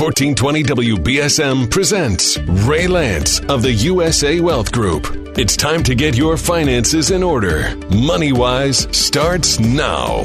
1420 0.00 0.62
WBSM 0.96 1.70
presents 1.70 2.38
Ray 2.66 2.86
Lance 2.86 3.40
of 3.50 3.60
the 3.60 3.70
USA 3.70 4.40
Wealth 4.40 4.72
Group. 4.72 5.06
It's 5.36 5.58
time 5.58 5.82
to 5.82 5.94
get 5.94 6.16
your 6.16 6.38
finances 6.38 7.10
in 7.10 7.22
order. 7.22 7.76
Money 7.94 8.32
Wise 8.32 8.88
starts 8.96 9.60
now. 9.60 10.24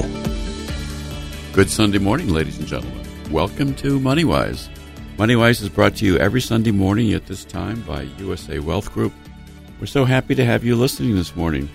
Good 1.52 1.70
Sunday 1.70 1.98
morning, 1.98 2.30
ladies 2.30 2.58
and 2.58 2.66
gentlemen. 2.66 3.06
Welcome 3.30 3.76
to 3.76 4.00
MoneyWise. 4.00 4.70
MoneyWise 5.18 5.62
is 5.62 5.68
brought 5.68 5.98
to 5.98 6.06
you 6.06 6.18
every 6.20 6.40
Sunday 6.40 6.72
morning 6.72 7.12
at 7.12 7.26
this 7.26 7.44
time 7.44 7.82
by 7.82 8.04
USA 8.20 8.60
Wealth 8.60 8.94
Group. 8.94 9.12
We're 9.82 9.88
so 9.88 10.06
happy 10.06 10.36
to 10.36 10.46
have 10.46 10.64
you 10.64 10.78
listening 10.78 11.16
this 11.16 11.36
morning. 11.36 11.68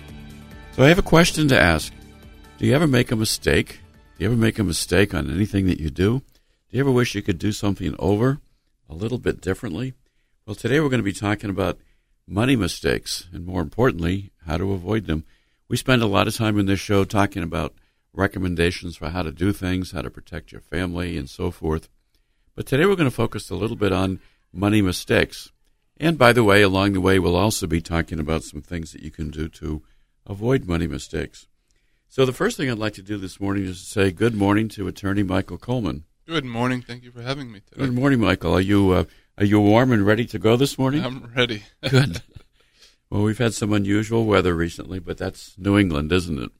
So 0.71 0.81
I 0.81 0.87
have 0.87 0.97
a 0.97 1.03
question 1.03 1.47
to 1.49 1.59
ask. 1.59 1.93
Do 2.57 2.65
you 2.65 2.73
ever 2.73 2.87
make 2.87 3.11
a 3.11 3.15
mistake? 3.15 3.79
Do 4.17 4.23
you 4.23 4.25
ever 4.25 4.35
make 4.35 4.57
a 4.57 4.63
mistake 4.63 5.13
on 5.13 5.29
anything 5.29 5.67
that 5.67 5.79
you 5.79 5.91
do? 5.91 6.23
Do 6.71 6.77
you 6.77 6.83
ever 6.85 6.91
wish 6.91 7.15
you 7.15 7.21
could 7.21 7.37
do 7.37 7.51
something 7.51 7.97
over 7.99 8.39
a 8.87 8.95
little 8.95 9.17
bit 9.17 9.41
differently? 9.41 9.93
Well, 10.45 10.55
today 10.55 10.79
we're 10.79 10.87
going 10.87 11.01
to 11.01 11.03
be 11.03 11.11
talking 11.11 11.49
about 11.49 11.77
money 12.25 12.55
mistakes 12.55 13.27
and 13.33 13.45
more 13.45 13.59
importantly, 13.59 14.31
how 14.47 14.55
to 14.55 14.71
avoid 14.71 15.05
them. 15.05 15.25
We 15.67 15.75
spend 15.75 16.01
a 16.01 16.07
lot 16.07 16.29
of 16.29 16.35
time 16.37 16.57
in 16.57 16.67
this 16.67 16.79
show 16.79 17.03
talking 17.03 17.43
about 17.43 17.73
recommendations 18.13 18.95
for 18.95 19.09
how 19.09 19.21
to 19.21 19.33
do 19.33 19.51
things, 19.51 19.91
how 19.91 20.01
to 20.01 20.09
protect 20.09 20.53
your 20.53 20.61
family, 20.61 21.17
and 21.17 21.29
so 21.29 21.51
forth. 21.51 21.89
But 22.55 22.67
today 22.67 22.85
we're 22.85 22.95
going 22.95 23.09
to 23.09 23.11
focus 23.11 23.49
a 23.49 23.55
little 23.55 23.75
bit 23.75 23.91
on 23.91 24.21
money 24.53 24.81
mistakes. 24.81 25.51
And 25.97 26.17
by 26.17 26.31
the 26.31 26.45
way, 26.45 26.61
along 26.61 26.93
the 26.93 27.01
way, 27.01 27.19
we'll 27.19 27.35
also 27.35 27.67
be 27.67 27.81
talking 27.81 28.17
about 28.17 28.43
some 28.43 28.61
things 28.61 28.93
that 28.93 29.03
you 29.03 29.11
can 29.11 29.29
do 29.29 29.49
to 29.49 29.83
avoid 30.25 30.69
money 30.69 30.87
mistakes. 30.87 31.49
So 32.07 32.25
the 32.25 32.31
first 32.31 32.55
thing 32.55 32.71
I'd 32.71 32.77
like 32.77 32.93
to 32.93 33.01
do 33.01 33.17
this 33.17 33.41
morning 33.41 33.65
is 33.65 33.81
to 33.81 33.85
say 33.87 34.11
good 34.11 34.35
morning 34.35 34.69
to 34.69 34.87
attorney 34.87 35.23
Michael 35.23 35.57
Coleman. 35.57 36.05
Good 36.27 36.45
morning. 36.45 36.81
Thank 36.81 37.03
you 37.03 37.11
for 37.11 37.21
having 37.21 37.51
me 37.51 37.61
today. 37.61 37.85
Good 37.85 37.93
morning, 37.93 38.19
Michael. 38.19 38.53
Are 38.53 38.61
you 38.61 38.91
uh, 38.91 39.03
are 39.37 39.45
you 39.45 39.59
warm 39.59 39.91
and 39.91 40.05
ready 40.05 40.25
to 40.25 40.39
go 40.39 40.55
this 40.55 40.77
morning? 40.77 41.03
I'm 41.03 41.31
ready. 41.35 41.63
Good. 41.89 42.21
Well, 43.09 43.23
we've 43.23 43.37
had 43.37 43.53
some 43.53 43.73
unusual 43.73 44.25
weather 44.25 44.55
recently, 44.55 44.99
but 44.99 45.17
that's 45.17 45.55
New 45.57 45.77
England, 45.77 46.11
isn't 46.11 46.41
it? 46.41 46.51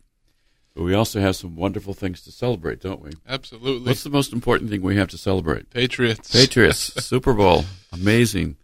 But 0.73 0.83
we 0.83 0.93
also 0.93 1.19
have 1.19 1.35
some 1.35 1.55
wonderful 1.55 1.93
things 1.93 2.21
to 2.23 2.31
celebrate, 2.31 2.81
don't 2.81 3.01
we? 3.01 3.11
Absolutely. 3.27 3.87
What's 3.87 4.03
the 4.03 4.09
most 4.09 4.33
important 4.33 4.69
thing 4.69 4.81
we 4.81 4.95
have 4.95 5.09
to 5.09 5.17
celebrate? 5.17 5.69
Patriots? 5.69 6.31
Patriots, 6.31 6.77
Super 7.05 7.33
Bowl. 7.33 7.65
Amazing. 7.91 8.57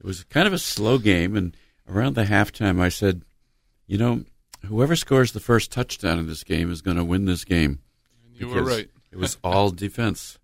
It 0.00 0.06
was 0.06 0.24
kind 0.24 0.46
of 0.46 0.52
a 0.52 0.58
slow 0.58 0.98
game, 0.98 1.36
and 1.36 1.56
around 1.88 2.14
the 2.14 2.24
halftime, 2.24 2.80
I 2.80 2.88
said, 2.88 3.22
you 3.86 3.98
know, 3.98 4.24
whoever 4.66 4.96
scores 4.96 5.32
the 5.32 5.40
first 5.40 5.70
touchdown 5.70 6.18
in 6.18 6.26
this 6.26 6.44
game 6.44 6.70
is 6.70 6.80
going 6.82 6.96
to 6.96 7.04
win 7.04 7.24
this 7.24 7.44
game. 7.44 7.80
And 8.24 8.40
you 8.40 8.48
were 8.48 8.62
right. 8.62 8.88
It 9.12 9.18
was 9.18 9.36
all 9.44 9.70
defense. 9.70 10.38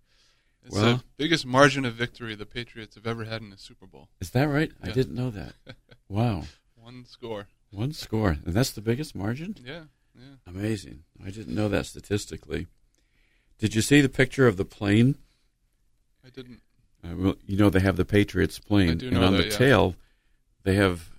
It's 0.63 0.75
well- 0.75 0.97
the 0.97 1.03
biggest 1.17 1.45
margin 1.45 1.83
of 1.85 1.95
victory 1.95 2.35
the 2.35 2.45
Patriots 2.45 2.95
have 2.95 3.07
ever 3.07 3.25
had 3.25 3.41
in 3.41 3.51
a 3.51 3.57
Super 3.57 3.87
Bowl. 3.87 4.09
Is 4.21 4.29
that 4.31 4.45
right? 4.47 4.71
I 4.81 4.91
didn't 4.91 5.15
know 5.15 5.29
that. 5.31 5.53
Wow. 6.11 6.45
One 6.75 7.05
score. 7.05 7.47
One 7.69 7.93
score. 7.93 8.37
And 8.43 8.55
that's 8.55 8.71
the 8.71 8.81
biggest 8.81 9.13
margin? 9.15 9.55
Yeah. 9.63 9.83
Yeah. 10.15 10.37
Amazing. 10.47 11.03
I 11.23 11.29
didn't 11.29 11.53
know 11.53 11.69
that 11.69 11.85
statistically. 11.85 12.65
Did 13.59 13.75
you 13.75 13.83
see 13.83 14.01
the 14.01 14.09
picture 14.09 14.47
of 14.47 14.57
the 14.57 14.65
plane? 14.65 15.19
I 16.25 16.29
didn't. 16.29 16.61
Uh, 17.03 17.15
well, 17.15 17.35
you 17.45 17.57
know 17.57 17.69
they 17.69 17.79
have 17.81 17.95
the 17.95 18.05
Patriots 18.05 18.57
plane, 18.57 18.89
I 18.89 18.93
do 18.95 19.07
and 19.09 19.17
on 19.19 19.33
that, 19.33 19.37
the 19.37 19.43
yeah. 19.49 19.57
tail, 19.57 19.95
they 20.63 20.73
have 20.75 21.11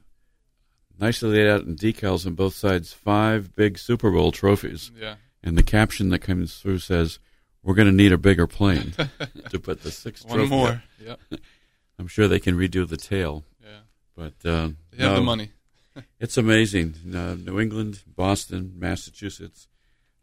nicely 0.98 1.30
laid 1.38 1.48
out 1.48 1.62
in 1.64 1.76
decals 1.76 2.26
on 2.26 2.34
both 2.34 2.54
sides 2.54 2.92
five 2.92 3.54
big 3.54 3.78
Super 3.78 4.10
Bowl 4.10 4.32
trophies, 4.32 4.90
Yeah. 4.98 5.14
and 5.42 5.56
the 5.56 5.62
caption 5.62 6.08
that 6.08 6.18
comes 6.18 6.56
through 6.56 6.78
says, 6.80 7.18
"We're 7.62 7.74
going 7.74 7.88
to 7.88 7.94
need 7.94 8.12
a 8.12 8.18
bigger 8.18 8.46
plane 8.46 8.92
to 9.50 9.58
put 9.58 9.82
the 9.82 9.90
six. 9.90 10.24
One 10.24 10.48
more. 10.48 10.68
up." 10.68 10.78
Yeah. 11.04 11.16
I'm 11.98 12.06
sure 12.08 12.28
they 12.28 12.40
can 12.40 12.56
redo 12.56 12.88
the 12.88 12.96
tail, 12.96 13.44
Yeah. 13.62 13.80
but 14.16 14.32
uh, 14.48 14.70
They 14.90 15.02
have 15.04 15.12
no, 15.12 15.14
the 15.16 15.20
money. 15.22 15.50
It's 16.20 16.38
amazing. 16.38 16.94
Uh, 17.14 17.34
New 17.34 17.60
England, 17.60 18.04
Boston, 18.06 18.72
Massachusetts. 18.78 19.68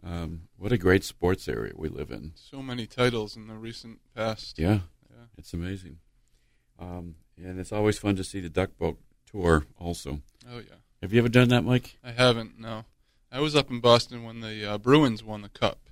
Um, 0.03 0.43
what 0.57 0.71
a 0.71 0.77
great 0.77 1.03
sports 1.03 1.47
area 1.47 1.73
we 1.75 1.89
live 1.89 2.09
in. 2.09 2.31
So 2.35 2.61
many 2.63 2.87
titles 2.87 3.35
in 3.35 3.47
the 3.47 3.55
recent 3.55 3.99
past. 4.15 4.57
Yeah, 4.57 4.79
Yeah. 5.09 5.25
it's 5.37 5.53
amazing. 5.53 5.97
Um, 6.79 7.15
and 7.37 7.59
it's 7.59 7.71
always 7.71 7.99
fun 7.99 8.15
to 8.15 8.23
see 8.23 8.39
the 8.39 8.49
duck 8.49 8.71
boat 8.79 8.97
tour 9.29 9.65
also. 9.77 10.21
Oh 10.49 10.59
yeah. 10.59 10.75
Have 11.01 11.13
you 11.13 11.19
ever 11.19 11.29
done 11.29 11.49
that, 11.49 11.63
Mike? 11.63 11.97
I 12.03 12.11
haven't. 12.11 12.59
No. 12.59 12.85
I 13.31 13.39
was 13.41 13.55
up 13.55 13.69
in 13.69 13.79
Boston 13.81 14.23
when 14.23 14.39
the 14.39 14.65
uh, 14.65 14.77
Bruins 14.77 15.23
won 15.23 15.41
the 15.41 15.49
cup, 15.49 15.86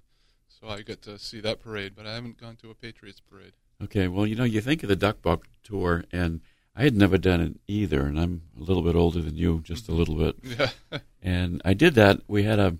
so 0.65 0.73
I 0.73 0.81
got 0.81 1.01
to 1.03 1.17
see 1.19 1.39
that 1.41 1.59
parade. 1.61 1.93
But 1.95 2.07
I 2.07 2.15
haven't 2.15 2.39
gone 2.39 2.55
to 2.57 2.69
a 2.71 2.75
Patriots 2.75 3.21
parade. 3.21 3.53
Okay, 3.83 4.07
well, 4.07 4.25
you 4.25 4.35
know, 4.35 4.43
you 4.43 4.61
think 4.61 4.83
of 4.83 4.89
the 4.89 4.95
duck 4.95 5.21
boat 5.21 5.45
tour, 5.63 6.05
and 6.11 6.41
I 6.75 6.83
had 6.83 6.95
never 6.95 7.17
done 7.17 7.41
it 7.41 7.59
either, 7.67 8.05
and 8.05 8.19
I'm 8.19 8.43
a 8.59 8.63
little 8.63 8.83
bit 8.83 8.95
older 8.95 9.21
than 9.21 9.35
you, 9.35 9.61
just 9.63 9.89
a 9.89 9.93
little 9.93 10.15
bit. 10.15 10.35
Yeah. 10.43 10.69
And 11.21 11.59
I 11.65 11.73
did 11.73 11.95
that. 11.95 12.21
We 12.27 12.43
had 12.43 12.59
a, 12.59 12.77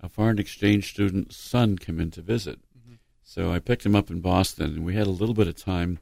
a 0.00 0.08
foreign 0.08 0.38
exchange 0.38 0.88
student's 0.88 1.36
son 1.36 1.76
come 1.76 2.00
in 2.00 2.10
to 2.12 2.22
visit. 2.22 2.58
Mhm. 2.74 2.96
So 3.22 3.52
I 3.52 3.58
picked 3.58 3.84
him 3.84 3.94
up 3.94 4.08
in 4.10 4.20
Boston, 4.22 4.76
and 4.76 4.84
we 4.86 4.94
had 4.94 5.06
a 5.06 5.10
little 5.10 5.34
bit 5.34 5.46
of 5.46 5.56
time. 5.56 5.98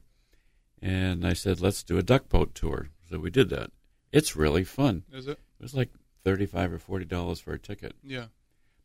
And 0.80 1.26
I 1.26 1.32
said, 1.32 1.60
let's 1.60 1.82
do 1.82 1.98
a 1.98 2.02
duck 2.04 2.28
boat 2.28 2.54
tour. 2.54 2.90
So 3.10 3.18
we 3.18 3.28
did 3.30 3.48
that. 3.50 3.72
It's 4.12 4.36
really 4.36 4.62
fun. 4.62 5.02
Is 5.12 5.26
it? 5.26 5.32
It 5.58 5.62
was 5.62 5.74
like 5.74 5.90
35 6.22 6.74
or 6.74 6.78
$40 6.78 7.42
for 7.42 7.54
a 7.54 7.58
ticket. 7.58 7.94
Yeah. 8.04 8.26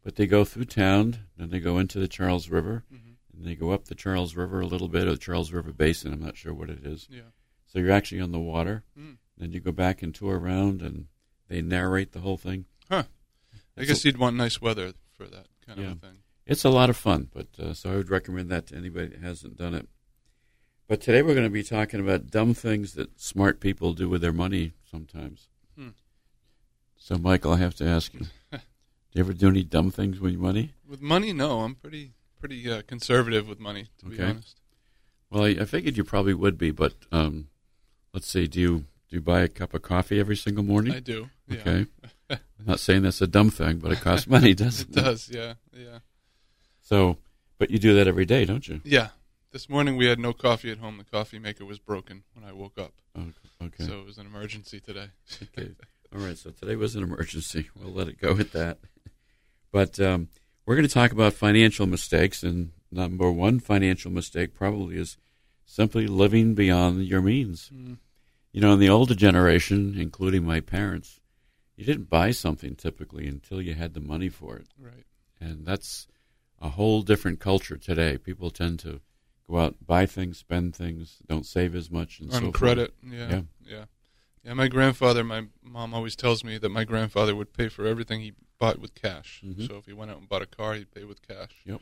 But 0.05 0.15
they 0.15 0.27
go 0.27 0.45
through 0.45 0.65
town, 0.65 1.17
then 1.35 1.49
they 1.49 1.59
go 1.59 1.77
into 1.79 1.99
the 1.99 2.07
Charles 2.07 2.47
River, 2.49 2.83
hmm 2.89 2.97
and 3.37 3.45
they 3.45 3.55
go 3.55 3.71
up 3.71 3.85
the 3.89 3.95
Charles 3.95 4.33
River 4.37 4.61
a 4.61 4.65
little 4.65 4.87
bit, 4.87 5.07
or 5.07 5.11
the 5.11 5.17
Charles 5.17 5.51
River 5.51 5.73
Basin. 5.73 6.13
I'm 6.13 6.21
not 6.23 6.37
sure 6.37 6.53
what 6.53 6.69
it 6.69 6.85
is. 6.85 7.05
Yeah. 7.11 7.31
So 7.65 7.79
you're 7.79 7.91
actually 7.91 8.21
on 8.21 8.31
the 8.31 8.39
water. 8.39 8.83
Mm. 8.97 9.17
Then 9.37 9.51
you 9.51 9.59
go 9.59 9.73
back 9.73 10.01
and 10.01 10.15
tour 10.15 10.39
around, 10.39 10.81
and 10.81 11.07
they 11.49 11.61
narrate 11.61 12.13
the 12.13 12.21
whole 12.21 12.37
thing. 12.37 12.63
Huh. 12.89 13.03
I 13.77 13.81
It's 13.81 13.89
guess 13.89 14.05
you'd 14.05 14.17
want 14.17 14.37
nice 14.37 14.61
weather 14.61 14.93
for 15.17 15.25
that 15.27 15.47
kind 15.67 15.79
Yeah. 15.81 15.85
of 15.87 15.97
a 15.97 15.99
thing. 15.99 16.17
It's 16.45 16.63
a 16.63 16.69
lot 16.69 16.89
of 16.89 16.95
fun, 16.95 17.27
but 17.33 17.47
uh, 17.59 17.73
so 17.73 17.91
I 17.91 17.95
would 17.97 18.09
recommend 18.09 18.49
that 18.51 18.67
to 18.67 18.75
anybody 18.77 19.07
that 19.07 19.19
hasn't 19.21 19.57
done 19.57 19.73
it. 19.73 19.89
But 20.87 21.01
today 21.01 21.21
we're 21.21 21.33
going 21.33 21.43
to 21.45 21.49
be 21.49 21.63
talking 21.63 21.99
about 21.99 22.31
dumb 22.31 22.53
things 22.53 22.93
that 22.93 23.19
smart 23.19 23.59
people 23.59 23.91
do 23.91 24.07
with 24.07 24.21
their 24.21 24.31
money 24.31 24.75
sometimes. 24.89 25.49
Hmm. 25.77 25.89
So, 26.95 27.17
Michael, 27.17 27.51
I 27.51 27.57
have 27.57 27.75
to 27.75 27.85
ask 27.85 28.13
you: 28.13 28.27
you 29.15 29.23
ever 29.25 29.33
do 29.33 29.47
any 29.49 29.63
dumb 29.63 29.91
things 29.91 30.19
with 30.19 30.33
your 30.33 30.41
money? 30.41 30.73
With 30.87 31.01
money, 31.01 31.33
no. 31.33 31.61
I'm 31.61 31.75
pretty 31.75 32.11
pretty 32.39 32.69
uh, 32.71 32.81
conservative 32.85 33.47
with 33.47 33.59
money, 33.59 33.87
to 33.99 34.05
be 34.05 34.15
Okay. 34.15 34.29
honest. 34.31 34.59
Well, 35.29 35.43
I, 35.45 35.49
I 35.49 35.65
figured 35.65 35.97
you 35.97 36.03
probably 36.03 36.33
would 36.33 36.57
be, 36.57 36.71
but 36.71 36.93
um, 37.11 37.47
let's 38.13 38.27
see. 38.27 38.47
Do 38.47 38.59
you 38.59 38.77
do 39.09 39.15
you 39.17 39.21
buy 39.21 39.41
a 39.41 39.47
cup 39.47 39.73
of 39.73 39.81
coffee 39.81 40.19
every 40.19 40.35
single 40.35 40.63
morning? 40.63 40.93
I 40.93 40.99
do. 40.99 41.29
Yeah. 41.47 41.59
Okay. 41.59 41.85
I'm 42.29 42.39
not 42.65 42.79
saying 42.79 43.03
that's 43.03 43.21
a 43.21 43.27
dumb 43.27 43.49
thing, 43.49 43.77
but 43.77 43.91
it 43.91 44.01
costs 44.01 44.27
money, 44.27 44.53
doesn't 44.55 44.89
it? 44.89 44.97
It 44.97 45.01
does. 45.03 45.29
Yeah. 45.29 45.53
Yeah. 45.73 45.99
So, 46.81 47.17
but 47.57 47.71
you 47.71 47.79
do 47.79 47.93
that 47.95 48.07
every 48.07 48.25
day, 48.25 48.45
don't 48.45 48.67
you? 48.67 48.81
Yeah. 48.83 49.09
This 49.51 49.69
morning 49.69 49.95
we 49.95 50.05
had 50.07 50.19
no 50.19 50.33
coffee 50.33 50.69
at 50.71 50.79
home. 50.79 50.97
The 50.97 51.03
coffee 51.05 51.39
maker 51.39 51.63
was 51.65 51.79
broken 51.79 52.23
when 52.33 52.43
I 52.43 52.51
woke 52.51 52.77
up, 52.77 52.91
Oh, 53.17 53.27
okay. 53.63 53.85
so 53.85 53.99
it 54.01 54.05
was 54.05 54.17
an 54.17 54.25
emergency 54.25 54.81
today. 54.81 55.07
Okay. 55.57 55.71
All 56.13 56.19
right. 56.21 56.37
So 56.37 56.49
today 56.51 56.75
was 56.75 56.95
an 56.95 57.03
emergency. 57.03 57.69
We'll 57.75 57.93
let 57.93 58.09
it 58.09 58.19
go 58.19 58.37
at 58.37 58.51
that. 58.51 58.79
But 59.75 59.99
um, 59.99 60.29
we're 60.65 60.75
going 60.77 60.87
to 60.87 60.93
talk 60.93 61.11
about 61.11 61.33
financial 61.33 61.85
mistakes, 61.85 62.43
and 62.43 62.71
number 62.93 63.29
one 63.29 63.59
financial 63.59 64.09
mistake 64.09 64.53
probably 64.53 64.95
is 64.95 65.17
simply 65.65 66.07
living 66.07 66.53
beyond 66.55 67.05
your 67.05 67.21
means. 67.21 67.69
Mm. 67.75 67.97
You 68.53 68.61
know, 68.61 68.71
in 68.71 68.79
the 68.79 68.87
older 68.87 69.15
generation, 69.15 69.95
including 69.99 70.45
my 70.45 70.61
parents, 70.61 71.19
you 71.75 71.83
didn't 71.83 72.09
buy 72.09 72.31
something 72.31 72.75
typically 72.75 73.27
until 73.27 73.61
you 73.61 73.73
had 73.73 73.93
the 73.93 73.99
money 73.99 74.29
for 74.29 74.55
it, 74.55 74.67
Right. 74.79 75.03
and 75.41 75.65
that's 75.65 76.07
a 76.61 76.69
whole 76.69 77.01
different 77.01 77.41
culture 77.41 77.75
today. 77.75 78.17
People 78.17 78.51
tend 78.51 78.79
to 78.79 79.01
go 79.45 79.57
out, 79.57 79.75
buy 79.85 80.05
things, 80.05 80.37
spend 80.37 80.73
things, 80.73 81.17
don't 81.27 81.45
save 81.45 81.75
as 81.75 81.91
much, 81.91 82.21
and 82.21 82.31
so 82.31 82.37
On 82.37 82.43
forth. 82.43 82.53
credit. 82.55 82.93
Yeah. 83.03 83.29
Yeah. 83.29 83.41
yeah. 83.65 83.85
Yeah. 84.45 84.53
My 84.53 84.69
grandfather, 84.69 85.25
my 85.25 85.47
mom 85.61 85.93
always 85.93 86.15
tells 86.15 86.45
me 86.45 86.57
that 86.59 86.69
my 86.69 86.85
grandfather 86.85 87.35
would 87.35 87.51
pay 87.51 87.67
for 87.67 87.85
everything 87.85 88.21
he 88.21 88.31
bought 88.59 88.79
with 88.79 88.95
cash. 88.95 89.41
Mhm. 89.43 89.67
So 89.67 89.77
if 89.77 89.85
he 89.85 89.93
went 89.93 90.11
out 90.11 90.17
and 90.17 90.29
bought 90.29 90.41
a 90.41 90.47
car, 90.47 90.75
he'd 90.75 90.91
pay 90.91 91.03
with 91.03 91.21
cash. 91.21 91.51
Yep. 91.65 91.81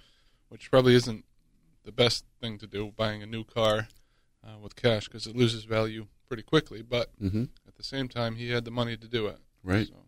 Which 0.49 0.69
probably 0.71 0.95
isn't 0.95 1.25
the 1.83 1.91
best 1.91 2.25
thing 2.39 2.57
to 2.59 2.67
do, 2.67 2.91
buying 2.95 3.21
a 3.23 3.25
new 3.25 3.43
car 3.43 3.89
uh, 4.43 4.57
with 4.59 4.75
cash, 4.75 5.07
because 5.07 5.25
it 5.25 5.35
loses 5.35 5.63
value 5.63 6.07
pretty 6.27 6.43
quickly. 6.43 6.81
But 6.81 7.11
hmm 7.17 7.45
at 7.67 7.75
the 7.75 7.83
same 7.83 8.07
time, 8.09 8.35
he 8.35 8.49
had 8.49 8.65
the 8.65 8.71
money 8.71 8.97
to 8.97 9.07
do 9.07 9.27
it. 9.27 9.39
Right. 9.63 9.87
So, 9.87 10.05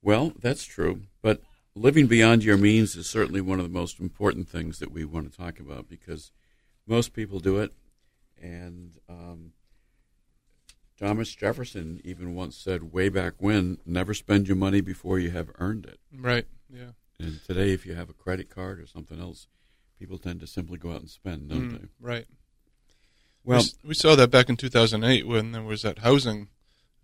Well, 0.00 0.32
that's 0.38 0.64
true. 0.64 1.02
But 1.20 1.42
living 1.74 2.06
beyond 2.06 2.44
your 2.44 2.56
means 2.56 2.96
is 2.96 3.08
certainly 3.08 3.40
one 3.40 3.58
of 3.58 3.64
the 3.64 3.72
most 3.78 3.98
important 4.00 4.48
things 4.48 4.78
that 4.78 4.92
we 4.92 5.04
want 5.04 5.30
to 5.30 5.36
talk 5.36 5.58
about 5.58 5.88
because 5.88 6.32
most 6.86 7.12
people 7.12 7.40
do 7.40 7.58
it. 7.58 7.72
And 8.40 8.98
um, 9.08 9.52
Thomas 11.02 11.34
Jefferson 11.34 12.00
even 12.04 12.34
once 12.34 12.56
said, 12.56 12.92
way 12.92 13.08
back 13.08 13.34
when, 13.38 13.78
never 13.84 14.14
spend 14.14 14.46
your 14.46 14.56
money 14.56 14.80
before 14.80 15.18
you 15.18 15.30
have 15.32 15.50
earned 15.58 15.84
it. 15.84 15.98
right. 16.16 16.46
Yeah. 16.72 16.92
And 17.18 17.40
today, 17.44 17.72
if 17.72 17.84
you 17.84 17.94
have 17.94 18.08
a 18.08 18.14
credit 18.14 18.50
card 18.50 18.80
or 18.80 18.86
something 18.86 19.20
else, 19.20 19.46
people 19.98 20.18
tend 20.18 20.40
to 20.40 20.46
simply 20.46 20.78
go 20.78 20.92
out 20.92 21.00
and 21.00 21.10
spend, 21.10 21.48
don't 21.48 21.70
Mm, 21.70 21.80
they? 21.80 21.88
Right. 22.00 22.26
Well, 23.44 23.62
we, 23.82 23.88
we, 23.88 23.94
saw 23.94 24.14
that 24.16 24.30
back 24.30 24.48
in 24.48 24.56
2008 24.56 25.26
when 25.26 25.52
there 25.52 25.62
was 25.62 25.82
that 25.82 25.98
housing 25.98 26.48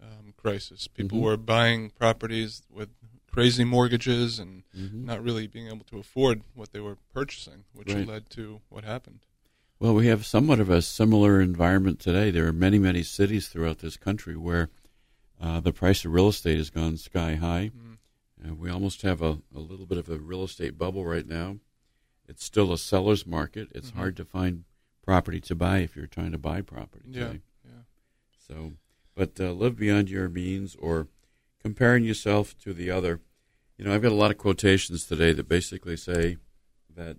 um, 0.00 0.32
crisis. 0.36 0.88
People 0.88 1.18
mm-hmm. 1.18 1.26
were 1.26 1.36
buying 1.36 1.90
properties 1.90 2.62
with 2.70 2.88
crazy 3.30 3.64
mortgages 3.64 4.38
and 4.38 4.62
mm-hmm. 4.76 5.04
not 5.04 5.22
really 5.22 5.46
being 5.46 5.66
able 5.66 5.84
to 5.84 5.98
afford 5.98 6.42
what 6.54 6.72
they 6.72 6.80
were 6.80 6.98
purchasing, 7.12 7.64
which 7.72 7.92
right. 7.92 8.06
led 8.06 8.30
to 8.30 8.60
what 8.68 8.84
happened. 8.84 9.20
Well, 9.80 9.94
we 9.94 10.08
have 10.08 10.26
somewhat 10.26 10.58
of 10.58 10.70
a 10.70 10.82
similar 10.82 11.40
environment 11.40 12.00
today. 12.00 12.32
There 12.32 12.48
are 12.48 12.52
many, 12.52 12.80
many 12.80 13.04
cities 13.04 13.46
throughout 13.46 13.78
this 13.78 13.96
country 13.96 14.36
where 14.36 14.70
uh, 15.40 15.60
the 15.60 15.72
price 15.72 16.04
of 16.04 16.12
real 16.12 16.28
estate 16.28 16.58
has 16.58 16.70
gone 16.70 16.96
sky 16.96 17.36
high. 17.36 17.70
Mm. 18.42 18.58
we 18.58 18.70
almost 18.70 19.02
have 19.02 19.22
a, 19.22 19.38
a, 19.54 19.60
little 19.60 19.86
bit 19.86 19.98
of 19.98 20.08
a 20.08 20.18
real 20.18 20.42
estate 20.42 20.76
bubble 20.76 21.04
right 21.04 21.26
now. 21.26 21.58
It's 22.26 22.44
still 22.44 22.72
a 22.72 22.78
seller's 22.78 23.24
market. 23.24 23.68
It's 23.72 23.90
mm-hmm. 23.90 23.98
hard 23.98 24.16
to 24.16 24.24
find 24.24 24.64
property 25.04 25.40
to 25.42 25.54
buy 25.54 25.78
if 25.78 25.94
you're 25.94 26.06
trying 26.06 26.32
to 26.32 26.38
buy 26.38 26.60
property 26.60 27.12
today. 27.12 27.40
Yeah, 27.64 27.70
yeah. 27.70 27.82
So, 28.48 28.72
but 29.14 29.38
uh, 29.38 29.52
live 29.52 29.76
beyond 29.76 30.10
your 30.10 30.28
means 30.28 30.74
or 30.76 31.06
comparing 31.62 32.02
yourself 32.02 32.58
to 32.64 32.74
the 32.74 32.90
other. 32.90 33.20
You 33.76 33.84
know, 33.84 33.94
I've 33.94 34.02
got 34.02 34.10
a 34.10 34.16
lot 34.16 34.32
of 34.32 34.38
quotations 34.38 35.06
today 35.06 35.32
that 35.32 35.48
basically 35.48 35.96
say 35.96 36.36
that 36.96 37.18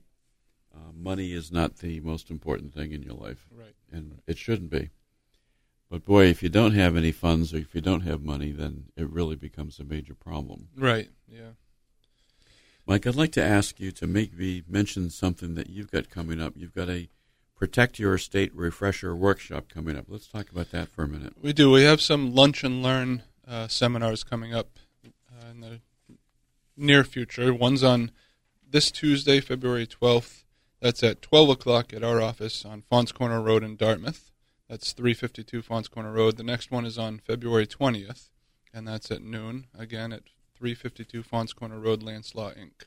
uh, 0.74 0.92
money 0.94 1.34
is 1.34 1.52
not 1.52 1.78
the 1.78 2.00
most 2.02 2.30
important 2.30 2.74
thing 2.74 2.92
in 2.92 3.04
your 3.04 3.16
life, 3.16 3.48
right? 3.56 3.76
And 3.92 4.20
it 4.28 4.38
shouldn't 4.38 4.70
be. 4.70 4.90
But 5.90 6.06
boy, 6.06 6.26
if 6.26 6.44
you 6.44 6.50
don't 6.50 6.74
have 6.74 6.96
any 6.96 7.12
funds 7.12 7.54
or 7.54 7.58
if 7.58 7.74
you 7.74 7.82
don't 7.82 8.02
have 8.02 8.22
money, 8.22 8.52
then 8.52 8.86
it 8.96 9.10
really 9.10 9.36
becomes 9.36 9.80
a 9.80 9.84
major 9.84 10.14
problem. 10.14 10.70
Right. 10.76 11.10
Yeah. 11.28 11.52
Mike, 12.86 13.08
I'd 13.08 13.16
like 13.16 13.32
to 13.34 13.44
ask 13.44 13.80
you 13.80 13.92
to 13.94 14.08
maybe 14.08 14.64
mention 14.68 15.10
something 15.10 15.56
that 15.56 15.70
you've 15.70 15.92
got 15.92 16.10
coming 16.10 16.40
up. 16.40 16.54
You've 16.56 16.76
got 16.76 16.90
a 16.90 17.10
Protect 17.56 18.00
Your 18.00 18.16
Estate 18.16 18.56
Refresher 18.56 19.16
workshop 19.16 19.66
coming 19.68 19.98
up. 19.98 20.06
Let's 20.08 20.28
talk 20.28 20.50
about 20.50 20.72
that 20.72 20.90
for 20.90 21.04
a 21.04 21.08
minute. 21.08 21.34
We 21.42 21.54
do. 21.54 21.70
We 21.72 21.84
have 21.84 22.02
some 22.02 22.34
lunch 22.34 22.64
and 22.64 22.82
learn 22.82 23.24
uh, 23.48 23.68
seminars 23.68 24.24
coming 24.24 24.54
up 24.54 24.80
uh, 25.06 25.52
in 25.52 25.60
the 25.60 25.80
near 26.78 27.04
future. 27.04 27.54
One's 27.54 27.84
on 27.84 28.12
this 28.68 28.92
Tuesday, 28.92 29.42
February 29.42 29.86
12th. 29.86 30.44
That's 30.82 31.04
at 31.04 31.22
12 31.22 31.50
o'clock 31.50 31.94
at 31.94 32.04
our 32.04 32.22
office 32.22 32.64
on 32.64 32.84
Faunce 32.84 33.12
Corner 33.12 33.42
Road 33.42 33.64
in 33.64 33.76
Dartmouth. 33.76 34.32
That's 34.70 34.94
352 34.94 35.62
Faunce 35.62 35.88
Corner 35.88 36.12
Road. 36.12 36.38
The 36.38 36.44
next 36.44 36.72
one 36.72 36.86
is 36.86 36.98
on 36.98 37.20
February 37.20 37.68
20th, 37.68 38.30
and 38.74 38.88
that's 38.88 39.12
at 39.12 39.22
noon, 39.22 39.68
again 39.78 40.14
at 40.14 40.24
352 40.56 41.24
Faunce 41.24 41.54
Corner 41.54 41.80
Road, 41.80 42.04
Lance 42.04 42.34
Inc. 42.34 42.86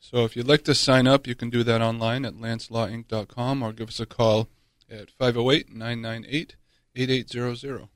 So 0.00 0.24
if 0.24 0.36
you'd 0.36 0.46
like 0.46 0.64
to 0.64 0.74
sign 0.74 1.06
up, 1.06 1.26
you 1.26 1.34
can 1.34 1.50
do 1.50 1.64
that 1.64 1.80
online 1.80 2.24
at 2.24 2.34
lancelawinc.com 2.34 3.62
or 3.62 3.72
give 3.72 3.88
us 3.88 4.00
a 4.00 4.06
call 4.06 4.48
at 4.88 5.10
508 5.10 5.74
998 5.74 6.56
8800. 6.94 7.88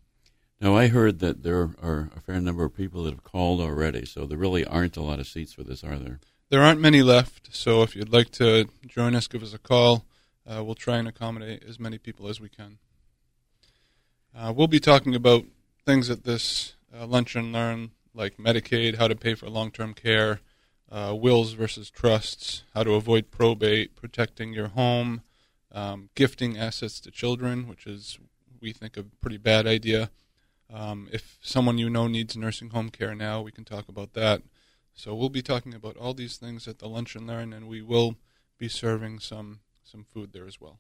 Now, 0.61 0.77
I 0.77 0.89
heard 0.89 1.19
that 1.19 1.43
there 1.43 1.71
are 1.83 2.11
a 2.17 2.21
fair 2.21 2.41
number 2.41 2.65
of 2.65 2.77
people 2.77 3.03
that 3.05 3.11
have 3.13 3.25
called 3.25 3.61
already, 3.61 4.07
so 4.07 4.27
there 4.27 4.39
really 4.39 4.65
aren't 4.65 4.97
a 4.97 5.03
lot 5.03 5.19
of 5.19 5.27
seats 5.27 5.53
for 5.53 5.65
this, 5.65 5.83
are 5.83 5.99
there? 5.99 6.21
There 6.53 6.63
aren't 6.63 6.83
many 6.83 7.01
left, 7.01 7.57
so 7.57 7.81
if 7.83 7.97
you'd 7.97 8.13
like 8.13 8.29
to 8.33 8.69
join 8.87 9.15
us, 9.15 9.27
give 9.27 9.43
us 9.43 9.55
a 9.55 9.59
call. 9.59 10.05
Uh, 10.47 10.63
we'll 10.63 10.75
try 10.75 10.99
and 10.99 11.09
accommodate 11.09 11.63
as 11.67 11.81
many 11.81 11.97
people 11.97 12.29
as 12.29 12.43
we 12.43 12.51
can. 12.51 12.77
Uh, 14.37 14.53
we'll 14.55 14.67
be 14.67 14.79
talking 14.79 15.15
about 15.15 15.47
things 15.87 16.11
at 16.11 16.25
this 16.25 16.75
uh, 16.95 17.07
lunch 17.07 17.37
and 17.37 17.55
learn, 17.55 17.93
like 18.13 18.37
Medicaid, 18.37 18.99
how 18.99 19.09
to 19.09 19.17
pay 19.17 19.33
for 19.33 19.49
long 19.49 19.71
term 19.71 19.95
care, 19.95 20.41
uh, 20.91 21.17
wills 21.19 21.55
versus 21.55 21.89
trusts, 21.89 22.65
how 22.75 22.83
to 22.83 22.97
avoid 22.97 23.31
probate, 23.31 23.97
protecting 23.97 24.53
your 24.53 24.69
home, 24.69 25.23
um, 25.73 26.11
gifting 26.15 26.59
assets 26.59 27.01
to 27.01 27.11
children, 27.11 27.67
which 27.67 27.87
is, 27.87 28.19
we 28.61 28.75
think, 28.75 28.99
a 28.99 29.05
pretty 29.05 29.39
bad 29.39 29.67
idea. 29.67 30.11
Um, 30.71 31.09
if 31.15 31.39
someone 31.41 31.79
you 31.79 31.89
know 31.89 32.09
needs 32.09 32.37
nursing 32.37 32.69
home 32.69 32.91
care 32.91 33.15
now, 33.15 33.41
we 33.41 33.53
can 33.53 33.65
talk 33.65 33.89
about 33.89 34.13
that. 34.13 34.43
So 34.95 35.15
we'll 35.15 35.29
be 35.29 35.43
talking 35.43 35.75
about 35.75 35.97
all 35.97 36.15
these 36.15 36.37
things 36.37 36.69
at 36.69 36.79
the 36.79 36.89
lunch 36.89 37.17
and 37.17 37.27
learn, 37.27 37.53
and 37.53 37.69
we 37.69 37.83
will 37.83 38.17
be 38.59 38.69
serving 38.69 39.19
some 39.19 39.61
some 39.85 40.05
food 40.05 40.33
there 40.33 40.47
as 40.47 40.61
well. 40.61 40.79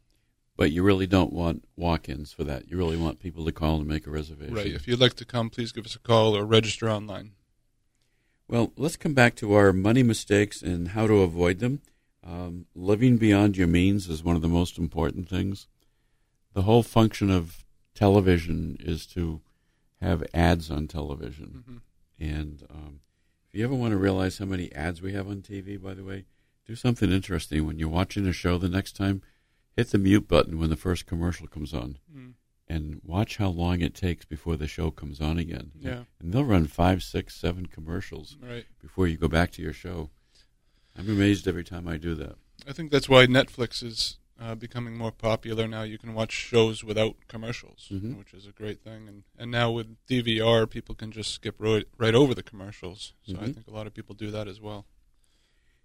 But 0.56 0.70
you 0.70 0.82
really 0.82 1.06
don't 1.06 1.32
want 1.32 1.64
walk-ins 1.76 2.32
for 2.32 2.44
that. 2.44 2.70
You 2.70 2.76
really 2.76 2.96
want 2.96 3.20
people 3.20 3.44
to 3.46 3.52
call 3.52 3.76
and 3.76 3.86
make 3.86 4.06
a 4.06 4.10
reservation. 4.10 4.54
Right. 4.54 4.66
If 4.66 4.86
you'd 4.86 5.00
like 5.00 5.14
to 5.14 5.24
come, 5.24 5.50
please 5.50 5.72
give 5.72 5.86
us 5.86 5.96
a 5.96 5.98
call 5.98 6.36
or 6.36 6.44
register 6.44 6.90
online. 6.90 7.32
Well, 8.48 8.72
let's 8.76 8.96
come 8.96 9.14
back 9.14 9.34
to 9.36 9.54
our 9.54 9.72
money 9.72 10.02
mistakes 10.02 10.62
and 10.62 10.88
how 10.88 11.06
to 11.06 11.22
avoid 11.22 11.58
them. 11.58 11.80
Um, 12.24 12.66
living 12.74 13.16
beyond 13.16 13.56
your 13.56 13.66
means 13.66 14.08
is 14.08 14.22
one 14.22 14.36
of 14.36 14.42
the 14.42 14.48
most 14.48 14.78
important 14.78 15.28
things. 15.28 15.66
The 16.52 16.62
whole 16.62 16.82
function 16.82 17.30
of 17.30 17.64
television 17.94 18.76
is 18.78 19.06
to 19.06 19.40
have 20.00 20.22
ads 20.34 20.70
on 20.70 20.86
television, 20.86 21.64
mm-hmm. 21.64 22.24
and 22.24 22.62
um, 22.70 23.00
if 23.52 23.58
you 23.58 23.64
ever 23.66 23.74
want 23.74 23.92
to 23.92 23.98
realize 23.98 24.38
how 24.38 24.46
many 24.46 24.72
ads 24.72 25.02
we 25.02 25.12
have 25.12 25.28
on 25.28 25.42
TV, 25.42 25.80
by 25.80 25.92
the 25.92 26.04
way, 26.04 26.24
do 26.66 26.74
something 26.74 27.12
interesting. 27.12 27.66
When 27.66 27.78
you're 27.78 27.88
watching 27.88 28.26
a 28.26 28.32
show 28.32 28.56
the 28.56 28.68
next 28.68 28.96
time, 28.96 29.20
hit 29.76 29.90
the 29.90 29.98
mute 29.98 30.26
button 30.26 30.58
when 30.58 30.70
the 30.70 30.76
first 30.76 31.06
commercial 31.06 31.46
comes 31.46 31.74
on. 31.74 31.98
Mm. 32.14 32.32
And 32.66 33.02
watch 33.04 33.36
how 33.36 33.48
long 33.48 33.82
it 33.82 33.94
takes 33.94 34.24
before 34.24 34.56
the 34.56 34.66
show 34.66 34.90
comes 34.90 35.20
on 35.20 35.36
again. 35.36 35.72
Yeah. 35.78 36.04
And 36.18 36.32
they'll 36.32 36.44
run 36.44 36.66
five, 36.66 37.02
six, 37.02 37.34
seven 37.34 37.66
commercials 37.66 38.38
right. 38.40 38.64
before 38.80 39.06
you 39.06 39.18
go 39.18 39.28
back 39.28 39.50
to 39.52 39.62
your 39.62 39.74
show. 39.74 40.08
I'm 40.96 41.10
amazed 41.10 41.46
every 41.46 41.64
time 41.64 41.86
I 41.86 41.98
do 41.98 42.14
that. 42.14 42.36
I 42.66 42.72
think 42.72 42.90
that's 42.90 43.08
why 43.08 43.26
Netflix 43.26 43.82
is 43.82 44.16
uh, 44.40 44.54
becoming 44.54 44.96
more 44.96 45.12
popular 45.12 45.68
now. 45.68 45.82
You 45.82 45.98
can 45.98 46.14
watch 46.14 46.32
shows 46.32 46.82
without 46.82 47.16
commercials, 47.28 47.88
mm-hmm. 47.92 48.18
which 48.18 48.32
is 48.32 48.46
a 48.46 48.52
great 48.52 48.82
thing. 48.82 49.08
And 49.08 49.22
and 49.38 49.50
now 49.50 49.70
with 49.70 49.96
DVR, 50.06 50.68
people 50.68 50.94
can 50.94 51.12
just 51.12 51.32
skip 51.32 51.54
right, 51.58 51.86
right 51.98 52.14
over 52.14 52.34
the 52.34 52.42
commercials. 52.42 53.12
So 53.22 53.34
mm-hmm. 53.34 53.44
I 53.44 53.52
think 53.52 53.66
a 53.68 53.72
lot 53.72 53.86
of 53.86 53.94
people 53.94 54.14
do 54.14 54.30
that 54.30 54.48
as 54.48 54.60
well. 54.60 54.86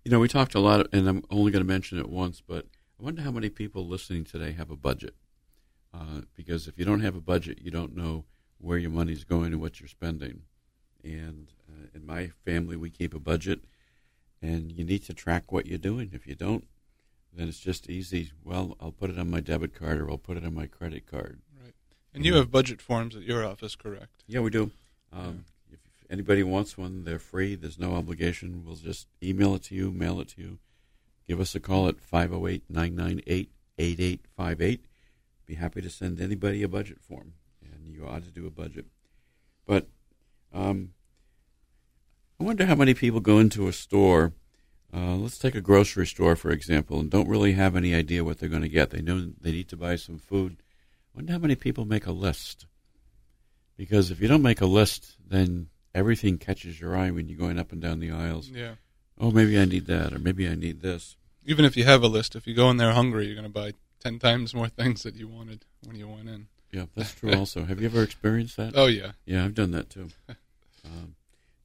You 0.03 0.11
know, 0.11 0.19
we 0.19 0.29
talked 0.29 0.55
a 0.55 0.59
lot, 0.59 0.79
of, 0.79 0.87
and 0.93 1.07
I'm 1.07 1.23
only 1.29 1.51
going 1.51 1.63
to 1.63 1.67
mention 1.67 1.99
it 1.99 2.09
once, 2.09 2.41
but 2.41 2.65
I 2.99 3.03
wonder 3.03 3.21
how 3.21 3.31
many 3.31 3.49
people 3.49 3.85
listening 3.85 4.23
today 4.23 4.53
have 4.53 4.71
a 4.71 4.77
budget. 4.77 5.15
Uh, 5.93 6.21
because 6.35 6.67
if 6.67 6.77
you 6.77 6.85
don't 6.85 7.01
have 7.01 7.15
a 7.15 7.21
budget, 7.21 7.59
you 7.61 7.71
don't 7.71 7.95
know 7.95 8.25
where 8.59 8.77
your 8.77 8.89
money's 8.91 9.23
going 9.23 9.53
and 9.53 9.61
what 9.61 9.79
you're 9.79 9.89
spending. 9.89 10.43
And 11.03 11.51
uh, 11.69 11.87
in 11.93 12.05
my 12.05 12.31
family, 12.45 12.75
we 12.75 12.89
keep 12.89 13.13
a 13.13 13.19
budget, 13.19 13.61
and 14.41 14.71
you 14.71 14.83
need 14.83 15.03
to 15.05 15.13
track 15.13 15.51
what 15.51 15.65
you're 15.65 15.77
doing. 15.77 16.11
If 16.13 16.25
you 16.25 16.35
don't, 16.35 16.65
then 17.37 17.47
it's 17.47 17.59
just 17.59 17.89
easy. 17.89 18.31
Well, 18.43 18.75
I'll 18.79 18.91
put 18.91 19.09
it 19.09 19.19
on 19.19 19.29
my 19.29 19.39
debit 19.39 19.73
card 19.73 19.99
or 19.99 20.09
I'll 20.09 20.17
put 20.17 20.37
it 20.37 20.45
on 20.45 20.53
my 20.53 20.67
credit 20.67 21.05
card. 21.09 21.39
Right. 21.61 21.73
And 22.13 22.25
you 22.25 22.35
have 22.35 22.51
budget 22.51 22.81
forms 22.81 23.15
at 23.15 23.23
your 23.23 23.45
office, 23.45 23.75
correct? 23.75 24.23
Yeah, 24.27 24.39
we 24.39 24.49
do. 24.49 24.71
Um, 25.13 25.45
yeah. 25.69 25.75
If 25.75 26.11
anybody 26.11 26.43
wants 26.43 26.77
one, 26.77 27.03
they're 27.03 27.19
free. 27.19 27.55
There's 27.55 27.79
no 27.79 27.93
obligation. 27.93 28.63
We'll 28.65 28.75
just 28.75 29.07
email 29.21 29.55
it 29.55 29.63
to 29.63 29.75
you, 29.75 29.91
mail 29.91 30.19
it 30.19 30.29
to 30.29 30.41
you. 30.41 30.59
Give 31.27 31.39
us 31.39 31.53
a 31.55 31.59
call 31.59 31.87
at 31.87 31.99
508 31.99 32.63
998 32.69 33.51
8858. 33.77 34.85
Be 35.45 35.55
happy 35.55 35.81
to 35.81 35.89
send 35.89 36.19
anybody 36.19 36.63
a 36.63 36.67
budget 36.67 36.99
form, 37.01 37.33
and 37.61 37.93
you 37.93 38.05
ought 38.05 38.23
to 38.23 38.31
do 38.31 38.47
a 38.47 38.51
budget. 38.51 38.85
But 39.65 39.87
um, 40.53 40.93
I 42.39 42.43
wonder 42.43 42.65
how 42.65 42.75
many 42.75 42.93
people 42.93 43.19
go 43.19 43.39
into 43.39 43.67
a 43.67 43.73
store 43.73 44.33
uh, 44.93 45.15
let's 45.15 45.37
take 45.37 45.55
a 45.55 45.61
grocery 45.61 46.07
store, 46.07 46.35
for 46.35 46.49
example, 46.49 46.99
and 46.99 47.09
don't 47.09 47.27
really 47.27 47.53
have 47.53 47.75
any 47.75 47.93
idea 47.93 48.23
what 48.23 48.39
they're 48.39 48.49
going 48.49 48.61
to 48.61 48.69
get. 48.69 48.89
They 48.91 49.01
know 49.01 49.31
they 49.41 49.51
need 49.51 49.69
to 49.69 49.77
buy 49.77 49.95
some 49.97 50.17
food. 50.17 50.57
I 51.13 51.17
wonder 51.17 51.33
how 51.33 51.39
many 51.39 51.55
people 51.55 51.85
make 51.85 52.05
a 52.05 52.11
list. 52.11 52.65
Because 53.75 54.11
if 54.11 54.21
you 54.21 54.27
don't 54.27 54.41
make 54.41 54.61
a 54.61 54.65
list, 54.65 55.17
then 55.27 55.67
everything 55.93 56.37
catches 56.37 56.79
your 56.79 56.97
eye 56.97 57.11
when 57.11 57.27
you're 57.27 57.37
going 57.37 57.59
up 57.59 57.71
and 57.71 57.81
down 57.81 57.99
the 57.99 58.11
aisles. 58.11 58.49
Yeah. 58.49 58.75
Oh, 59.19 59.31
maybe 59.31 59.59
I 59.59 59.65
need 59.65 59.87
that, 59.87 60.13
or 60.13 60.19
maybe 60.19 60.47
I 60.47 60.55
need 60.55 60.81
this. 60.81 61.15
Even 61.45 61.65
if 61.65 61.75
you 61.75 61.83
have 61.83 62.03
a 62.03 62.07
list, 62.07 62.35
if 62.35 62.47
you 62.47 62.53
go 62.53 62.69
in 62.69 62.77
there 62.77 62.91
hungry, 62.91 63.25
you're 63.25 63.35
going 63.35 63.43
to 63.45 63.49
buy 63.49 63.73
10 63.99 64.19
times 64.19 64.53
more 64.53 64.67
things 64.69 65.03
that 65.03 65.15
you 65.15 65.27
wanted 65.27 65.65
when 65.85 65.95
you 65.95 66.07
went 66.07 66.29
in. 66.29 66.47
Yeah, 66.71 66.85
that's 66.95 67.13
true 67.13 67.33
also. 67.33 67.63
have 67.65 67.79
you 67.79 67.87
ever 67.87 68.03
experienced 68.03 68.57
that? 68.57 68.73
Oh, 68.75 68.87
yeah. 68.87 69.11
Yeah, 69.25 69.45
I've 69.45 69.55
done 69.55 69.71
that 69.71 69.89
too. 69.89 70.09
Um, 70.85 71.15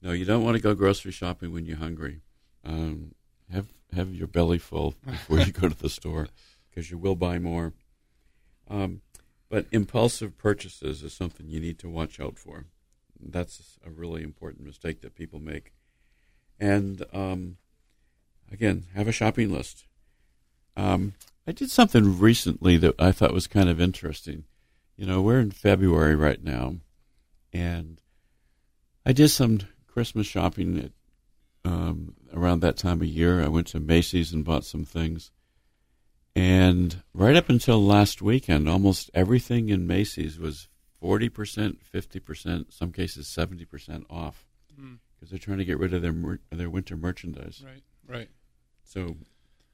no, 0.01 0.11
you 0.11 0.25
don't 0.25 0.43
want 0.43 0.57
to 0.57 0.61
go 0.61 0.75
grocery 0.75 1.13
shopping 1.13 1.53
when 1.53 1.65
you're 1.65 1.77
hungry. 1.77 2.19
Um, 2.65 3.12
have 3.53 3.67
have 3.93 4.13
your 4.13 4.27
belly 4.27 4.57
full 4.57 4.95
before 5.05 5.39
you 5.39 5.51
go 5.51 5.69
to 5.69 5.77
the 5.77 5.89
store, 5.89 6.27
because 6.69 6.91
you 6.91 6.97
will 6.97 7.15
buy 7.15 7.39
more. 7.39 7.73
Um, 8.69 9.01
but 9.49 9.67
impulsive 9.71 10.37
purchases 10.37 11.03
is 11.03 11.13
something 11.13 11.47
you 11.47 11.59
need 11.59 11.77
to 11.79 11.89
watch 11.89 12.19
out 12.19 12.39
for. 12.39 12.65
That's 13.19 13.77
a 13.85 13.91
really 13.91 14.23
important 14.23 14.65
mistake 14.65 15.01
that 15.01 15.15
people 15.15 15.39
make. 15.39 15.73
And 16.59 17.05
um, 17.13 17.57
again, 18.51 18.85
have 18.95 19.07
a 19.07 19.11
shopping 19.11 19.53
list. 19.53 19.85
Um, 20.75 21.13
I 21.47 21.51
did 21.51 21.69
something 21.69 22.19
recently 22.19 22.77
that 22.77 22.95
I 22.99 23.11
thought 23.11 23.33
was 23.33 23.47
kind 23.47 23.69
of 23.69 23.79
interesting. 23.79 24.45
You 24.95 25.05
know, 25.05 25.21
we're 25.21 25.39
in 25.39 25.51
February 25.51 26.15
right 26.15 26.43
now, 26.43 26.77
and 27.51 28.01
I 29.05 29.11
did 29.11 29.29
some 29.29 29.59
Christmas 29.87 30.25
shopping 30.25 30.79
at 30.79 30.91
um, 31.65 32.15
around 32.33 32.59
that 32.61 32.77
time 32.77 33.01
of 33.01 33.07
year. 33.07 33.41
I 33.43 33.47
went 33.47 33.67
to 33.67 33.79
Macy's 33.79 34.33
and 34.33 34.43
bought 34.45 34.65
some 34.65 34.85
things. 34.85 35.31
And 36.35 37.03
right 37.13 37.35
up 37.35 37.49
until 37.49 37.83
last 37.83 38.21
weekend, 38.21 38.67
almost 38.67 39.09
everything 39.13 39.69
in 39.69 39.85
Macy's 39.85 40.39
was 40.39 40.67
40%, 41.01 41.77
50%, 41.93 42.73
some 42.73 42.91
cases 42.91 43.27
70% 43.27 44.05
off 44.09 44.45
Mm. 44.79 44.97
because 45.15 45.29
they're 45.29 45.37
trying 45.37 45.59
to 45.59 45.65
get 45.65 45.77
rid 45.77 45.93
of 45.93 46.01
their 46.01 46.11
mer- 46.11 46.39
their 46.49 46.69
winter 46.69 46.97
merchandise. 46.97 47.61
Right. 47.63 47.83
Right. 48.07 48.29
So 48.83 49.17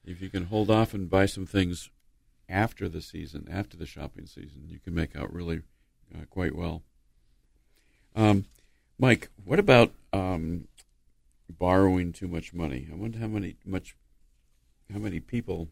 if 0.04 0.22
you 0.22 0.30
can 0.30 0.46
hold 0.48 0.70
off 0.70 0.94
and 0.94 1.10
buy 1.10 1.26
some 1.26 1.46
things 1.46 1.90
after 2.50 2.90
the 2.90 3.02
season, 3.02 3.48
after 3.50 3.78
the 3.78 3.86
shopping 3.86 4.26
season, 4.26 4.66
you 4.68 4.78
can 4.80 4.94
make 4.94 5.16
out 5.16 5.32
really 5.34 5.62
uh, 6.14 6.26
quite 6.30 6.54
well. 6.54 6.84
Um, 8.14 8.46
Mike, 8.98 9.30
what 9.46 9.60
about 9.60 9.94
um, 10.12 10.68
borrowing 11.50 12.14
too 12.14 12.28
much 12.28 12.54
money? 12.54 12.88
I 12.92 12.96
wonder 12.96 13.20
how 13.20 13.28
many 13.28 13.56
much 13.66 13.96
how 14.92 15.00
many 15.00 15.20
people 15.20 15.70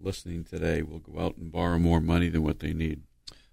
listening 0.00 0.44
today 0.44 0.82
will 0.82 0.98
go 0.98 1.20
out 1.20 1.36
and 1.36 1.52
borrow 1.52 1.78
more 1.78 2.00
money 2.00 2.28
than 2.28 2.42
what 2.42 2.60
they 2.60 2.72
need. 2.72 3.02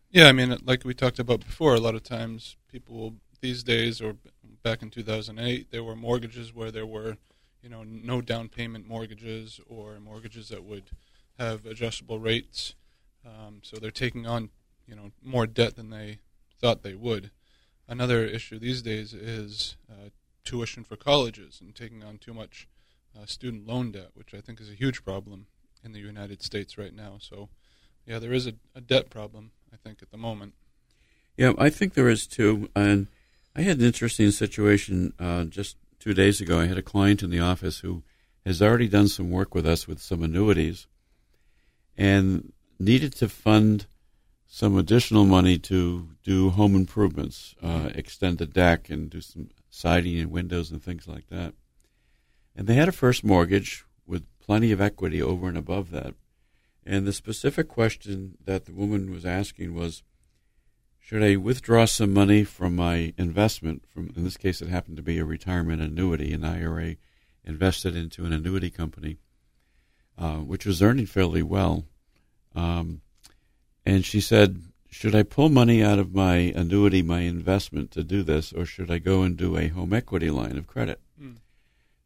Yeah, 0.09 0.27
I 0.27 0.31
mean, 0.31 0.57
like 0.63 0.85
we 0.85 0.93
talked 0.93 1.19
about 1.19 1.41
before, 1.41 1.75
a 1.75 1.79
lot 1.79 1.95
of 1.95 2.03
times 2.03 2.55
people 2.71 2.95
will, 2.95 3.13
these 3.41 3.63
days 3.63 4.01
or 4.01 4.15
back 4.63 4.81
in 4.81 4.89
2008, 4.89 5.69
there 5.71 5.83
were 5.83 5.95
mortgages 5.95 6.53
where 6.53 6.71
there 6.71 6.85
were, 6.85 7.17
you 7.61 7.69
know, 7.69 7.83
no 7.83 8.21
down 8.21 8.47
payment 8.47 8.87
mortgages 8.87 9.59
or 9.67 9.99
mortgages 9.99 10.49
that 10.49 10.63
would 10.63 10.91
have 11.37 11.65
adjustable 11.65 12.19
rates. 12.19 12.75
Um, 13.25 13.59
so 13.61 13.77
they're 13.77 13.91
taking 13.91 14.25
on, 14.25 14.49
you 14.87 14.95
know, 14.95 15.11
more 15.21 15.45
debt 15.45 15.75
than 15.75 15.89
they 15.89 16.19
thought 16.59 16.83
they 16.83 16.95
would. 16.95 17.31
Another 17.87 18.25
issue 18.25 18.59
these 18.59 18.81
days 18.81 19.13
is 19.13 19.75
uh, 19.89 20.09
tuition 20.47 20.83
for 20.83 20.95
colleges 20.95 21.59
and 21.61 21.75
taking 21.75 22.03
on 22.03 22.17
too 22.17 22.33
much 22.33 22.67
uh, 23.17 23.25
student 23.25 23.67
loan 23.67 23.91
debt, 23.91 24.11
which 24.13 24.33
I 24.33 24.41
think 24.41 24.61
is 24.61 24.69
a 24.69 24.73
huge 24.73 25.03
problem 25.03 25.47
in 25.83 25.91
the 25.91 25.99
United 25.99 26.41
States 26.41 26.77
right 26.77 26.93
now. 26.93 27.17
So, 27.19 27.49
yeah, 28.05 28.19
there 28.19 28.33
is 28.33 28.47
a, 28.47 28.53
a 28.73 28.81
debt 28.81 29.09
problem, 29.09 29.51
I 29.73 29.75
think, 29.75 30.01
at 30.01 30.11
the 30.11 30.17
moment. 30.17 30.53
Yeah, 31.35 31.53
I 31.57 31.69
think 31.69 31.93
there 31.93 32.09
is 32.09 32.25
too. 32.25 32.69
And 32.75 33.07
I 33.55 33.61
had 33.61 33.79
an 33.79 33.85
interesting 33.85 34.31
situation 34.31 35.13
uh, 35.19 35.43
just 35.45 35.75
two 35.99 36.13
days 36.13 36.39
ago. 36.39 36.59
I 36.59 36.67
had 36.67 36.77
a 36.77 36.83
client 36.83 37.21
in 37.21 37.29
the 37.29 37.39
office 37.39 37.79
who 37.79 38.03
has 38.45 38.61
already 38.61 38.87
done 38.87 39.09
some 39.09 39.29
work 39.29 39.53
with 39.53 39.67
us 39.67 39.87
with 39.87 40.01
some 40.01 40.23
annuities 40.23 40.87
and 41.97 42.53
needed 42.79 43.13
to 43.15 43.27
fund 43.27 43.85
some 44.47 44.77
additional 44.77 45.25
money 45.25 45.57
to 45.57 46.07
do 46.23 46.49
home 46.51 46.75
improvements, 46.75 47.53
uh, 47.61 47.89
extend 47.93 48.37
the 48.37 48.45
deck 48.45 48.89
and 48.89 49.09
do 49.09 49.19
some 49.19 49.49
siding 49.69 50.19
and 50.19 50.31
windows 50.31 50.71
and 50.71 50.81
things 50.81 51.07
like 51.07 51.27
that. 51.29 51.53
And 52.55 52.67
they 52.67 52.75
had 52.75 52.87
a 52.87 52.93
first 52.93 53.23
mortgage 53.23 53.85
with 54.05 54.25
plenty 54.39 54.71
of 54.71 54.81
equity 54.81 55.21
over 55.21 55.47
and 55.47 55.57
above 55.57 55.91
that. 55.91 56.13
And 56.85 57.05
the 57.05 57.13
specific 57.13 57.67
question 57.67 58.37
that 58.43 58.65
the 58.65 58.73
woman 58.73 59.11
was 59.11 59.25
asking 59.25 59.73
was, 59.73 60.03
should 60.99 61.23
I 61.23 61.35
withdraw 61.35 61.85
some 61.85 62.13
money 62.13 62.43
from 62.43 62.75
my 62.75 63.13
investment? 63.17 63.83
From 63.87 64.11
in 64.15 64.23
this 64.23 64.37
case, 64.37 64.61
it 64.61 64.69
happened 64.69 64.97
to 64.97 65.03
be 65.03 65.19
a 65.19 65.25
retirement 65.25 65.81
annuity, 65.81 66.33
an 66.33 66.43
IRA 66.43 66.95
invested 67.45 67.95
into 67.95 68.25
an 68.25 68.33
annuity 68.33 68.69
company, 68.69 69.17
uh, 70.17 70.37
which 70.37 70.65
was 70.65 70.81
earning 70.81 71.05
fairly 71.05 71.41
well. 71.41 71.85
Um, 72.55 73.01
and 73.85 74.03
she 74.03 74.19
said, 74.19 74.61
"Should 74.89 75.15
I 75.15 75.23
pull 75.23 75.49
money 75.49 75.83
out 75.83 75.99
of 75.99 76.13
my 76.13 76.35
annuity, 76.55 77.01
my 77.01 77.21
investment, 77.21 77.91
to 77.91 78.03
do 78.03 78.23
this, 78.23 78.53
or 78.53 78.65
should 78.65 78.89
I 78.89 78.99
go 78.99 79.21
and 79.21 79.37
do 79.37 79.57
a 79.57 79.67
home 79.67 79.93
equity 79.93 80.29
line 80.29 80.57
of 80.57 80.67
credit?" 80.67 80.99
Mm. 81.21 81.37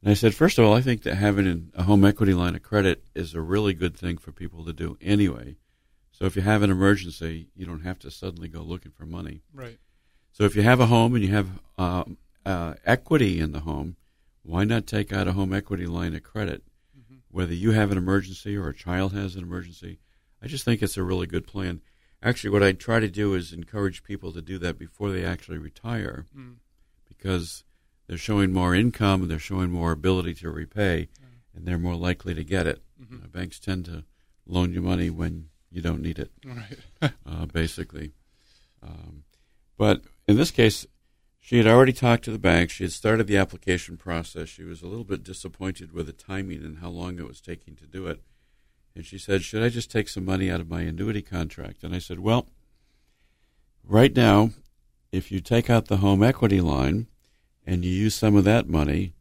And 0.02 0.12
I 0.12 0.16
said, 0.16 0.34
first 0.34 0.58
of 0.58 0.66
all, 0.66 0.74
I 0.74 0.82
think 0.82 1.04
that 1.04 1.16
having 1.16 1.72
a 1.76 1.84
home 1.84 2.04
equity 2.04 2.34
line 2.34 2.56
of 2.56 2.64
credit 2.64 3.04
is 3.14 3.36
a 3.36 3.42
really 3.42 3.74
good 3.74 3.96
thing 3.96 4.18
for 4.18 4.32
people 4.32 4.66
to 4.66 4.74
do 4.74 4.98
anyway. 5.00 5.58
So 6.12 6.26
if 6.26 6.36
you 6.36 6.42
have 6.42 6.64
an 6.64 6.72
emergency, 6.72 7.50
you 7.56 7.66
don't 7.66 7.84
have 7.84 8.00
to 8.00 8.12
suddenly 8.12 8.48
go 8.48 8.62
looking 8.62 8.92
for 8.92 9.06
money. 9.06 9.44
Right. 9.54 9.78
So 10.32 10.44
if 10.46 10.56
you 10.56 10.64
have 10.64 10.80
a 10.80 10.88
home 10.88 11.14
and 11.14 11.24
you 11.24 11.32
have 11.32 11.50
um, 11.78 12.18
uh, 12.46 12.76
equity 12.86 13.40
in 13.40 13.52
the 13.52 13.60
home, 13.60 13.96
why 14.44 14.64
not 14.64 14.88
take 14.88 15.14
out 15.14 15.28
a 15.28 15.34
home 15.34 15.54
equity 15.54 15.86
line 15.86 16.16
of 16.16 16.24
credit? 16.24 16.64
Mm-hmm. 16.98 17.18
Whether 17.30 17.54
you 17.54 17.72
have 17.72 17.92
an 17.92 17.98
emergency 17.98 18.58
or 18.58 18.70
a 18.70 18.76
child 18.76 19.14
has 19.14 19.36
an 19.36 19.44
emergency, 19.44 20.00
I 20.42 20.48
just 20.48 20.66
think 20.66 20.82
it's 20.82 20.98
a 20.98 21.04
really 21.04 21.28
good 21.28 21.46
plan. 21.46 21.82
Actually, 22.24 22.52
what 22.52 22.64
I 22.64 22.72
try 22.74 23.00
to 23.00 23.08
do 23.10 23.34
is 23.34 23.52
encourage 23.52 24.04
people 24.04 24.32
to 24.34 24.42
do 24.42 24.58
that 24.60 24.78
before 24.78 25.12
they 25.12 25.26
actually 25.26 25.58
retire, 25.58 26.26
Mm. 26.36 26.58
because 27.08 27.64
they're 28.08 28.18
showing 28.18 28.52
more 28.54 28.76
income, 28.76 29.28
they're 29.28 29.40
showing 29.40 29.72
more 29.72 29.92
ability 29.92 30.36
to 30.36 30.52
repay, 30.52 31.10
and 31.56 31.66
they're 31.66 31.80
more 31.80 31.96
likely 31.96 32.34
to 32.36 32.44
get 32.44 32.68
it. 32.68 32.82
Mhm. 33.02 33.24
Uh, 33.24 33.28
banks 33.28 33.60
tend 33.60 33.86
to 33.86 34.04
loan 34.46 34.74
you 34.74 34.82
money 34.82 35.10
when 35.10 35.50
you 35.72 35.82
don't 35.82 36.02
need 36.02 36.20
it 36.20 36.32
Right. 36.46 36.78
uh, 37.26 37.46
basically. 37.48 38.12
Um, 38.84 39.24
but 39.78 40.04
in 40.28 40.38
this 40.38 40.52
case, 40.52 40.86
she 41.40 41.58
had 41.58 41.66
already 41.68 41.94
talked 41.94 42.24
to 42.26 42.32
the 42.32 42.38
bank. 42.40 42.70
She 42.70 42.84
had 42.84 42.92
started 42.92 43.26
the 43.28 43.38
application 43.38 43.98
process. 43.98 44.48
She 44.50 44.64
was 44.64 44.82
a 44.82 44.88
little 44.88 45.04
bit 45.04 45.24
disappointed 45.24 45.92
with 45.92 46.06
the 46.06 46.14
timing 46.14 46.64
and 46.64 46.80
how 46.80 46.90
long 46.90 47.18
it 47.18 47.28
was 47.28 47.42
taking 47.42 47.76
to 47.78 47.88
do 47.88 48.06
it. 48.08 48.22
And 48.96 49.06
she 49.06 49.18
said, 49.18 49.44
Should 49.44 49.64
I 49.64 49.70
just 49.70 49.90
take 49.92 50.10
some 50.10 50.26
money 50.26 50.50
out 50.52 50.60
of 50.62 50.70
my 50.70 50.82
annuity 50.82 51.22
contract? 51.22 51.84
And 51.84 51.96
I 51.96 52.00
said, 52.00 52.20
Well, 52.20 52.48
right 53.84 54.16
now, 54.16 54.52
if 55.12 55.32
you 55.32 55.40
take 55.40 55.70
out 55.70 55.88
the 55.88 55.98
home 55.98 56.24
equity 56.24 56.62
line 56.62 57.08
and 57.66 57.84
you 57.86 57.92
use 57.92 58.16
some 58.16 58.36
of 58.36 58.44
that 58.46 58.68
money, 58.68 59.14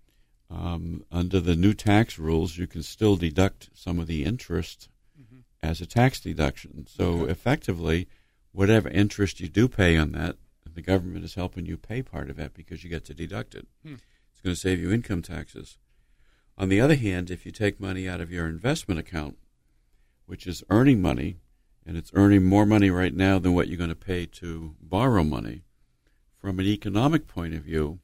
um, 0.50 1.05
under 1.12 1.41
the 1.41 1.55
new 1.57 1.75
tax 1.75 2.19
rules, 2.19 2.57
you 2.59 2.67
can 2.67 2.83
still 2.83 3.17
deduct 3.17 3.71
some 3.73 3.99
of 4.00 4.07
the 4.09 4.25
interest 4.25 4.89
Mhm. 5.21 5.43
as 5.62 5.81
a 5.81 5.87
tax 5.87 6.21
deduction. 6.21 6.87
So 6.89 7.23
Okay. 7.23 7.31
effectively, 7.33 8.09
whatever 8.53 8.89
interest 8.89 9.41
you 9.41 9.49
do 9.49 9.69
pay 9.69 9.97
on 9.97 10.11
that, 10.12 10.37
the 10.73 10.83
government 10.83 11.25
is 11.25 11.35
helping 11.35 11.67
you 11.67 11.77
pay 11.77 12.03
part 12.03 12.31
of 12.31 12.37
that 12.37 12.55
because 12.55 12.83
you 12.83 12.91
get 12.91 13.05
to 13.05 13.15
deduct 13.15 13.55
it. 13.55 13.69
Hmm. 13.83 13.95
It's 14.33 14.41
going 14.43 14.55
to 14.55 14.61
save 14.61 14.81
you 14.81 14.91
income 14.91 15.23
taxes. 15.23 15.79
On 16.59 16.69
the 16.69 16.81
other 16.81 16.95
hand, 16.97 17.31
if 17.31 17.45
you 17.47 17.53
take 17.53 17.79
money 17.81 18.09
out 18.09 18.21
of 18.21 18.31
your 18.33 18.47
investment 18.49 18.99
account, 18.99 19.37
which 20.31 20.47
is 20.47 20.63
earning 20.71 21.03
money, 21.03 21.39
and 21.85 21.97
it's 21.97 22.13
earning 22.15 22.45
more 22.45 22.65
money 22.65 22.89
right 22.89 23.15
now 23.15 23.37
than 23.37 23.53
what 23.53 23.67
you're 23.67 23.77
going 23.77 23.91
to 23.91 23.97
pay 23.97 24.25
to 24.25 24.77
borrow 24.81 25.25
money, 25.25 25.63
from 26.41 26.61
an 26.61 26.67
economic 26.67 27.27
point 27.27 27.53
of 27.53 27.65
view, 27.65 27.99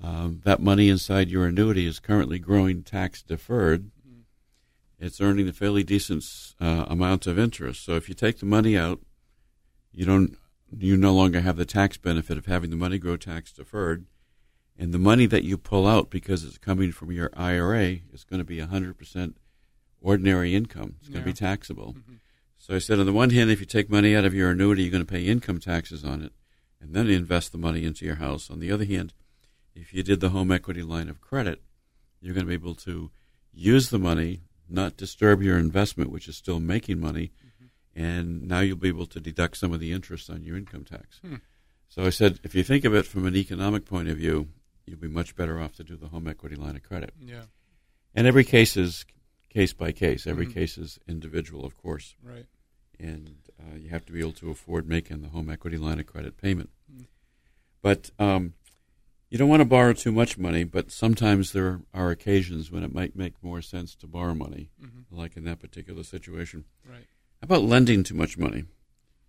um, 0.00 0.42
that 0.44 0.60
money 0.60 0.88
inside 0.88 1.28
your 1.28 1.46
annuity 1.46 1.86
is 1.86 1.98
currently 1.98 2.38
growing 2.38 2.84
tax 2.84 3.20
deferred. 3.20 3.90
Mm. 4.08 4.20
It's 5.00 5.20
earning 5.20 5.48
a 5.48 5.52
fairly 5.52 5.82
decent 5.82 6.24
uh, 6.60 6.84
amount 6.86 7.26
of 7.26 7.36
interest. 7.36 7.84
So 7.84 7.96
if 7.96 8.08
you 8.08 8.14
take 8.14 8.38
the 8.38 8.46
money 8.46 8.78
out, 8.78 9.00
you 9.92 10.06
don't 10.06 10.38
you 10.78 10.96
no 10.96 11.12
longer 11.12 11.40
have 11.40 11.56
the 11.56 11.64
tax 11.64 11.96
benefit 11.96 12.38
of 12.38 12.46
having 12.46 12.70
the 12.70 12.76
money 12.76 12.96
grow 12.96 13.16
tax 13.16 13.50
deferred, 13.50 14.06
and 14.78 14.94
the 14.94 15.00
money 15.00 15.26
that 15.26 15.42
you 15.42 15.58
pull 15.58 15.88
out 15.88 16.10
because 16.10 16.44
it's 16.44 16.58
coming 16.58 16.92
from 16.92 17.10
your 17.10 17.28
IRA 17.34 17.98
is 18.12 18.22
going 18.22 18.38
to 18.38 18.44
be 18.44 18.58
100% 18.58 19.34
ordinary 20.00 20.54
income. 20.54 20.96
It's 21.00 21.08
going 21.08 21.22
to 21.22 21.28
Yeah. 21.28 21.32
be 21.32 21.38
taxable. 21.38 21.94
Mhm. 21.94 22.20
So 22.58 22.74
I 22.74 22.78
said, 22.78 22.98
on 22.98 23.06
the 23.06 23.12
one 23.12 23.30
hand, 23.30 23.50
if 23.50 23.60
you 23.60 23.66
take 23.66 23.88
money 23.90 24.14
out 24.14 24.24
of 24.24 24.34
your 24.34 24.50
annuity, 24.50 24.82
you're 24.82 24.90
going 24.92 25.04
to 25.04 25.10
pay 25.10 25.26
income 25.26 25.58
taxes 25.60 26.04
on 26.04 26.22
it, 26.22 26.32
and 26.80 26.94
then 26.94 27.08
invest 27.08 27.52
the 27.52 27.58
money 27.58 27.84
into 27.84 28.04
your 28.04 28.16
house. 28.16 28.50
On 28.50 28.60
the 28.60 28.70
other 28.70 28.84
hand, 28.84 29.12
if 29.74 29.92
you 29.94 30.02
did 30.02 30.20
the 30.20 30.30
home 30.30 30.50
equity 30.52 30.82
line 30.82 31.08
of 31.08 31.20
credit, 31.20 31.62
you're 32.20 32.34
going 32.34 32.44
to 32.46 32.48
be 32.48 32.54
able 32.54 32.74
to 32.76 33.10
use 33.52 33.88
the 33.90 33.98
money, 33.98 34.42
not 34.68 34.96
disturb 34.96 35.42
your 35.42 35.58
investment, 35.58 36.10
which 36.10 36.28
is 36.28 36.36
still 36.36 36.60
making 36.60 37.00
money, 37.00 37.32
and 37.94 38.46
now 38.46 38.60
you'll 38.60 38.76
be 38.76 38.88
able 38.88 39.06
to 39.06 39.20
deduct 39.20 39.56
some 39.56 39.72
of 39.72 39.80
the 39.80 39.92
interest 39.92 40.30
on 40.30 40.44
your 40.44 40.56
income 40.56 40.84
tax. 40.84 41.18
Hmm. 41.18 41.36
So 41.88 42.04
I 42.04 42.10
said, 42.10 42.38
if 42.44 42.54
you 42.54 42.62
think 42.62 42.84
of 42.84 42.94
it 42.94 43.04
from 43.04 43.26
an 43.26 43.34
economic 43.34 43.84
point 43.84 44.08
of 44.08 44.16
view, 44.16 44.48
you'll 44.86 44.98
be 45.00 45.08
much 45.08 45.34
better 45.34 45.58
off 45.60 45.74
to 45.76 45.84
do 45.84 45.96
the 45.96 46.08
home 46.08 46.28
equity 46.28 46.54
line 46.56 46.76
of 46.76 46.82
credit. 46.84 47.12
Yeah. 47.20 47.44
And 48.14 48.26
every 48.26 48.44
case 48.44 48.76
is 48.76 49.04
case 49.50 49.72
by 49.74 49.92
case. 49.92 50.26
Every 50.26 50.46
Mhm. 50.46 50.54
case 50.54 50.78
is 50.78 50.98
individual, 51.06 51.64
of 51.66 51.76
course 51.76 52.14
Right. 52.22 52.46
and 52.98 53.36
uh, 53.60 53.76
you 53.76 53.88
have 53.90 54.06
to 54.06 54.12
be 54.12 54.20
able 54.20 54.32
to 54.32 54.50
afford 54.50 54.88
making 54.88 55.20
the 55.22 55.28
home 55.28 55.50
equity 55.50 55.76
line 55.76 55.98
of 56.00 56.06
credit 56.06 56.36
payment. 56.38 56.70
Mm. 56.90 57.06
But 57.82 58.10
um, 58.18 58.54
you 59.28 59.36
don't 59.38 59.48
want 59.48 59.60
to 59.60 59.64
borrow 59.66 59.92
too 59.92 60.12
much 60.12 60.38
money, 60.38 60.64
but 60.64 60.90
sometimes 60.90 61.52
there 61.52 61.80
are 61.92 62.10
occasions 62.10 62.70
when 62.70 62.82
it 62.82 62.94
might 62.94 63.14
make 63.16 63.42
more 63.42 63.60
sense 63.62 63.94
to 63.96 64.06
borrow 64.06 64.34
money, 64.34 64.70
hmm 64.80 65.02
like 65.10 65.36
in 65.36 65.44
that 65.44 65.58
particular 65.60 66.02
situation. 66.04 66.64
Right. 66.88 67.06
How 67.40 67.44
about 67.44 67.62
lending 67.64 68.02
too 68.04 68.14
much 68.14 68.38
money? 68.38 68.62
Do 68.62 68.66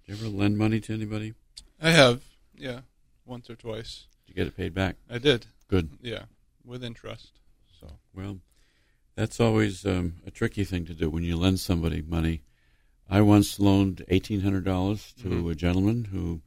you 0.06 0.14
ever 0.16 0.28
lend 0.28 0.58
money 0.58 0.80
to 0.82 0.94
anybody? 0.94 1.34
I 1.80 1.92
have. 1.92 2.24
Yeah. 2.56 2.82
Once 3.26 3.50
or 3.50 3.56
twice. 3.56 4.08
Did 4.28 4.30
you 4.30 4.36
get 4.36 4.48
it 4.48 4.56
paid 4.58 4.74
back? 4.74 4.98
I 5.10 5.18
did. 5.18 5.48
Good. 5.68 5.98
Yeah. 6.02 6.26
With 6.64 6.84
interest. 6.84 7.32
So. 7.80 7.98
Well, 8.14 8.40
that's 9.16 9.40
always 9.40 9.86
um, 9.86 10.16
a 10.26 10.32
tricky 10.32 10.64
thing 10.64 10.86
to 10.86 10.94
do 10.94 11.10
when 11.10 11.24
you 11.24 11.36
lend 11.38 11.60
somebody 11.60 12.02
money. 12.02 12.44
I 13.10 13.22
once 13.22 13.60
loaned 13.60 14.06
eighteen 14.08 14.42
hundred 14.42 14.64
dollars 14.64 15.14
to 15.22 15.30
Mhm. 15.30 15.52
a 15.52 15.56
gentleman 15.56 16.06
who 16.06 16.42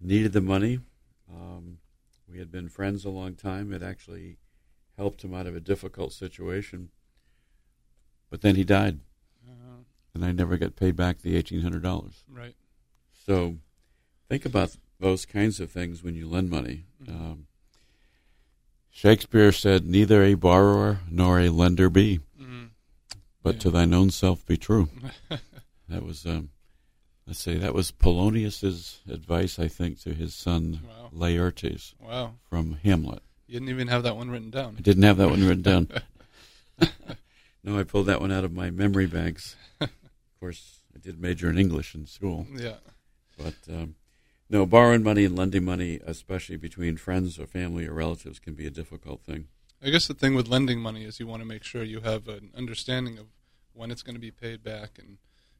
needed 0.00 0.32
the 0.32 0.40
money. 0.42 0.80
Um, 1.30 1.78
we 2.28 2.38
had 2.38 2.50
been 2.50 2.68
friends 2.68 3.04
a 3.04 3.10
long 3.10 3.34
time. 3.34 3.72
It 3.72 3.82
actually 3.82 4.36
helped 4.96 5.22
him 5.24 5.32
out 5.34 5.46
of 5.46 5.56
a 5.56 5.60
difficult 5.60 6.12
situation. 6.12 6.90
But 8.30 8.42
then 8.42 8.56
he 8.56 8.64
died, 8.64 9.00
Uh, 9.48 9.84
and 10.14 10.24
I 10.24 10.32
never 10.32 10.58
got 10.58 10.76
paid 10.76 10.96
back 10.96 11.20
the 11.20 11.34
eighteen 11.36 11.62
hundred 11.62 11.82
dollars. 11.82 12.24
Right. 12.28 12.56
So 13.12 13.58
think 14.28 14.44
about 14.44 14.76
those 14.98 15.24
kinds 15.26 15.60
of 15.60 15.70
things 15.70 16.02
when 16.02 16.14
you 16.14 16.28
lend 16.28 16.50
money. 16.50 16.84
Mhm. 17.02 17.08
Um, 17.08 17.46
Shakespeare 18.94 19.50
said, 19.52 19.86
"Neither 19.86 20.22
a 20.22 20.34
borrower 20.34 21.00
nor 21.10 21.40
a 21.40 21.48
lender 21.48 21.88
be, 21.88 22.20
Mhm. 22.38 22.70
but 23.42 23.54
Yeah. 23.56 23.60
to 23.62 23.70
thine 23.70 23.92
own 23.94 24.10
self 24.10 24.46
be 24.46 24.56
true." 24.56 24.88
That 25.88 26.04
was, 26.04 26.24
um, 26.24 26.50
let's 27.26 27.40
say, 27.40 27.58
that 27.58 27.74
was 27.74 27.90
Polonius's 27.90 29.00
advice, 29.08 29.58
I 29.58 29.68
think, 29.68 30.00
to 30.02 30.14
his 30.14 30.34
son 30.34 30.80
Wow. 30.86 31.10
Laertes 31.12 31.94
Wow. 32.00 32.34
from 32.48 32.74
Hamlet. 32.82 33.22
You 33.46 33.54
didn't 33.54 33.68
even 33.68 33.88
have 33.88 34.02
that 34.04 34.16
one 34.16 34.30
written 34.30 34.48
down. 34.50 34.76
I 34.78 34.80
didn't 34.80 35.02
have 35.02 35.18
that 35.18 35.28
one 35.28 35.42
written 35.42 35.62
down. 35.62 35.88
no, 37.64 37.78
I 37.78 37.82
pulled 37.82 38.06
that 38.06 38.20
one 38.22 38.32
out 38.32 38.44
of 38.44 38.52
my 38.52 38.70
memory 38.70 39.06
banks. 39.06 39.56
Of 39.80 39.90
course, 40.40 40.78
I 40.94 40.98
did 40.98 41.20
major 41.20 41.50
in 41.50 41.58
English 41.58 41.94
in 41.94 42.06
school, 42.06 42.46
Yeah. 42.54 42.78
but 43.36 43.54
um, 43.68 43.96
no, 44.52 44.66
borrowing 44.66 45.02
money 45.02 45.24
and 45.24 45.34
lending 45.34 45.64
money, 45.64 45.98
especially 46.06 46.56
between 46.58 46.98
friends 46.98 47.38
or 47.38 47.46
family 47.46 47.86
or 47.86 47.94
relatives, 47.94 48.38
can 48.38 48.52
be 48.52 48.66
a 48.66 48.70
difficult 48.70 49.22
thing. 49.22 49.48
I 49.82 49.88
guess 49.88 50.06
the 50.06 50.14
thing 50.14 50.34
with 50.34 50.46
lending 50.46 50.78
money 50.78 51.04
is 51.04 51.18
you 51.18 51.26
want 51.26 51.40
to 51.42 51.48
make 51.48 51.64
sure 51.64 51.82
you 51.82 52.00
have 52.00 52.28
an 52.28 52.50
understanding 52.54 53.18
of 53.18 53.26
when 53.72 53.90
it's 53.90 54.02
going 54.02 54.14
to 54.14 54.20
be 54.20 54.30
paid 54.30 54.62
back 54.62 54.98
and 54.98 55.16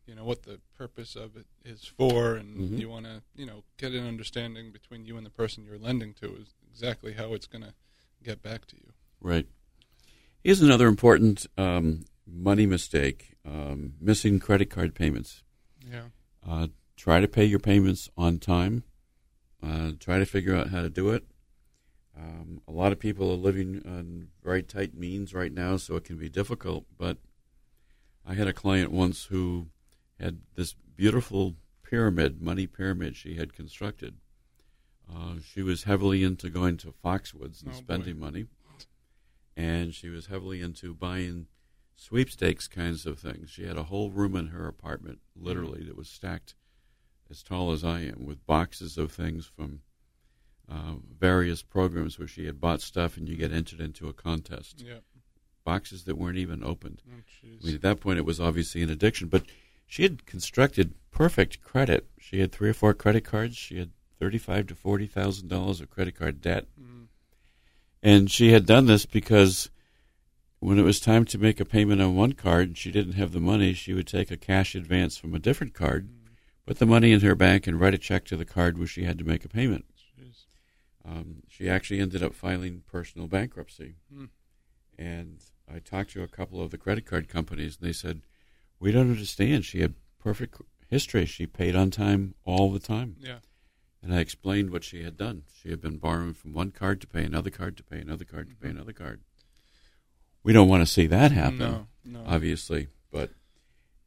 you 0.06 0.14
know 0.14 0.24
what 0.24 0.42
the 0.42 0.60
purpose 0.76 1.16
of 1.16 1.36
it 1.36 1.46
is 1.64 1.84
for 1.86 2.34
and 2.34 2.56
Mhm. 2.58 2.78
you 2.78 2.88
want 2.90 3.06
to 3.06 3.22
you 3.34 3.46
know 3.46 3.64
get 3.78 3.92
an 3.92 4.06
understanding 4.06 4.70
between 4.70 5.06
you 5.06 5.16
and 5.16 5.24
the 5.24 5.30
person 5.30 5.64
you're 5.64 5.78
lending 5.78 6.12
to 6.14 6.34
is 6.36 6.54
exactly 6.70 7.14
how 7.14 7.32
it's 7.32 7.46
going 7.46 7.62
to 7.62 7.72
get 8.22 8.42
back 8.42 8.66
to 8.66 8.76
you. 8.76 8.92
Right. 9.20 9.46
Here's 10.44 10.60
another 10.60 10.86
important 10.86 11.46
um, 11.56 12.04
money 12.26 12.66
mistake: 12.66 13.34
um, 13.46 13.94
missing 14.00 14.38
credit 14.38 14.68
card 14.70 14.94
payments. 14.94 15.42
Yeah. 15.90 16.08
Uh, 16.46 16.68
try 16.96 17.20
to 17.20 17.28
pay 17.28 17.44
your 17.44 17.58
payments 17.58 18.10
on 18.16 18.38
time. 18.38 18.84
Uh, 19.62 19.92
try 20.00 20.18
to 20.18 20.26
figure 20.26 20.54
out 20.56 20.70
how 20.70 20.82
to 20.82 20.88
do 20.88 21.10
it. 21.10 21.24
Um, 22.18 22.60
a 22.68 22.72
lot 22.72 22.92
of 22.92 22.98
people 22.98 23.30
are 23.30 23.36
living 23.36 23.82
on 23.86 24.28
very 24.42 24.62
tight 24.62 24.94
means 24.94 25.32
right 25.32 25.52
now, 25.52 25.76
so 25.76 25.96
it 25.96 26.04
can 26.04 26.16
be 26.18 26.28
difficult. 26.28 26.84
But 26.98 27.18
I 28.26 28.34
had 28.34 28.48
a 28.48 28.52
client 28.52 28.90
once 28.92 29.24
who 29.26 29.68
had 30.20 30.40
this 30.54 30.74
beautiful 30.96 31.56
pyramid, 31.82 32.42
money 32.42 32.66
pyramid 32.66 33.16
she 33.16 33.36
had 33.36 33.54
constructed. 33.54 34.16
Uh, 35.12 35.34
she 35.44 35.62
was 35.62 35.84
heavily 35.84 36.22
into 36.24 36.50
going 36.50 36.76
to 36.78 36.92
Foxwoods 37.04 37.62
and 37.62 37.70
Oh, 37.70 37.74
boy. 37.74 37.78
spending 37.78 38.18
money, 38.18 38.46
and 39.56 39.94
she 39.94 40.08
was 40.08 40.26
heavily 40.26 40.60
into 40.60 40.94
buying 40.94 41.46
sweepstakes 41.96 42.68
kinds 42.68 43.06
of 43.06 43.18
things. 43.18 43.50
She 43.50 43.64
had 43.64 43.76
a 43.76 43.84
whole 43.84 44.10
room 44.10 44.34
in 44.36 44.48
her 44.48 44.66
apartment, 44.66 45.20
literally, 45.36 45.82
that 45.84 45.96
was 45.96 46.08
stacked 46.08 46.54
as 47.32 47.42
tall 47.42 47.72
as 47.72 47.82
I 47.82 48.02
am, 48.02 48.26
with 48.26 48.46
boxes 48.46 48.96
of 48.96 49.10
things 49.10 49.50
from 49.56 49.80
uh, 50.70 50.94
various 51.18 51.62
programs 51.62 52.18
where 52.18 52.28
she 52.28 52.46
had 52.46 52.60
bought 52.60 52.80
stuff 52.80 53.16
and 53.16 53.28
you 53.28 53.34
get 53.34 53.52
entered 53.52 53.80
into 53.80 54.08
a 54.08 54.12
contest. 54.12 54.84
Yeah. 54.86 55.00
Boxes 55.64 56.04
that 56.04 56.18
weren't 56.18 56.38
even 56.38 56.62
opened. 56.62 57.02
Oh, 57.08 57.22
I 57.42 57.66
mean, 57.66 57.74
at 57.74 57.82
that 57.82 58.00
point, 58.00 58.18
it 58.18 58.24
was 58.24 58.40
obviously 58.40 58.82
an 58.82 58.90
addiction, 58.90 59.28
but 59.28 59.44
she 59.86 60.02
had 60.02 60.26
constructed 60.26 60.94
perfect 61.10 61.62
credit. 61.62 62.06
She 62.18 62.40
had 62.40 62.52
three 62.52 62.70
or 62.70 62.74
four 62.74 62.94
credit 62.94 63.24
cards. 63.24 63.56
She 63.56 63.78
had 63.78 63.90
thirty-five 64.18 64.66
to 64.68 64.74
forty 64.74 65.06
thousand 65.06 65.48
dollars 65.48 65.80
of 65.80 65.90
credit 65.90 66.18
card 66.18 66.40
debt. 66.40 66.66
Mm. 66.80 67.06
And 68.02 68.30
she 68.30 68.52
had 68.52 68.66
done 68.66 68.86
this 68.86 69.06
because 69.06 69.70
when 70.58 70.78
it 70.78 70.84
was 70.84 71.00
time 71.00 71.24
to 71.26 71.38
make 71.38 71.60
a 71.60 71.64
payment 71.64 72.00
on 72.00 72.16
one 72.16 72.32
card 72.32 72.68
and 72.68 72.78
she 72.78 72.90
didn't 72.90 73.14
have 73.14 73.32
the 73.32 73.40
money, 73.40 73.72
she 73.72 73.92
would 73.92 74.06
take 74.06 74.30
a 74.30 74.36
cash 74.36 74.74
advance 74.74 75.16
from 75.16 75.34
a 75.34 75.38
different 75.40 75.74
card, 75.74 76.08
put 76.66 76.78
the 76.78 76.86
money 76.86 77.12
in 77.12 77.20
her 77.20 77.34
bank, 77.34 77.66
and 77.66 77.80
write 77.80 77.94
a 77.94 77.98
check 77.98 78.24
to 78.26 78.36
the 78.36 78.44
card 78.44 78.78
where 78.78 78.86
she 78.86 79.04
had 79.04 79.18
to 79.18 79.24
make 79.24 79.44
a 79.44 79.48
payment. 79.48 79.84
Um, 81.04 81.42
she 81.48 81.68
actually 81.68 81.98
ended 81.98 82.22
up 82.22 82.32
filing 82.32 82.82
personal 82.86 83.26
bankruptcy. 83.26 83.96
Hmm. 84.12 84.26
And 84.96 85.40
I 85.72 85.80
talked 85.80 86.10
to 86.12 86.22
a 86.22 86.28
couple 86.28 86.62
of 86.62 86.70
the 86.70 86.78
credit 86.78 87.06
card 87.06 87.28
companies, 87.28 87.76
and 87.80 87.88
they 87.88 87.92
said, 87.92 88.22
We 88.78 88.92
don't 88.92 89.10
understand. 89.10 89.64
She 89.64 89.80
had 89.80 89.94
perfect 90.20 90.60
history. 90.88 91.26
She 91.26 91.46
paid 91.46 91.74
on 91.74 91.90
time 91.90 92.34
all 92.44 92.70
the 92.70 92.78
time. 92.78 93.16
Yeah. 93.18 93.38
And 94.00 94.14
I 94.14 94.18
explained 94.18 94.70
what 94.70 94.84
she 94.84 95.02
had 95.02 95.16
done. 95.16 95.42
She 95.60 95.70
had 95.70 95.80
been 95.80 95.96
borrowing 95.98 96.34
from 96.34 96.52
one 96.52 96.70
card 96.70 97.00
to 97.00 97.06
pay 97.08 97.24
another 97.24 97.50
card 97.50 97.76
to 97.78 97.82
pay 97.82 97.98
another 97.98 98.24
card 98.24 98.50
to 98.50 98.54
pay 98.56 98.68
Mhm. 98.68 98.72
another 98.72 98.92
card. 98.92 99.22
We 100.44 100.52
don't 100.52 100.68
want 100.68 100.82
to 100.86 100.92
see 100.92 101.06
that 101.08 101.32
happen, 101.32 101.58
No. 101.58 101.88
No. 102.04 102.24
obviously. 102.26 102.88
But 103.10 103.30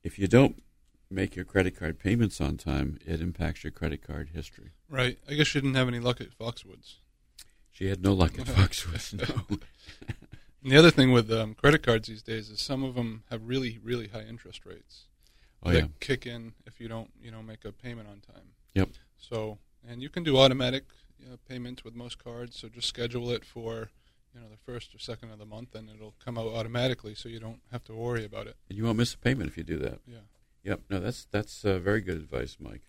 if 0.04 0.18
you 0.20 0.28
don't 0.28 0.62
make 1.10 1.36
your 1.36 1.46
credit 1.46 1.78
card 1.78 2.00
payments 2.00 2.42
on 2.42 2.58
time, 2.58 2.98
it 3.06 3.22
impacts 3.22 3.64
your 3.64 3.72
credit 3.72 4.06
card 4.06 4.30
history. 4.34 4.72
right. 4.90 5.18
I 5.30 5.34
guess 5.34 5.48
she 5.48 5.60
didn't 5.60 5.76
have 5.76 5.88
any 5.88 6.00
luck 6.00 6.22
at 6.22 6.38
Foxwoods. 6.38 6.96
She 7.72 7.88
had 7.88 8.02
no 8.02 8.14
luck 8.14 8.40
at 8.40 8.46
Foxwoods. 8.46 9.14
No. 9.14 9.58
And 10.64 10.72
the 10.72 10.78
other 10.78 10.92
thing 10.92 11.12
with 11.12 11.32
um, 11.32 11.54
credit 11.54 11.84
cards 11.84 12.08
these 12.08 12.24
days 12.24 12.50
is 12.50 12.60
some 12.60 12.84
of 12.84 12.96
them 12.96 13.24
have 13.30 13.44
really, 13.44 13.78
really 13.84 14.08
high 14.08 14.24
interest 14.24 14.66
rates. 14.66 15.04
Oh 15.62 15.72
that 15.72 15.78
yeah. 15.78 15.88
kick 16.00 16.26
in 16.26 16.54
if 16.66 16.80
you 16.80 16.88
don't, 16.88 17.12
you 17.22 17.32
know, 17.32 17.42
make 17.42 17.66
a 17.66 17.72
payment 17.72 18.08
on 18.08 18.20
time. 18.20 18.50
Yep. 18.74 18.90
So, 19.18 19.60
and 19.88 20.02
you 20.02 20.10
can 20.10 20.24
do 20.24 20.38
automatic 20.38 20.86
you 21.20 21.30
know, 21.30 21.38
payments 21.48 21.84
with 21.84 21.96
most 21.96 22.18
cards. 22.24 22.58
So 22.58 22.70
just 22.70 22.88
schedule 22.88 23.32
it 23.32 23.46
for, 23.46 23.90
you 24.34 24.40
know, 24.42 24.48
the 24.50 24.58
first 24.58 24.94
or 24.94 25.00
second 25.00 25.32
of 25.32 25.40
the 25.40 25.46
month, 25.46 25.76
and 25.76 25.90
it'll 25.90 26.16
come 26.24 26.38
out 26.38 26.48
automatically, 26.48 27.16
so 27.16 27.30
you 27.30 27.40
don't 27.40 27.62
have 27.72 27.84
to 27.86 27.94
worry 27.94 28.26
about 28.26 28.48
it. 28.48 28.56
And 28.70 28.78
you 28.78 28.86
won't 28.86 28.98
miss 28.98 29.14
a 29.14 29.18
payment 29.18 29.50
if 29.50 29.58
you 29.58 29.64
do 29.64 29.78
that. 29.80 30.00
Yeah. 30.08 30.20
Yep. 30.66 30.82
No, 30.90 31.00
that's 31.00 31.28
that's 31.30 31.64
uh, 31.64 31.78
very 31.78 32.02
good 32.02 32.18
advice, 32.18 32.58
Mike. 32.60 32.82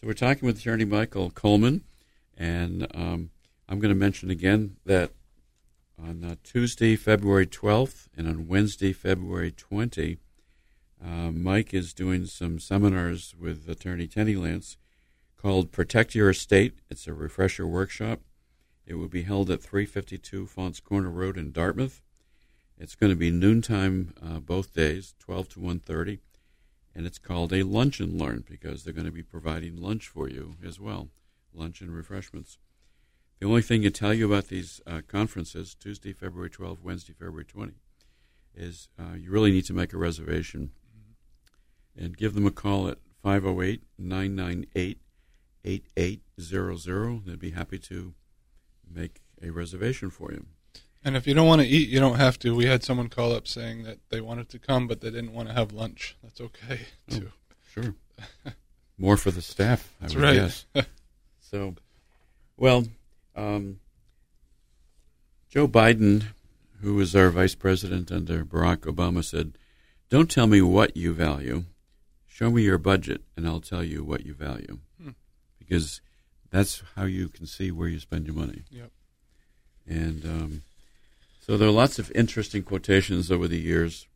So 0.00 0.08
we're 0.08 0.14
talking 0.14 0.44
with 0.46 0.58
attorney 0.58 0.84
Michael 0.84 1.30
Coleman, 1.30 1.84
and 2.36 2.88
um, 2.92 3.30
I'm 3.68 3.78
going 3.78 3.94
to 3.94 3.98
mention 3.98 4.30
again 4.30 4.78
that 4.84 5.12
on 5.96 6.24
uh, 6.24 6.34
Tuesday, 6.42 6.96
February 6.96 7.46
12th, 7.46 8.08
and 8.16 8.26
on 8.26 8.48
Wednesday, 8.48 8.92
February 8.92 9.52
20, 9.52 10.18
uh, 11.00 11.30
Mike 11.30 11.72
is 11.72 11.94
doing 11.94 12.26
some 12.26 12.58
seminars 12.58 13.32
with 13.38 13.68
attorney 13.68 14.08
Tenny 14.08 14.34
Lance 14.34 14.76
called 15.36 15.70
"Protect 15.70 16.16
Your 16.16 16.30
Estate." 16.30 16.74
It's 16.90 17.06
a 17.06 17.14
refresher 17.14 17.64
workshop. 17.64 18.22
It 18.86 18.94
will 18.94 19.06
be 19.06 19.22
held 19.22 19.50
at 19.50 19.62
352 19.62 20.46
Faunce 20.46 20.80
Corner 20.80 21.10
Road 21.10 21.38
in 21.38 21.52
Dartmouth. 21.52 22.02
It's 22.76 22.96
going 22.96 23.10
to 23.10 23.16
be 23.16 23.30
noontime 23.30 24.14
uh, 24.20 24.40
both 24.40 24.74
days, 24.74 25.14
12 25.20 25.50
to 25.50 25.60
1.30, 25.60 26.18
and 26.94 27.06
it's 27.06 27.18
called 27.18 27.52
a 27.52 27.62
lunch 27.62 28.00
and 28.00 28.20
learn 28.20 28.44
because 28.48 28.84
they're 28.84 28.94
going 28.94 29.06
to 29.06 29.12
be 29.12 29.22
providing 29.22 29.76
lunch 29.76 30.08
for 30.08 30.28
you 30.28 30.56
as 30.64 30.78
well, 30.78 31.08
lunch 31.52 31.80
and 31.80 31.94
refreshments. 31.94 32.58
The 33.40 33.46
only 33.46 33.62
thing 33.62 33.82
to 33.82 33.90
tell 33.90 34.14
you 34.14 34.26
about 34.26 34.48
these 34.48 34.80
uh, 34.86 35.02
conferences, 35.06 35.74
Tuesday, 35.74 36.12
February 36.12 36.50
12, 36.50 36.82
Wednesday, 36.82 37.12
February 37.12 37.44
20, 37.44 37.72
is 38.54 38.88
uh, 38.98 39.14
you 39.16 39.30
really 39.30 39.50
need 39.50 39.64
to 39.66 39.72
make 39.72 39.92
a 39.92 39.98
reservation 39.98 40.70
and 41.96 42.16
give 42.16 42.34
them 42.34 42.46
a 42.46 42.50
call 42.50 42.88
at 42.88 42.98
508 43.22 43.82
998 43.98 44.98
8800. 45.64 47.26
They'd 47.26 47.38
be 47.38 47.50
happy 47.50 47.78
to 47.78 48.14
make 48.88 49.22
a 49.42 49.50
reservation 49.50 50.10
for 50.10 50.30
you. 50.32 50.46
And 51.04 51.16
if 51.16 51.26
you 51.26 51.34
don't 51.34 51.46
want 51.46 51.60
to 51.60 51.68
eat, 51.68 51.88
you 51.90 52.00
don't 52.00 52.16
have 52.16 52.38
to. 52.40 52.54
We 52.54 52.64
had 52.66 52.82
someone 52.82 53.08
call 53.10 53.32
up 53.32 53.46
saying 53.46 53.82
that 53.84 53.98
they 54.08 54.20
wanted 54.22 54.48
to 54.50 54.58
come, 54.58 54.86
but 54.88 55.00
they 55.02 55.10
didn't 55.10 55.34
want 55.34 55.48
to 55.48 55.54
have 55.54 55.72
lunch. 55.72 56.16
That's 56.22 56.40
okay 56.40 56.80
Oh. 57.12 57.16
too. 57.18 57.32
Sure. 57.72 57.94
More 58.98 59.16
for 59.16 59.30
the 59.30 59.42
staff, 59.42 59.92
I 60.00 60.04
That's 60.04 60.14
would 60.14 60.22
right. 60.24 60.34
guess. 60.34 60.66
So, 61.50 61.74
well, 62.56 62.84
um, 63.36 63.78
Joe 65.48 65.68
Biden, 65.68 66.24
who 66.80 66.94
was 66.94 67.14
our 67.14 67.30
vice 67.30 67.54
president 67.54 68.10
under 68.10 68.44
Barack 68.44 68.78
Obama, 68.78 69.22
said, 69.22 69.56
Don't 70.10 70.28
tell 70.30 70.48
me 70.48 70.60
what 70.62 70.96
you 70.96 71.12
value. 71.12 71.64
Show 72.26 72.50
me 72.50 72.62
your 72.62 72.78
budget, 72.78 73.22
and 73.36 73.46
I'll 73.46 73.60
tell 73.60 73.84
you 73.84 74.02
what 74.02 74.26
you 74.26 74.34
value. 74.34 74.78
Hmm. 75.00 75.10
Because 75.60 76.00
that's 76.50 76.82
how 76.96 77.04
you 77.04 77.28
can 77.28 77.46
see 77.46 77.70
where 77.70 77.86
you 77.88 78.00
spend 78.00 78.26
your 78.26 78.34
money. 78.34 78.62
Yep. 78.70 78.90
And 79.86 80.24
um, 80.24 80.62
so 81.46 81.58
there 81.58 81.68
are 81.68 81.72
lots 81.72 81.98
of 81.98 82.10
interesting 82.14 82.62
quotations 82.62 83.30
over 83.30 83.46
the 83.46 83.60
years. 83.60 84.08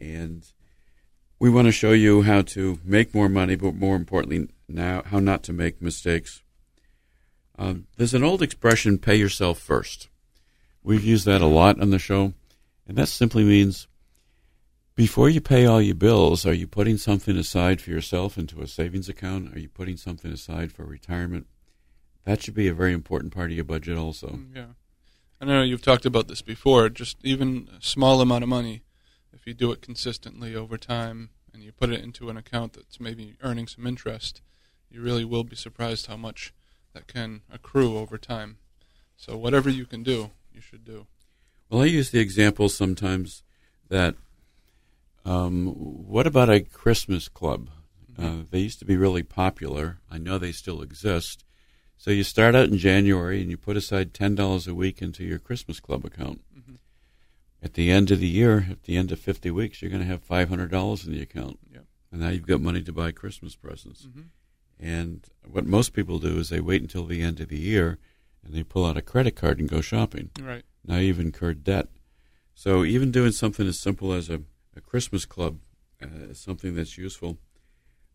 And 0.00 0.44
we 1.38 1.48
want 1.48 1.66
to 1.66 1.72
show 1.72 1.92
you 1.92 2.22
how 2.22 2.42
to 2.42 2.80
make 2.84 3.14
more 3.14 3.28
money, 3.28 3.54
but 3.54 3.76
more 3.76 3.94
importantly, 3.94 4.48
now 4.68 5.02
how 5.06 5.20
not 5.20 5.44
to 5.44 5.52
make 5.52 5.80
mistakes. 5.80 6.42
Um, 7.56 7.86
there's 7.96 8.14
an 8.14 8.24
old 8.24 8.42
expression, 8.42 8.98
pay 8.98 9.14
yourself 9.14 9.60
first. 9.60 10.08
We've 10.82 11.04
used 11.04 11.24
that 11.26 11.40
a 11.40 11.46
lot 11.46 11.80
on 11.80 11.90
the 11.90 12.00
show, 12.00 12.32
and 12.88 12.98
that 12.98 13.06
simply 13.06 13.44
means 13.44 13.86
before 14.96 15.28
you 15.28 15.40
pay 15.40 15.66
all 15.66 15.80
your 15.80 15.94
bills, 15.94 16.44
are 16.44 16.52
you 16.52 16.66
putting 16.66 16.96
something 16.96 17.36
aside 17.36 17.80
for 17.80 17.90
yourself 17.90 18.36
into 18.36 18.60
a 18.60 18.66
savings 18.66 19.08
account? 19.08 19.54
Are 19.54 19.60
you 19.60 19.68
putting 19.68 19.96
something 19.96 20.32
aside 20.32 20.72
for 20.72 20.84
retirement? 20.84 21.46
That 22.24 22.42
should 22.42 22.54
be 22.54 22.66
a 22.66 22.74
very 22.74 22.92
important 22.92 23.32
part 23.32 23.50
of 23.52 23.56
your 23.56 23.64
budget, 23.64 23.96
also. 23.96 24.30
Mm, 24.30 24.56
Yeah. 24.56 24.64
I 25.40 25.44
know 25.44 25.62
you've 25.62 25.82
talked 25.82 26.06
about 26.06 26.28
this 26.28 26.42
before. 26.42 26.88
Just 26.88 27.18
even 27.22 27.68
a 27.76 27.82
small 27.82 28.20
amount 28.20 28.42
of 28.42 28.48
money, 28.48 28.82
if 29.32 29.46
you 29.46 29.54
do 29.54 29.70
it 29.70 29.82
consistently 29.82 30.54
over 30.54 30.78
time 30.78 31.30
and 31.52 31.62
you 31.62 31.72
put 31.72 31.90
it 31.90 32.02
into 32.02 32.30
an 32.30 32.36
account 32.36 32.72
that's 32.72 32.98
maybe 33.00 33.36
earning 33.42 33.66
some 33.66 33.86
interest, 33.86 34.40
you 34.90 35.02
really 35.02 35.24
will 35.24 35.44
be 35.44 35.56
surprised 35.56 36.06
how 36.06 36.16
much 36.16 36.54
that 36.94 37.06
can 37.06 37.42
accrue 37.52 37.98
over 37.98 38.16
time. 38.16 38.58
So 39.16 39.36
whatever 39.36 39.68
you 39.68 39.84
can 39.84 40.02
do, 40.02 40.30
you 40.52 40.60
should 40.60 40.84
do. 40.84 41.06
Well, 41.68 41.82
I 41.82 41.86
use 41.86 42.10
the 42.10 42.20
example 42.20 42.68
sometimes 42.68 43.42
that 43.88 44.14
um, 45.24 45.66
what 45.66 46.26
about 46.26 46.48
a 46.48 46.60
Christmas 46.60 47.28
club? 47.28 47.70
Uh, 48.18 48.44
they 48.50 48.60
used 48.60 48.78
to 48.78 48.84
be 48.84 48.96
really 48.96 49.22
popular. 49.22 49.98
I 50.10 50.18
know 50.18 50.38
they 50.38 50.52
still 50.52 50.80
exist. 50.80 51.44
So 51.96 52.10
you 52.10 52.22
start 52.24 52.54
out 52.54 52.68
in 52.68 52.78
January 52.78 53.40
and 53.40 53.50
you 53.50 53.56
put 53.56 53.76
aside 53.76 54.14
ten 54.14 54.34
dollars 54.34 54.66
a 54.66 54.74
week 54.74 55.02
into 55.02 55.24
your 55.24 55.38
Christmas 55.38 55.80
club 55.80 56.04
account. 56.04 56.42
Mm-hmm. 56.56 56.74
At 57.62 57.74
the 57.74 57.90
end 57.90 58.10
of 58.10 58.20
the 58.20 58.28
year, 58.28 58.66
at 58.70 58.84
the 58.84 58.96
end 58.96 59.10
of 59.12 59.18
fifty 59.18 59.50
weeks, 59.50 59.82
you're 59.82 59.90
going 59.90 60.02
to 60.02 60.08
have 60.08 60.22
five 60.22 60.48
hundred 60.48 60.70
dollars 60.70 61.06
in 61.06 61.12
the 61.12 61.22
account, 61.22 61.58
and 62.12 62.20
now 62.20 62.28
you've 62.28 62.46
got 62.46 62.60
money 62.60 62.82
to 62.82 62.92
buy 62.92 63.10
Christmas 63.12 63.56
presents. 63.56 64.06
Mm-hmm. 64.06 64.20
And 64.78 65.26
what 65.50 65.66
most 65.66 65.94
people 65.94 66.18
do 66.18 66.38
is 66.38 66.48
they 66.48 66.60
wait 66.60 66.82
until 66.82 67.06
the 67.06 67.22
end 67.22 67.40
of 67.40 67.48
the 67.48 67.58
year 67.58 67.98
and 68.44 68.54
they 68.54 68.62
pull 68.62 68.84
out 68.84 68.98
a 68.98 69.02
credit 69.02 69.34
card 69.34 69.58
and 69.58 69.68
go 69.68 69.80
shopping. 69.80 70.30
Right. 70.40 70.64
Now 70.84 70.98
you've 70.98 71.18
incurred 71.18 71.64
debt. 71.64 71.88
So 72.54 72.84
even 72.84 73.10
doing 73.10 73.32
something 73.32 73.66
as 73.66 73.78
simple 73.78 74.12
as 74.12 74.28
a, 74.28 74.42
a 74.76 74.80
Christmas 74.80 75.24
club 75.24 75.60
uh, 76.02 76.28
is 76.30 76.38
something 76.38 76.74
that's 76.74 76.98
useful. 76.98 77.38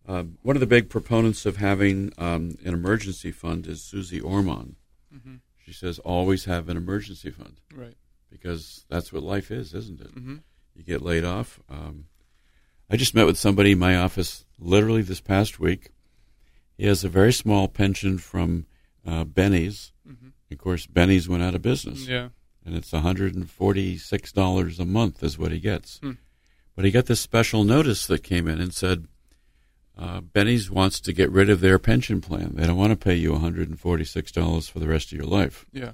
Um, 0.08 0.38
one 0.42 0.56
of 0.56 0.60
the 0.60 0.66
big 0.68 0.90
proponents 0.90 1.46
of 1.46 1.58
having 1.58 2.12
um, 2.18 2.58
an 2.66 2.74
emergency 2.74 3.32
fund 3.32 3.68
is 3.68 3.84
Susie 3.84 4.20
Orman. 4.20 4.76
Mm-hmm. 5.16 5.36
She 5.64 5.74
says 5.74 6.00
always 6.00 6.46
have 6.46 6.70
an 6.70 6.78
emergency 6.78 7.30
fund 7.30 7.62
Right. 7.74 7.96
because 8.30 8.86
that's 8.90 9.14
what 9.14 9.24
life 9.24 9.52
is, 9.52 9.74
isn't 9.74 10.02
it? 10.02 10.16
Mm-hmm. 10.16 10.38
You 10.76 10.84
get 10.84 11.02
laid 11.02 11.24
off. 11.24 11.60
Um, 11.70 12.06
I 12.90 12.98
just 12.98 13.14
met 13.16 13.26
with 13.28 13.38
somebody 13.38 13.74
in 13.74 13.80
my 13.80 13.96
office 13.96 14.46
literally 14.60 15.02
this 15.04 15.22
past 15.22 15.60
week. 15.60 15.92
He 16.78 16.88
has 16.88 17.04
a 17.04 17.10
very 17.10 17.32
small 17.32 17.68
pension 17.68 18.18
from 18.18 18.66
uh, 19.06 19.24
Benny's. 19.24 19.94
Mm-hmm. 20.08 20.30
Of 20.52 20.58
course, 20.58 20.88
Benny's 20.88 21.30
went 21.30 21.44
out 21.44 21.56
of 21.56 21.62
business, 21.62 22.08
Yeah. 22.08 22.30
and 22.66 22.76
it's 22.76 22.92
$146 22.92 24.80
a 24.80 24.86
month 24.86 25.24
is 25.24 25.38
what 25.38 25.52
he 25.52 25.60
gets. 25.60 26.00
Hmm. 26.00 26.12
But 26.76 26.86
he 26.86 26.92
got 26.92 27.06
this 27.06 27.20
special 27.20 27.64
notice 27.64 28.08
that 28.08 28.24
came 28.24 28.48
in 28.48 28.60
and 28.60 28.74
said 28.74 29.08
uh, 29.98 30.22
Benny's 30.22 30.72
wants 30.72 31.00
to 31.02 31.14
get 31.14 31.30
rid 31.32 31.50
of 31.50 31.60
their 31.62 31.78
pension 31.80 32.22
plan. 32.22 32.54
They 32.56 32.66
don't 32.66 32.78
want 32.78 32.92
to 32.92 32.96
pay 32.96 33.16
you 33.16 33.34
$146 33.34 34.70
for 34.72 34.80
the 34.80 34.88
rest 34.88 35.12
of 35.12 35.18
your 35.18 35.28
life. 35.28 35.66
Yeah. 35.72 35.92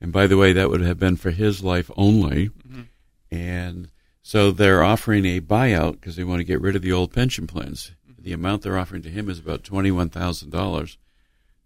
And 0.00 0.12
by 0.12 0.26
the 0.26 0.36
way, 0.36 0.52
that 0.52 0.68
would 0.70 0.80
have 0.80 0.98
been 0.98 1.16
for 1.16 1.30
his 1.30 1.62
life 1.62 1.90
only. 1.96 2.48
Mhm. 2.68 2.86
And 3.30 3.88
so 4.22 4.50
they're 4.50 4.82
offering 4.82 5.24
a 5.24 5.40
buyout 5.40 5.92
because 5.92 6.16
they 6.16 6.24
want 6.24 6.40
to 6.40 6.44
get 6.44 6.60
rid 6.60 6.76
of 6.76 6.82
the 6.82 6.92
old 6.92 7.12
pension 7.12 7.46
plans. 7.46 7.92
The 8.18 8.32
amount 8.32 8.62
they're 8.62 8.78
offering 8.78 9.02
to 9.02 9.10
him 9.10 9.28
is 9.30 9.38
about 9.38 9.62
$21,000. 9.62 10.96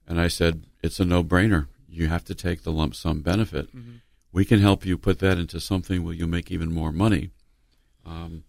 And 0.06 0.20
I 0.20 0.28
said, 0.28 0.66
it's 0.82 1.00
a 1.00 1.04
no 1.04 1.24
brainer. 1.24 1.66
You 1.88 2.08
have 2.08 2.24
to 2.26 2.34
take 2.34 2.62
the 2.62 2.72
lump 2.72 2.94
sum 2.94 3.22
benefit. 3.22 3.74
Mhm. 3.74 4.00
We 4.32 4.44
can 4.44 4.60
help 4.60 4.84
you 4.84 4.98
put 4.98 5.18
that 5.20 5.38
into 5.38 5.58
something 5.60 6.04
where 6.04 6.14
you 6.14 6.26
make 6.26 6.50
even 6.50 6.72
more 6.72 6.92
money 6.92 7.30
um, 8.04 8.44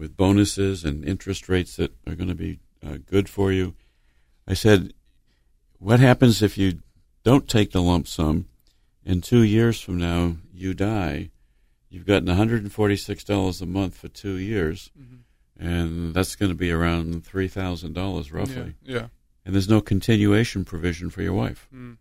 with 0.00 0.16
bonuses 0.16 0.82
and 0.84 1.04
interest 1.04 1.48
rates 1.48 1.76
that 1.76 1.92
are 2.06 2.14
going 2.14 2.28
to 2.30 2.34
be 2.34 2.58
uh, 2.84 2.96
good 3.04 3.28
for 3.28 3.52
you. 3.52 3.74
I 4.48 4.54
said, 4.54 4.94
what 5.78 6.00
happens 6.00 6.40
if 6.42 6.56
you 6.58 6.80
don't 7.22 7.46
take 7.48 7.70
the 7.72 7.82
lump 7.82 8.08
sum? 8.08 8.46
and 9.04 9.24
two 9.24 9.42
years 9.42 9.80
from 9.80 9.96
now, 9.96 10.36
you 10.52 10.74
die. 10.74 11.30
You've 11.88 12.04
gotten 12.06 12.28
$146 12.28 13.62
a 13.62 13.66
month 13.66 13.96
for 13.96 14.08
two 14.08 14.36
years, 14.36 14.90
Mhm. 14.98 15.18
and 15.58 16.14
that's 16.14 16.36
going 16.36 16.50
to 16.50 16.54
be 16.56 16.70
around 16.70 17.24
$3,000 17.24 18.30
roughly. 18.30 18.74
Yeah. 18.84 18.94
yeah. 18.94 19.06
And 19.44 19.54
there's 19.54 19.70
no 19.70 19.80
continuation 19.80 20.64
provision 20.66 21.08
for 21.08 21.22
your 21.22 21.32
wife. 21.32 21.66
Mm. 21.74 21.96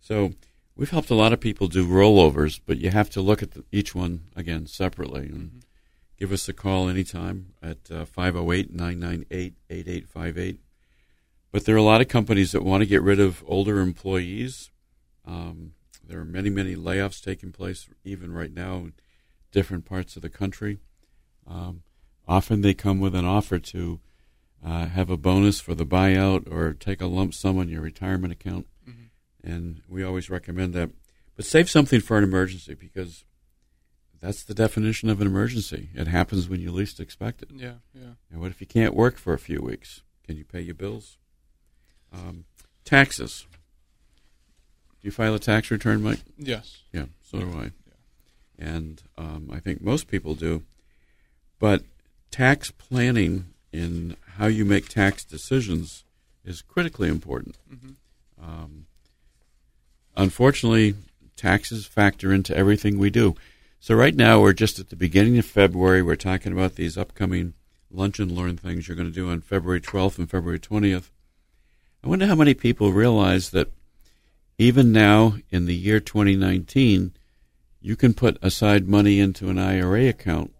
So 0.00 0.34
we've 0.76 0.90
helped 0.90 1.10
a 1.10 1.14
lot 1.14 1.32
of 1.32 1.40
people 1.40 1.66
do 1.66 1.86
rollovers, 1.86 2.60
but 2.64 2.78
you 2.78 2.90
have 2.90 3.08
to 3.10 3.22
look 3.22 3.42
at 3.42 3.52
the, 3.52 3.64
each 3.72 3.94
one 3.94 4.24
again 4.36 4.66
separately. 4.66 5.26
And 5.28 5.50
Mhm. 5.50 5.60
Give 6.18 6.32
us 6.32 6.48
a 6.48 6.52
call 6.52 6.88
anytime 6.88 7.54
at 7.62 7.90
uh, 7.90 8.04
508 8.04 8.72
998 8.72 9.54
8858. 9.70 10.60
But 11.50 11.64
there 11.64 11.74
are 11.74 11.78
a 11.78 11.82
lot 11.82 12.00
of 12.00 12.08
companies 12.08 12.52
that 12.52 12.64
want 12.64 12.82
to 12.82 12.86
get 12.86 13.02
rid 13.02 13.20
of 13.20 13.42
older 13.46 13.80
employees. 13.80 14.70
Um, 15.24 15.72
there 16.06 16.18
are 16.20 16.24
many, 16.24 16.50
many 16.50 16.74
layoffs 16.74 17.22
taking 17.22 17.52
place 17.52 17.88
even 18.04 18.32
right 18.32 18.52
now 18.52 18.76
in 18.76 18.92
different 19.52 19.84
parts 19.84 20.16
of 20.16 20.22
the 20.22 20.28
country. 20.28 20.78
Um, 21.46 21.82
often 22.26 22.60
they 22.60 22.74
come 22.74 23.00
with 23.00 23.14
an 23.14 23.24
offer 23.24 23.58
to 23.58 24.00
uh, 24.64 24.86
have 24.86 25.08
a 25.08 25.16
bonus 25.16 25.60
for 25.60 25.74
the 25.74 25.86
buyout 25.86 26.50
or 26.50 26.74
take 26.74 27.00
a 27.00 27.06
lump 27.06 27.32
sum 27.32 27.58
on 27.58 27.68
your 27.68 27.80
retirement 27.80 28.32
account. 28.32 28.66
Mhm. 28.86 29.08
And 29.42 29.82
we 29.88 30.02
always 30.02 30.28
recommend 30.28 30.74
that. 30.74 30.90
But 31.36 31.44
save 31.44 31.70
something 31.70 32.00
for 32.00 32.18
an 32.18 32.24
emergency 32.24 32.74
because 32.74 33.24
that's 34.20 34.42
the 34.42 34.54
definition 34.54 35.08
of 35.08 35.20
an 35.20 35.26
emergency. 35.26 35.90
It 35.94 36.08
happens 36.08 36.48
when 36.48 36.60
you 36.60 36.72
least 36.72 36.98
expect 37.00 37.42
it. 37.42 37.50
Yeah. 37.54 37.74
Yeah. 37.94 38.12
And 38.30 38.40
what 38.40 38.50
if 38.50 38.60
you 38.60 38.66
can't 38.66 38.94
work 38.94 39.16
for 39.16 39.32
a 39.32 39.38
few 39.38 39.60
weeks? 39.60 40.02
Can 40.26 40.36
you 40.36 40.44
pay 40.44 40.60
your 40.60 40.74
bills? 40.74 41.16
Um, 42.12 42.44
taxes. 42.84 43.46
Do 45.00 45.06
you 45.06 45.10
file 45.12 45.34
a 45.34 45.38
tax 45.38 45.70
return, 45.70 46.02
Mike? 46.02 46.20
Yes. 46.36 46.78
Yeah, 46.92 47.06
so 47.22 47.38
do 47.38 47.50
I. 47.52 47.62
Yeah. 47.64 48.66
And 48.74 49.02
um, 49.16 49.50
I 49.52 49.60
think 49.60 49.80
most 49.80 50.08
people 50.08 50.34
do. 50.34 50.64
But 51.60 51.82
tax 52.30 52.70
planning 52.72 53.46
in 53.72 54.16
how 54.36 54.46
you 54.46 54.64
make 54.64 54.88
tax 54.88 55.24
decisions 55.24 56.04
is 56.44 56.62
critically 56.62 57.08
important. 57.08 57.58
Mhm. 57.72 57.94
Um, 58.42 58.86
unfortunately, 60.16 60.94
taxes 61.36 61.86
factor 61.86 62.32
into 62.32 62.56
everything 62.56 62.98
we 62.98 63.10
do. 63.10 63.34
So 63.80 63.94
right 63.94 64.14
now 64.14 64.40
we're 64.40 64.52
just 64.52 64.78
at 64.78 64.90
the 64.90 64.96
beginning 64.96 65.38
of 65.38 65.46
February. 65.46 66.02
We're 66.02 66.16
talking 66.16 66.52
about 66.52 66.74
these 66.74 66.98
upcoming 66.98 67.54
lunch 67.90 68.18
and 68.18 68.30
learn 68.30 68.56
things 68.56 68.88
you're 68.88 68.96
going 68.96 69.08
to 69.08 69.14
do 69.14 69.30
on 69.30 69.40
February 69.40 69.80
12th 69.80 70.18
and 70.18 70.30
February 70.30 70.58
20th. 70.58 71.10
I 72.02 72.08
wonder 72.08 72.26
how 72.26 72.34
many 72.34 72.54
people 72.54 72.92
realize 72.92 73.50
that 73.50 73.70
even 74.58 74.92
now 74.92 75.36
in 75.50 75.66
the 75.66 75.74
year 75.74 76.00
2019, 76.00 77.12
you 77.80 77.96
can 77.96 78.14
put 78.14 78.36
aside 78.42 78.88
money 78.88 79.20
into 79.20 79.48
an 79.48 79.58
IRA 79.58 80.08
account 80.08 80.52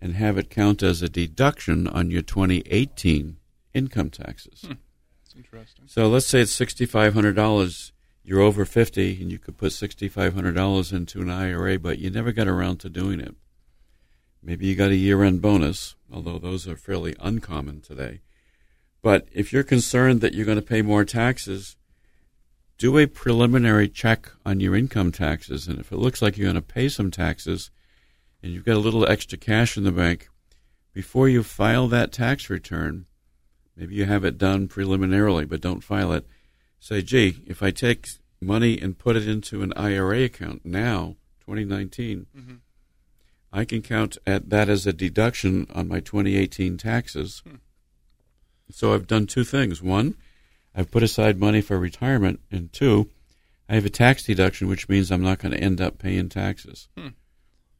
and 0.00 0.14
have 0.14 0.36
it 0.36 0.50
count 0.50 0.82
as 0.82 1.02
a 1.02 1.08
deduction 1.08 1.86
on 1.86 2.10
your 2.10 2.22
2018 2.22 3.36
income 3.74 4.10
taxes. 4.10 4.62
Hmm. 4.66 4.72
It's 5.24 5.34
interesting. 5.36 5.84
So 5.86 6.08
let's 6.08 6.26
say 6.26 6.40
it's 6.40 6.58
$6,500. 6.58 7.92
You're 8.28 8.42
over 8.42 8.66
50 8.66 9.22
and 9.22 9.32
you 9.32 9.38
could 9.38 9.56
put 9.56 9.72
$6,500 9.72 10.92
into 10.92 11.22
an 11.22 11.30
IRA, 11.30 11.78
but 11.78 11.98
you 11.98 12.10
never 12.10 12.30
got 12.30 12.46
around 12.46 12.76
to 12.80 12.90
doing 12.90 13.20
it. 13.20 13.34
Maybe 14.42 14.66
you 14.66 14.76
got 14.76 14.90
a 14.90 14.96
year 14.96 15.22
end 15.24 15.40
bonus, 15.40 15.94
although 16.12 16.38
those 16.38 16.68
are 16.68 16.76
fairly 16.76 17.16
uncommon 17.20 17.80
today. 17.80 18.20
But 19.00 19.28
if 19.32 19.50
you're 19.50 19.62
concerned 19.62 20.20
that 20.20 20.34
you're 20.34 20.44
going 20.44 20.60
to 20.60 20.62
pay 20.62 20.82
more 20.82 21.06
taxes, 21.06 21.78
do 22.76 22.98
a 22.98 23.06
preliminary 23.06 23.88
check 23.88 24.30
on 24.44 24.60
your 24.60 24.76
income 24.76 25.10
taxes. 25.10 25.66
And 25.66 25.78
if 25.78 25.90
it 25.90 25.96
looks 25.96 26.20
like 26.20 26.36
you're 26.36 26.52
going 26.52 26.62
to 26.62 26.74
pay 26.74 26.90
some 26.90 27.10
taxes 27.10 27.70
and 28.42 28.52
you've 28.52 28.66
got 28.66 28.76
a 28.76 28.78
little 28.78 29.08
extra 29.08 29.38
cash 29.38 29.78
in 29.78 29.84
the 29.84 29.90
bank, 29.90 30.28
before 30.92 31.30
you 31.30 31.42
file 31.42 31.88
that 31.88 32.12
tax 32.12 32.50
return, 32.50 33.06
maybe 33.74 33.94
you 33.94 34.04
have 34.04 34.26
it 34.26 34.36
done 34.36 34.68
preliminarily, 34.68 35.46
but 35.46 35.62
don't 35.62 35.82
file 35.82 36.12
it. 36.12 36.26
Say, 36.80 37.02
gee, 37.02 37.42
if 37.44 37.60
I 37.60 37.72
take 37.72 38.06
money 38.40 38.78
and 38.80 38.98
put 38.98 39.16
it 39.16 39.26
into 39.28 39.62
an 39.62 39.72
IRA 39.76 40.22
account 40.24 40.64
now, 40.64 41.16
2019, 41.40 42.26
hmm 42.34 42.54
I 43.50 43.64
can 43.64 43.80
count 43.80 44.18
at 44.26 44.50
that 44.50 44.68
as 44.68 44.86
a 44.86 44.92
deduction 44.92 45.66
on 45.74 45.88
my 45.88 46.00
2018 46.00 46.76
taxes. 46.76 47.42
Hmm. 47.48 47.54
So 48.70 48.92
I've 48.92 49.06
done 49.06 49.26
two 49.26 49.42
things. 49.42 49.82
One, 49.82 50.16
I've 50.74 50.90
put 50.90 51.02
aside 51.02 51.40
money 51.40 51.62
for 51.62 51.78
retirement, 51.78 52.40
and 52.50 52.70
two, 52.74 53.08
I 53.66 53.74
have 53.76 53.86
a 53.86 53.90
tax 53.90 54.24
deduction, 54.24 54.68
which 54.68 54.90
means 54.90 55.10
I'm 55.10 55.22
not 55.22 55.38
going 55.38 55.52
to 55.52 55.58
end 55.60 55.80
up 55.80 55.98
paying 55.98 56.28
taxes 56.28 56.88
Hmm. 56.94 57.08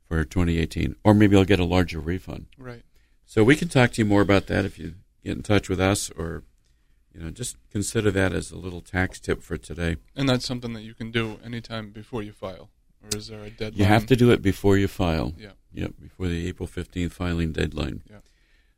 for 0.06 0.24
2018, 0.24 0.96
or 1.04 1.12
maybe 1.12 1.36
I'll 1.36 1.44
get 1.44 1.60
a 1.60 1.64
larger 1.66 2.00
refund. 2.00 2.46
Right. 2.56 2.82
So 3.26 3.44
we 3.44 3.54
can 3.54 3.68
talk 3.68 3.92
to 3.92 4.00
you 4.00 4.06
more 4.06 4.22
about 4.22 4.46
that 4.46 4.64
if 4.64 4.78
you 4.78 4.94
get 5.22 5.36
in 5.36 5.42
touch 5.42 5.68
with 5.68 5.80
us, 5.80 6.10
or 6.12 6.44
you 7.12 7.20
know, 7.20 7.30
just 7.30 7.56
consider 7.70 8.10
that 8.10 8.32
as 8.32 8.50
a 8.50 8.58
little 8.58 8.80
tax 8.80 9.18
tip 9.20 9.42
for 9.42 9.56
today. 9.56 9.96
And 10.14 10.28
that's 10.28 10.46
something 10.46 10.72
that 10.74 10.82
you 10.82 10.94
can 10.94 11.10
do 11.10 11.38
anytime 11.44 11.90
before 11.90 12.22
you 12.22 12.32
file, 12.32 12.70
or 13.02 13.18
is 13.18 13.28
there 13.28 13.42
a 13.42 13.50
deadline? 13.50 13.78
You 13.78 13.84
have 13.84 14.06
to 14.06 14.16
do 14.16 14.30
it 14.30 14.42
before 14.42 14.76
you 14.76 14.88
file. 14.88 15.34
Yeah. 15.38 15.50
Yep, 15.72 15.92
before 16.00 16.28
the 16.28 16.48
April 16.48 16.68
15th 16.68 17.12
filing 17.12 17.52
deadline. 17.52 18.02
Yeah. 18.10 18.18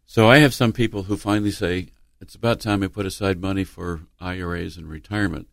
So 0.07 0.29
I 0.29 0.39
have 0.39 0.53
some 0.53 0.73
people 0.73 1.05
who 1.05 1.17
finally 1.17 1.53
say, 1.53 1.89
it's 2.21 2.35
about 2.35 2.61
time 2.61 2.83
I 2.83 2.89
put 2.89 3.07
aside 3.07 3.41
money 3.41 3.65
for 3.65 4.03
IRAs 4.21 4.77
and 4.77 4.89
retirement. 4.89 5.49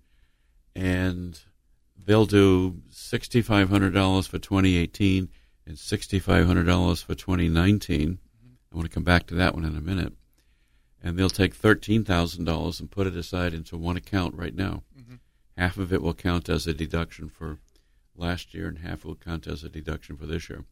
And 0.75 1.39
they'll 2.05 2.25
do 2.25 2.81
$6,500 2.91 4.27
for 4.27 4.39
2018 4.39 5.29
and 5.65 5.75
$6,500 5.75 7.03
for 7.03 7.15
2019. 7.15 8.01
And 8.01 8.17
mm-hmm. 8.17 8.19
I 8.71 8.75
want 8.75 8.89
to 8.89 8.93
come 8.93 9.03
back 9.03 9.27
to 9.27 9.35
that 9.35 9.53
one 9.53 9.63
in 9.63 9.77
a 9.77 9.81
minute. 9.81 10.13
And 11.03 11.17
they'll 11.17 11.29
take 11.29 11.55
$13,000 11.59 12.79
and 12.79 12.91
put 12.91 13.07
it 13.07 13.15
aside 13.15 13.53
into 13.53 13.77
one 13.77 13.97
account 13.97 14.35
right 14.35 14.55
now. 14.55 14.83
Mm-hmm. 14.99 15.15
Half 15.57 15.77
of 15.77 15.93
it 15.93 16.01
will 16.01 16.13
count 16.13 16.49
as 16.49 16.65
a 16.67 16.73
deduction 16.73 17.29
for 17.29 17.59
last 18.15 18.53
year, 18.53 18.67
and 18.67 18.79
half 18.79 19.05
will 19.05 19.15
count 19.15 19.47
as 19.47 19.63
a 19.63 19.69
deduction 19.69 20.17
for 20.17 20.25
this 20.25 20.49
year. 20.49 20.65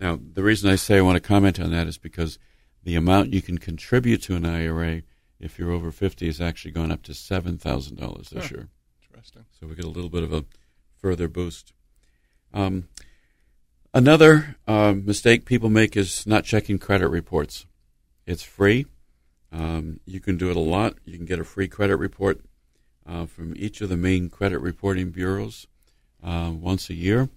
Now, 0.00 0.18
the 0.20 0.42
reason 0.42 0.68
I 0.68 0.74
say 0.76 0.98
I 0.98 1.02
want 1.02 1.16
to 1.16 1.20
comment 1.20 1.60
on 1.60 1.70
that 1.70 1.86
is 1.86 1.96
because 1.96 2.38
the 2.82 2.96
amount 2.96 3.32
you 3.32 3.40
can 3.40 3.58
contribute 3.58 4.22
to 4.22 4.34
an 4.34 4.44
IRA 4.44 5.02
if 5.38 5.58
you're 5.58 5.70
over 5.70 5.92
50 5.92 6.26
is 6.26 6.40
actually 6.40 6.72
gone 6.72 6.90
up 6.90 7.02
to 7.04 7.12
$7,000 7.12 8.28
this 8.30 8.44
Huh. 8.44 8.48
year. 8.54 8.68
Interesting. 9.08 9.44
So 9.58 9.66
we 9.68 9.76
get 9.76 9.84
a 9.84 9.88
little 9.90 10.10
bit 10.10 10.24
of 10.24 10.32
a 10.32 10.44
further 10.96 11.28
boost. 11.28 11.72
Um, 12.52 12.88
another 13.94 14.56
uh, 14.66 14.92
mistake 14.92 15.44
people 15.44 15.68
make 15.70 15.96
is 15.96 16.26
not 16.26 16.44
checking 16.44 16.78
credit 16.78 17.08
reports. 17.08 17.66
It's 18.26 18.42
free. 18.42 18.86
Um, 19.52 20.00
you 20.06 20.18
can 20.20 20.36
do 20.38 20.50
it 20.50 20.56
a 20.56 20.60
lot. 20.60 20.94
You 21.04 21.16
can 21.16 21.26
get 21.26 21.38
a 21.38 21.44
free 21.44 21.68
credit 21.68 21.96
report 21.96 22.40
uh, 23.06 23.26
from 23.26 23.52
each 23.56 23.80
of 23.82 23.88
the 23.90 23.96
main 23.96 24.30
credit 24.30 24.58
reporting 24.60 25.10
bureaus 25.10 25.66
uh, 26.22 26.52
once 26.54 26.88
a 26.88 26.94
year. 26.94 27.28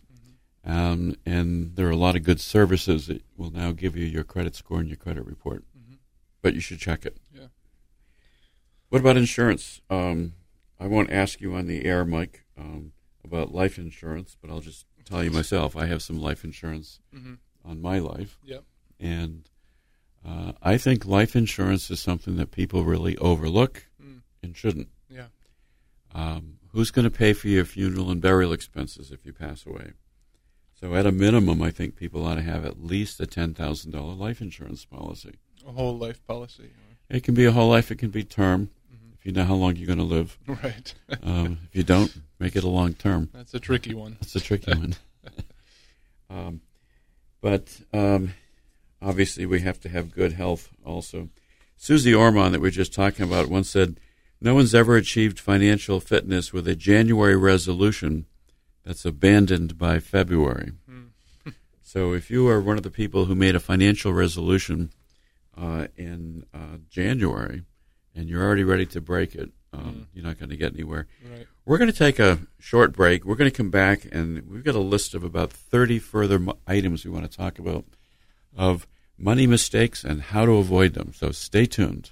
Um, 0.63 1.15
and 1.25 1.75
there 1.75 1.86
are 1.88 1.91
a 1.91 1.95
lot 1.97 2.15
of 2.15 2.23
good 2.23 2.39
services 2.39 3.06
that 3.08 3.21
will 3.38 3.51
now 3.51 3.71
give 3.71 3.95
you 3.95 4.06
your 4.06 4.23
credit 4.23 4.56
score 4.56 4.80
and 4.80 4.88
your 4.88 4.97
credit 4.97 5.23
report. 5.25 5.63
Mhm. 5.78 5.97
But 6.41 6.56
you 6.56 6.60
should 6.60 6.80
check 6.80 7.06
it. 7.06 7.17
Yeah. 7.32 7.47
What 8.89 8.99
about 9.01 9.17
insurance? 9.17 9.82
Um, 9.91 10.34
I 10.80 10.88
won't 10.88 11.12
ask 11.12 11.39
you 11.41 11.54
on 11.54 11.67
the 11.67 11.86
air, 11.86 12.04
Mike, 12.06 12.45
um, 12.58 12.93
about 13.23 13.54
life 13.54 13.78
insurance, 13.78 14.38
but 14.41 14.49
I'll 14.49 14.60
just 14.62 14.86
tell 15.04 15.23
you 15.23 15.30
myself. 15.32 15.75
I 15.75 15.86
have 15.86 16.01
some 16.01 16.19
life 16.19 16.43
insurance 16.43 16.99
Mm-hmm. 17.13 17.34
on 17.63 17.82
my 17.82 17.99
life, 17.99 18.39
Yep. 18.43 18.63
and 18.99 19.49
uh, 20.28 20.54
I 20.62 20.78
think 20.78 21.06
life 21.06 21.36
insurance 21.36 21.90
is 21.92 22.00
something 22.00 22.36
that 22.38 22.52
people 22.52 22.84
really 22.84 23.18
overlook 23.18 23.86
Mm. 24.02 24.22
and 24.44 24.58
shouldn't. 24.58 24.90
Yeah. 25.10 25.28
Um, 26.14 26.58
who's 26.72 26.92
going 26.92 27.04
to 27.06 27.12
pay 27.12 27.34
for 27.34 27.48
your 27.48 27.66
funeral 27.66 28.10
and 28.12 28.22
burial 28.22 28.54
expenses 28.54 29.12
if 29.12 29.26
you 29.26 29.34
pass 29.34 29.66
away? 29.66 29.94
So, 30.80 30.94
at 30.96 31.06
a 31.06 31.12
minimum, 31.12 31.62
I 31.62 31.72
think 31.72 31.96
people 31.96 32.26
ought 32.26 32.36
to 32.36 32.42
have 32.42 32.66
at 32.66 32.84
least 32.84 33.20
a 33.20 33.26
ten 33.28 33.54
thousand 33.54 33.92
dollar 33.92 34.14
life 34.14 34.42
insurance 34.42 34.84
policy. 34.86 35.36
A 35.68 35.72
whole 35.72 35.98
life 35.98 36.26
policy. 36.28 36.70
It 37.10 37.24
can 37.24 37.34
be 37.34 37.46
a 37.46 37.52
whole 37.52 37.70
life. 37.70 37.92
It 37.92 37.96
can 37.98 38.10
be 38.10 38.24
term. 38.24 38.70
Mhm. 38.94 39.14
If 39.18 39.26
you 39.26 39.32
know 39.32 39.46
how 39.46 39.56
long 39.56 39.76
you're 39.76 39.88
going 39.88 40.00
to 40.00 40.04
live. 40.04 40.38
Right. 40.48 40.94
Um, 41.24 41.60
if 41.70 41.76
you 41.76 41.84
don't, 41.84 42.12
make 42.40 42.56
it 42.56 42.64
a 42.64 42.70
long 42.70 42.94
term. 42.94 43.30
That's 43.34 43.54
a 43.54 43.60
tricky 43.60 43.94
one. 43.94 44.18
That's 44.20 44.36
a 44.36 44.40
tricky 44.42 44.74
one. 44.74 44.96
um, 46.30 46.62
but 47.42 47.80
um, 47.94 48.34
obviously, 49.06 49.46
we 49.46 49.62
have 49.62 49.80
to 49.82 49.89
have 49.89 50.12
good 50.12 50.34
health 50.34 50.70
also. 50.84 51.30
Susie 51.78 52.13
Orman, 52.13 52.52
that 52.52 52.60
we 52.62 52.68
were 52.68 52.72
just 52.72 52.94
talking 52.94 53.26
about, 53.26 53.48
once 53.50 53.70
said, 53.70 54.00
No 54.41 54.56
one's 54.56 54.74
ever 54.76 54.96
achieved 54.96 55.39
financial 55.39 56.00
fitness 56.00 56.52
with 56.52 56.68
a 56.68 56.76
January 56.76 57.36
resolution 57.38 58.26
that's 58.84 59.06
abandoned 59.06 59.78
by 59.78 60.00
February. 60.00 60.72
Mm. 60.89 61.10
So 61.82 62.13
if 62.13 62.30
you 62.30 62.48
are 62.50 62.60
one 62.60 62.76
of 62.78 62.84
the 62.84 62.89
people 62.91 63.26
who 63.26 63.36
made 63.36 63.56
a 63.56 63.60
financial 63.60 64.12
resolution 64.12 64.89
uh, 65.58 65.88
in 65.96 66.46
uh, 66.54 66.78
January 66.89 67.62
and 68.13 68.28
you're 68.28 68.44
already 68.44 68.65
ready 68.65 68.86
to 68.88 69.00
break 69.00 69.34
it, 69.36 69.52
um, 69.72 69.82
Mm. 69.82 70.06
you're 70.13 70.26
not 70.26 70.38
going 70.39 70.50
to 70.50 70.58
get 70.58 70.74
anywhere. 70.74 71.08
Right. 71.24 71.48
We're 71.65 71.78
going 71.78 71.91
to 71.91 71.98
take 71.98 72.20
a 72.20 72.39
short 72.60 72.91
break. 72.94 73.24
We're 73.24 73.36
going 73.36 73.50
to 73.52 73.56
come 73.56 73.70
back, 73.72 74.06
and 74.12 74.46
we've 74.50 74.63
got 74.63 74.76
a 74.76 74.80
list 74.80 75.13
of 75.13 75.24
about 75.24 75.52
30 75.54 76.00
further 76.00 76.39
items 76.68 77.06
we 77.06 77.12
want 77.12 77.30
to 77.30 77.38
talk 77.38 77.60
about 77.60 77.86
of 78.58 78.88
money 79.17 79.47
mistakes 79.47 80.04
and 80.04 80.21
how 80.21 80.45
to 80.45 80.54
avoid 80.54 80.93
them. 80.93 81.13
So 81.13 81.32
stay 81.32 81.65
tuned. 81.65 82.12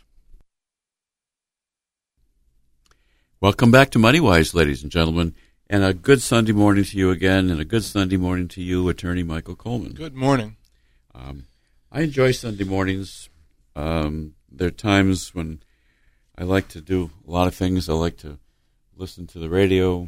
Welcome 3.42 3.72
back 3.72 3.90
to 3.92 4.00
MoneyWise, 4.00 4.54
ladies 4.54 4.84
and 4.84 4.92
gentlemen, 4.92 5.36
and 5.70 5.84
a 5.84 5.94
good 5.94 6.22
Sunday 6.22 6.54
morning 6.54 6.86
to 6.86 6.98
you 6.98 7.12
again, 7.12 7.50
and 7.50 7.60
a 7.60 7.66
good 7.66 7.84
Sunday 7.84 8.16
morning 8.16 8.48
to 8.50 8.62
you, 8.62 8.88
Attorney 8.88 9.24
Michael 9.24 9.56
Coleman. 9.56 9.94
Good 9.94 10.16
morning. 10.16 10.56
Um, 11.14 11.46
I 11.92 12.02
enjoy 12.02 12.32
Sunday 12.32 12.64
mornings. 12.64 13.30
Um, 13.76 14.36
there 14.50 14.70
are 14.70 14.72
times 14.72 15.36
when 15.36 15.62
I 16.38 16.46
like 16.46 16.70
to 16.70 16.80
do 16.80 17.12
a 17.28 17.32
lot 17.32 17.48
of 17.48 17.56
things. 17.56 17.90
I 17.90 17.94
like 17.94 18.18
to 18.20 18.40
listen 18.96 19.28
to 19.28 19.40
the 19.40 19.50
radio. 19.50 20.08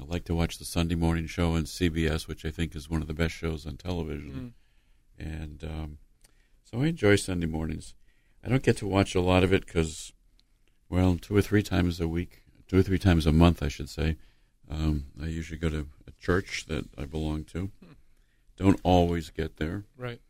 I 0.00 0.04
like 0.04 0.24
to 0.26 0.34
watch 0.34 0.58
the 0.58 0.64
Sunday 0.64 0.94
morning 0.94 1.26
show 1.26 1.54
on 1.54 1.64
CBS, 1.64 2.28
which 2.28 2.44
I 2.44 2.50
think 2.50 2.76
is 2.76 2.88
one 2.88 3.02
of 3.02 3.08
the 3.08 3.14
best 3.14 3.34
shows 3.34 3.66
on 3.66 3.76
television. 3.78 4.54
And 5.18 5.64
um, 5.64 5.98
so 6.70 6.82
I 6.82 6.86
enjoy 6.86 7.16
Sunday 7.16 7.46
mornings. 7.46 7.94
I 8.44 8.48
don't 8.48 8.62
get 8.62 8.76
to 8.78 8.86
watch 8.86 9.14
a 9.14 9.20
lot 9.20 9.42
of 9.42 9.52
it 9.52 9.66
because, 9.66 10.12
well, 10.88 11.16
two 11.20 11.36
or 11.36 11.42
three 11.42 11.62
times 11.62 12.00
a 12.00 12.08
week, 12.08 12.42
two 12.68 12.78
or 12.78 12.82
three 12.82 12.98
times 12.98 13.26
a 13.26 13.32
month, 13.32 13.62
I 13.62 13.68
should 13.68 13.88
say. 13.88 14.16
Um, 14.70 15.06
I 15.20 15.26
usually 15.26 15.58
go 15.58 15.68
to 15.68 15.88
a 16.06 16.12
church 16.20 16.66
that 16.68 16.86
I 16.96 17.04
belong 17.04 17.44
to. 17.44 17.70
Don't 18.56 18.80
always 18.84 19.30
get 19.30 19.56
there. 19.56 19.84
Right. 19.96 20.20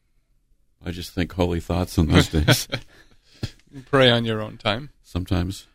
I 0.85 0.93
just 0.93 1.13
think 1.13 1.33
holy 1.33 1.61
thoughts 1.61 1.99
on 1.99 2.07
those 2.07 2.29
days. 2.29 2.69
Pray 3.91 4.11
on 4.11 4.25
your 4.25 4.41
own 4.41 4.57
time. 4.57 4.91
sometimes, 5.03 5.67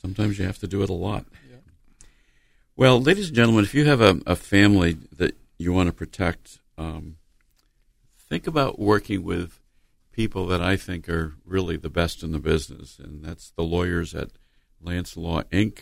sometimes 0.00 0.38
you 0.38 0.46
have 0.46 0.58
to 0.58 0.68
do 0.68 0.82
it 0.82 0.90
a 0.90 0.94
lot. 0.94 1.26
Yeah. 1.50 1.56
Well, 2.76 3.00
ladies 3.00 3.28
and 3.28 3.36
gentlemen, 3.36 3.64
if 3.64 3.74
you 3.74 3.84
have 3.86 4.00
a, 4.00 4.20
a 4.26 4.36
family 4.36 4.96
that 5.16 5.36
you 5.58 5.72
want 5.72 5.88
to 5.88 5.92
protect, 5.92 6.60
um, 6.78 7.16
think 8.16 8.46
about 8.46 8.78
working 8.78 9.24
with 9.24 9.60
people 10.12 10.46
that 10.46 10.62
I 10.62 10.76
think 10.76 11.08
are 11.08 11.34
really 11.44 11.76
the 11.76 11.90
best 11.90 12.22
in 12.22 12.32
the 12.32 12.38
business, 12.38 12.98
and 12.98 13.24
that's 13.24 13.50
the 13.50 13.62
lawyers 13.62 14.14
at 14.14 14.30
Lance 14.80 15.16
Law 15.16 15.42
Inc., 15.44 15.78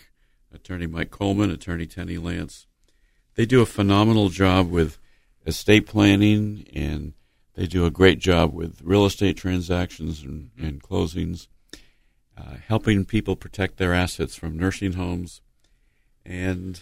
Attorney 0.53 0.87
Mike 0.87 1.11
Coleman, 1.11 1.51
Attorney 1.51 1.85
Tenny 1.85 2.17
Lance. 2.17 2.67
They 3.35 3.45
do 3.45 3.61
a 3.61 3.65
phenomenal 3.65 4.29
job 4.29 4.69
with 4.69 4.97
estate 5.45 5.87
planning, 5.87 6.65
and 6.73 7.13
they 7.55 7.67
do 7.67 7.85
a 7.85 7.91
great 7.91 8.19
job 8.19 8.53
with 8.53 8.81
real 8.83 9.05
estate 9.05 9.37
transactions 9.37 10.21
and, 10.23 10.51
and 10.57 10.81
closings, 10.81 11.47
uh, 12.37 12.55
helping 12.67 13.05
people 13.05 13.35
protect 13.35 13.77
their 13.77 13.93
assets 13.93 14.35
from 14.35 14.57
nursing 14.57 14.93
homes. 14.93 15.41
And 16.25 16.81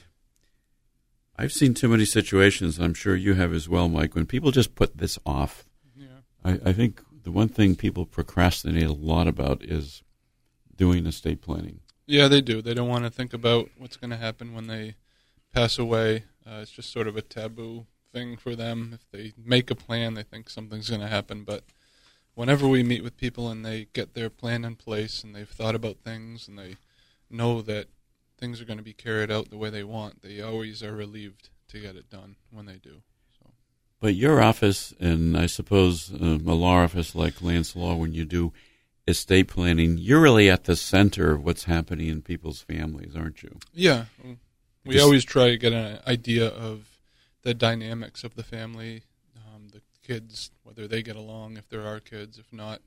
I've 1.37 1.53
seen 1.53 1.73
too 1.73 1.87
many 1.87 2.05
situations, 2.05 2.79
I'm 2.79 2.93
sure 2.93 3.15
you 3.15 3.35
have 3.35 3.53
as 3.53 3.69
well, 3.69 3.87
Mike, 3.87 4.15
when 4.15 4.25
people 4.25 4.51
just 4.51 4.75
put 4.75 4.97
this 4.97 5.17
off. 5.25 5.65
Yeah. 5.95 6.07
I, 6.43 6.59
I 6.65 6.73
think 6.73 7.01
the 7.29 7.33
one 7.33 7.47
thing 7.47 7.75
people 7.75 8.07
procrastinate 8.07 8.87
a 8.87 8.91
lot 8.91 9.27
about 9.27 9.63
is 9.63 10.01
doing 10.75 11.05
estate 11.05 11.43
planning. 11.43 11.81
Yeah, 12.07 12.27
they 12.27 12.41
do. 12.41 12.59
They 12.59 12.73
don't 12.73 12.89
want 12.89 13.03
to 13.03 13.11
think 13.11 13.35
about 13.35 13.69
what's 13.77 13.97
going 13.97 14.09
to 14.09 14.17
happen 14.17 14.55
when 14.55 14.65
they 14.65 14.95
pass 15.53 15.77
away. 15.77 16.23
Uh, 16.43 16.61
it's 16.63 16.71
just 16.71 16.91
sort 16.91 17.07
of 17.07 17.15
a 17.15 17.21
taboo 17.21 17.85
thing 18.11 18.35
for 18.35 18.55
them. 18.55 18.95
If 18.95 19.11
they 19.11 19.33
make 19.37 19.69
a 19.69 19.75
plan, 19.75 20.15
they 20.15 20.23
think 20.23 20.49
something's 20.49 20.89
going 20.89 21.01
to 21.01 21.07
happen. 21.07 21.43
But 21.43 21.65
whenever 22.33 22.67
we 22.67 22.81
meet 22.81 23.03
with 23.03 23.15
people 23.15 23.47
and 23.49 23.63
they 23.63 23.89
get 23.93 24.15
their 24.15 24.31
plan 24.31 24.65
in 24.65 24.75
place 24.75 25.23
and 25.23 25.35
they've 25.35 25.47
thought 25.47 25.75
about 25.75 25.97
things 25.97 26.47
and 26.47 26.57
they 26.57 26.77
know 27.29 27.61
that 27.61 27.89
things 28.39 28.59
are 28.59 28.65
going 28.65 28.79
to 28.79 28.83
be 28.83 28.93
carried 28.93 29.29
out 29.29 29.51
the 29.51 29.57
way 29.57 29.69
they 29.69 29.83
want, 29.83 30.23
they 30.23 30.41
always 30.41 30.81
are 30.81 30.95
relieved 30.95 31.49
to 31.67 31.79
get 31.79 31.95
it 31.95 32.09
done 32.09 32.37
when 32.49 32.65
they 32.65 32.77
do. 32.77 33.03
So 33.99 34.07
But 34.07 34.15
your 34.15 34.41
office, 34.41 34.93
and 34.99 35.35
I 35.37 35.47
suppose 35.47 36.11
um, 36.13 36.47
a 36.47 36.53
law 36.53 36.83
office 36.83 37.15
like 37.15 37.41
Lance 37.41 37.75
Law, 37.75 37.95
when 37.95 38.13
you 38.13 38.23
do 38.23 38.53
estate 39.05 39.47
planning, 39.49 39.97
you're 39.97 40.21
really 40.21 40.49
at 40.49 40.63
the 40.63 40.75
center 40.75 41.33
of 41.33 41.43
what's 41.43 41.65
happening 41.65 42.07
in 42.07 42.21
people's 42.21 42.61
families, 42.61 43.15
aren't 43.15 43.43
you? 43.43 43.57
Yeah, 43.73 44.05
we 44.85 44.93
Just- 44.93 45.03
always 45.03 45.25
try 45.25 45.49
to 45.49 45.57
get 45.57 45.73
an 45.73 45.99
idea 46.07 46.47
of 46.47 46.97
the 47.41 47.53
dynamics 47.53 48.23
of 48.23 48.35
the 48.35 48.43
family, 48.43 49.03
um, 49.35 49.69
the 49.69 49.81
kids, 50.01 50.51
whether 50.63 50.87
they 50.87 51.01
get 51.01 51.15
along, 51.17 51.57
if 51.57 51.67
there 51.67 51.85
are 51.85 51.99
kids, 51.99 52.37
if 52.37 52.53
not, 52.53 52.81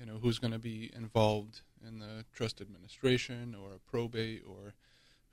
you 0.00 0.06
know, 0.06 0.18
who's 0.18 0.38
going 0.38 0.52
to 0.52 0.58
be 0.58 0.90
involved 0.94 1.60
in 1.86 1.98
the 2.00 2.24
trust 2.32 2.60
administration 2.60 3.54
or 3.54 3.74
a 3.74 3.78
probate, 3.78 4.42
or 4.44 4.74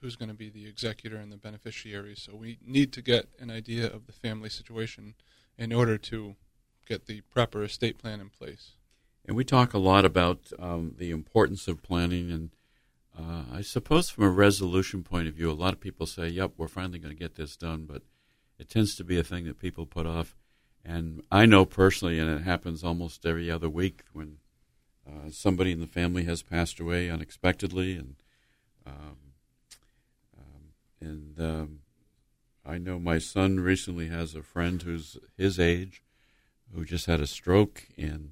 who's 0.01 0.15
going 0.15 0.29
to 0.29 0.35
be 0.35 0.49
the 0.49 0.67
executor 0.67 1.17
and 1.17 1.31
the 1.31 1.37
beneficiary. 1.37 2.15
So 2.15 2.35
we 2.35 2.57
need 2.65 2.91
to 2.93 3.01
get 3.01 3.27
an 3.39 3.49
idea 3.49 3.85
of 3.87 4.05
the 4.05 4.13
family 4.13 4.49
situation 4.49 5.15
in 5.57 5.73
order 5.73 5.97
to 5.97 6.35
get 6.85 7.05
the 7.05 7.21
proper 7.21 7.63
estate 7.63 7.97
plan 7.97 8.19
in 8.19 8.29
place. 8.29 8.73
And 9.25 9.35
we 9.35 9.43
talk 9.43 9.73
a 9.73 9.79
lot 9.79 10.05
about 10.05 10.51
um, 10.59 10.93
the 10.97 11.09
importance 11.11 11.67
of 11.67 11.81
planning, 11.81 12.29
and 12.31 12.49
uh, 13.17 13.57
I 13.57 13.61
suppose 13.61 14.09
from 14.09 14.25
a 14.25 14.29
resolution 14.29 15.03
point 15.03 15.27
of 15.27 15.33
view, 15.33 15.49
a 15.49 15.53
lot 15.53 15.73
of 15.73 15.79
people 15.79 16.05
say, 16.05 16.27
"Yep, 16.27 16.53
we're 16.57 16.67
finally 16.67 16.99
going 16.99 17.15
to 17.15 17.19
get 17.19 17.35
this 17.35 17.55
done," 17.55 17.85
but 17.85 18.03
it 18.59 18.69
tends 18.69 18.95
to 18.95 19.03
be 19.03 19.17
a 19.17 19.23
thing 19.23 19.45
that 19.45 19.59
people 19.59 19.87
put 19.87 20.05
off. 20.05 20.35
And 20.83 21.23
I 21.31 21.47
know 21.47 21.65
personally, 21.65 22.19
and 22.19 22.29
it 22.29 22.43
happens 22.43 22.83
almost 22.83 23.25
every 23.25 23.49
other 23.49 23.69
week 23.69 24.03
when 24.13 24.37
uh, 25.07 25.31
somebody 25.31 25.71
in 25.71 25.79
the 25.79 25.87
family 25.87 26.25
has 26.25 26.43
passed 26.43 26.79
away 26.79 27.09
unexpectedly, 27.09 27.95
and 27.95 28.15
um, 28.85 29.17
and 31.05 31.39
um, 31.39 31.79
I 32.65 32.77
know 32.77 32.99
my 32.99 33.19
son 33.19 33.59
recently 33.59 34.07
has 34.07 34.35
a 34.35 34.41
friend 34.41 34.81
who's 34.81 35.17
his 35.37 35.59
age 35.59 36.01
who 36.73 36.83
just 36.83 37.05
had 37.05 37.21
a 37.21 37.27
stroke 37.27 37.87
and 37.97 38.31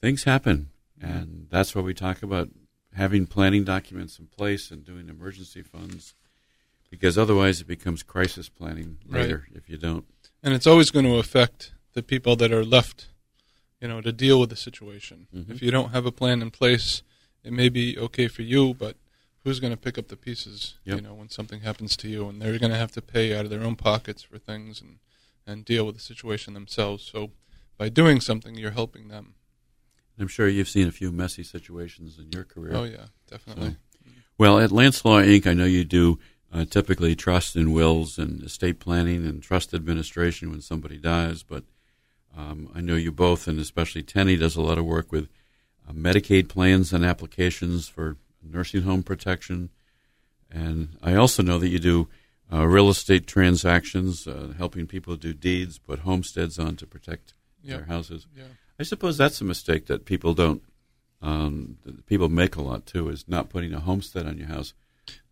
things 0.00 0.24
happen, 0.24 0.70
and 1.00 1.46
that's 1.50 1.74
why 1.74 1.82
we 1.82 1.94
talk 1.94 2.22
about 2.22 2.48
having 2.94 3.26
planning 3.26 3.64
documents 3.64 4.18
in 4.18 4.26
place 4.26 4.70
and 4.70 4.84
doing 4.84 5.08
emergency 5.08 5.62
funds, 5.62 6.14
because 6.90 7.18
otherwise 7.18 7.60
it 7.60 7.66
becomes 7.66 8.02
crisis 8.02 8.48
planning 8.48 8.96
later 9.06 9.44
right. 9.48 9.56
if 9.56 9.68
you 9.68 9.76
don't. 9.76 10.06
And 10.42 10.54
it's 10.54 10.66
always 10.66 10.90
going 10.90 11.04
to 11.04 11.18
affect 11.18 11.72
the 11.92 12.02
people 12.02 12.36
that 12.36 12.52
are 12.52 12.64
left, 12.64 13.08
you 13.80 13.88
know, 13.88 14.00
to 14.00 14.12
deal 14.12 14.40
with 14.40 14.50
the 14.50 14.56
situation. 14.56 15.26
Mm-hmm. 15.34 15.52
If 15.52 15.62
you 15.62 15.70
don't 15.70 15.90
have 15.90 16.06
a 16.06 16.12
plan 16.12 16.40
in 16.40 16.50
place, 16.50 17.02
it 17.44 17.52
may 17.52 17.68
be 17.68 17.98
okay 17.98 18.28
for 18.28 18.42
you, 18.42 18.74
but 18.74 18.96
who's 19.46 19.60
going 19.60 19.72
to 19.72 19.76
pick 19.76 19.96
up 19.96 20.08
the 20.08 20.16
pieces? 20.16 20.74
Yep. 20.84 20.96
You 20.96 21.02
know, 21.02 21.14
when 21.14 21.28
something 21.30 21.60
happens 21.60 21.96
to 21.98 22.08
you, 22.08 22.28
and 22.28 22.42
they're 22.42 22.58
going 22.58 22.72
to 22.72 22.78
have 22.78 22.90
to 22.92 23.00
pay 23.00 23.32
out 23.32 23.44
of 23.44 23.50
their 23.50 23.62
own 23.62 23.76
pockets 23.76 24.22
for 24.22 24.38
things 24.38 24.80
and 24.80 24.98
and 25.46 25.64
deal 25.64 25.86
with 25.86 25.94
the 25.94 26.00
situation 26.00 26.54
themselves. 26.54 27.04
So, 27.04 27.30
by 27.78 27.88
doing 27.88 28.20
something, 28.20 28.56
you're 28.56 28.72
helping 28.72 29.06
them. 29.06 29.34
I'm 30.18 30.26
sure 30.26 30.48
you've 30.48 30.68
seen 30.68 30.88
a 30.88 30.92
few 30.92 31.12
messy 31.12 31.44
situations 31.44 32.18
in 32.18 32.32
your 32.32 32.42
career. 32.42 32.74
Oh 32.74 32.82
yeah, 32.82 33.06
definitely. 33.30 33.70
So, 33.70 34.10
well, 34.36 34.58
at 34.58 34.72
Lance 34.72 35.04
Law 35.04 35.22
Inc., 35.22 35.46
I 35.46 35.54
know 35.54 35.64
you 35.64 35.84
do 35.84 36.18
uh, 36.52 36.64
typically 36.64 37.14
trust 37.14 37.54
and 37.54 37.72
wills 37.72 38.18
and 38.18 38.42
estate 38.42 38.80
planning 38.80 39.24
and 39.24 39.40
trust 39.40 39.72
administration 39.72 40.50
when 40.50 40.60
somebody 40.60 40.98
dies, 40.98 41.44
but 41.44 41.62
um, 42.36 42.68
I 42.74 42.80
know 42.80 42.96
you 42.96 43.12
both, 43.12 43.46
and 43.46 43.60
especially 43.60 44.02
Tenny, 44.02 44.36
does 44.36 44.56
a 44.56 44.60
lot 44.60 44.76
of 44.76 44.84
work 44.84 45.12
with 45.12 45.28
uh, 45.88 45.92
Medicaid 45.92 46.48
plans 46.48 46.92
and 46.92 47.04
applications 47.04 47.86
for 47.86 48.16
nursing 48.50 48.82
home 48.82 49.02
protection. 49.02 49.70
And 50.50 50.96
I 51.02 51.14
also 51.14 51.42
know 51.42 51.58
that 51.58 51.68
you 51.68 51.78
do 51.78 52.08
uh, 52.52 52.66
real 52.66 52.88
estate 52.88 53.26
transactions, 53.26 54.26
uh, 54.26 54.54
helping 54.56 54.86
people 54.86 55.16
do 55.16 55.34
deeds, 55.34 55.78
put 55.78 56.00
homesteads 56.00 56.58
on 56.58 56.76
to 56.76 56.86
protect 56.86 57.34
yep. 57.62 57.78
their 57.78 57.86
houses. 57.86 58.26
Yeah. 58.36 58.44
I 58.78 58.84
suppose 58.84 59.16
that's 59.16 59.40
a 59.40 59.44
mistake 59.44 59.86
that 59.86 60.04
people 60.04 60.34
don't. 60.34 60.62
Um, 61.22 61.78
people 62.06 62.28
make 62.28 62.56
a 62.56 62.62
lot 62.62 62.86
too 62.86 63.08
is 63.08 63.24
not 63.26 63.48
putting 63.48 63.72
a 63.72 63.80
homestead 63.80 64.26
on 64.26 64.38
your 64.38 64.48
house. 64.48 64.74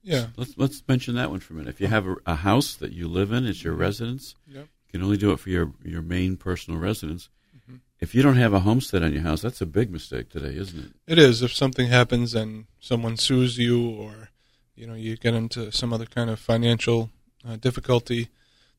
Yeah. 0.02 0.28
Let's 0.36 0.54
let's 0.56 0.82
mention 0.88 1.14
that 1.14 1.30
one 1.30 1.40
for 1.40 1.54
a 1.54 1.56
minute. 1.56 1.70
If 1.70 1.80
you 1.80 1.86
have 1.88 2.06
a, 2.06 2.16
a 2.26 2.34
house 2.36 2.74
that 2.76 2.92
you 2.92 3.06
live 3.06 3.32
in, 3.32 3.46
it's 3.46 3.62
your 3.62 3.74
residence. 3.74 4.34
Yep. 4.46 4.64
You 4.64 4.92
can 4.92 5.02
only 5.02 5.16
do 5.16 5.32
it 5.32 5.40
for 5.40 5.50
your 5.50 5.72
your 5.82 6.02
main 6.02 6.36
personal 6.36 6.80
residence. 6.80 7.28
Mm-hmm. 7.68 7.78
If 8.00 8.14
you 8.14 8.22
don't 8.22 8.36
have 8.36 8.52
a 8.52 8.60
homestead 8.60 9.02
on 9.02 9.12
your 9.12 9.22
house, 9.22 9.42
that's 9.42 9.60
a 9.60 9.66
big 9.66 9.90
mistake 9.90 10.28
today, 10.28 10.56
isn't 10.56 10.78
it? 10.78 10.90
It 11.06 11.18
is. 11.18 11.42
If 11.42 11.54
something 11.54 11.88
happens 11.88 12.34
and 12.34 12.66
someone 12.78 13.16
sues 13.16 13.58
you, 13.58 13.88
or 13.88 14.30
you 14.74 14.86
know 14.86 14.94
you 14.94 15.16
get 15.16 15.34
into 15.34 15.70
some 15.72 15.92
other 15.92 16.06
kind 16.06 16.30
of 16.30 16.38
financial 16.38 17.10
uh, 17.48 17.56
difficulty, 17.56 18.28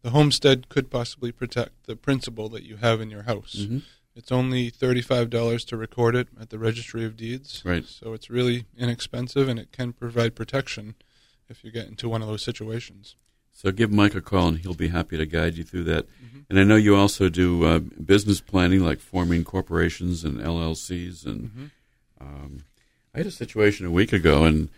the 0.02 0.12
homestead 0.12 0.70
could 0.70 0.92
possibly 0.92 1.32
protect 1.32 1.86
the 1.86 1.96
principal 1.96 2.50
that 2.50 2.64
you 2.64 2.78
have 2.78 3.02
in 3.02 3.10
your 3.10 3.24
house. 3.24 3.56
Mm-hmm. 3.60 3.80
It's 4.16 4.32
only 4.32 4.70
thirty-five 4.70 5.30
dollars 5.30 5.66
to 5.66 5.78
record 5.78 6.16
it 6.16 6.28
at 6.40 6.50
the 6.50 6.60
Registry 6.60 7.04
of 7.04 7.18
Deeds. 7.18 7.62
Right. 7.66 7.86
So 7.86 8.14
it's 8.14 8.30
really 8.30 8.66
inexpensive, 8.78 9.50
and 9.50 9.60
it 9.60 9.72
can 9.72 9.94
provide 9.94 10.36
protection 10.36 10.96
if 11.50 11.64
you 11.64 11.72
get 11.72 11.88
into 11.88 12.08
one 12.08 12.22
of 12.22 12.28
those 12.28 12.44
situations. 12.44 13.16
So 13.56 13.72
give 13.72 13.92
Mike 13.92 14.14
a 14.16 14.22
call, 14.22 14.50
and 14.50 14.58
he'll 14.60 14.74
be 14.74 14.90
happy 14.90 15.18
to 15.18 15.26
guide 15.26 15.56
you 15.56 15.64
through 15.64 15.86
that. 15.86 16.08
Mm-hmm. 16.08 16.40
And 16.50 16.60
I 16.60 16.64
know 16.64 16.76
you 16.76 16.96
also 16.96 17.30
do 17.30 17.64
uh, 17.64 17.80
business 17.80 18.42
planning, 18.42 18.82
like 18.82 19.00
forming 19.00 19.46
corporations 19.46 20.24
and 20.26 20.40
LLCs. 20.40 21.26
And 21.26 21.42
mm-hmm. 21.42 21.66
um, 22.20 22.66
I 23.14 23.20
had 23.20 23.28
a 23.28 23.32
situation 23.32 23.86
a 23.86 23.92
week 23.92 24.12
ago, 24.12 24.44
and 24.44 24.70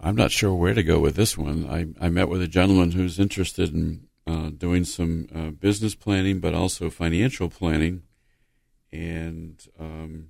I'm 0.00 0.16
not 0.16 0.32
sure 0.32 0.52
where 0.52 0.74
to 0.74 0.82
go 0.82 0.98
with 0.98 1.14
this 1.14 1.38
one. 1.38 1.66
I, 1.70 2.04
I 2.04 2.08
met 2.08 2.28
with 2.28 2.42
a 2.42 2.48
gentleman 2.48 2.90
who's 2.90 3.20
interested 3.20 3.72
in 3.72 4.08
uh, 4.26 4.50
doing 4.50 4.84
some 4.84 5.28
uh, 5.32 5.50
business 5.50 5.94
planning, 5.94 6.40
but 6.40 6.54
also 6.54 6.90
financial 6.90 7.48
planning 7.48 8.02
and 8.92 9.66
um, 9.78 10.28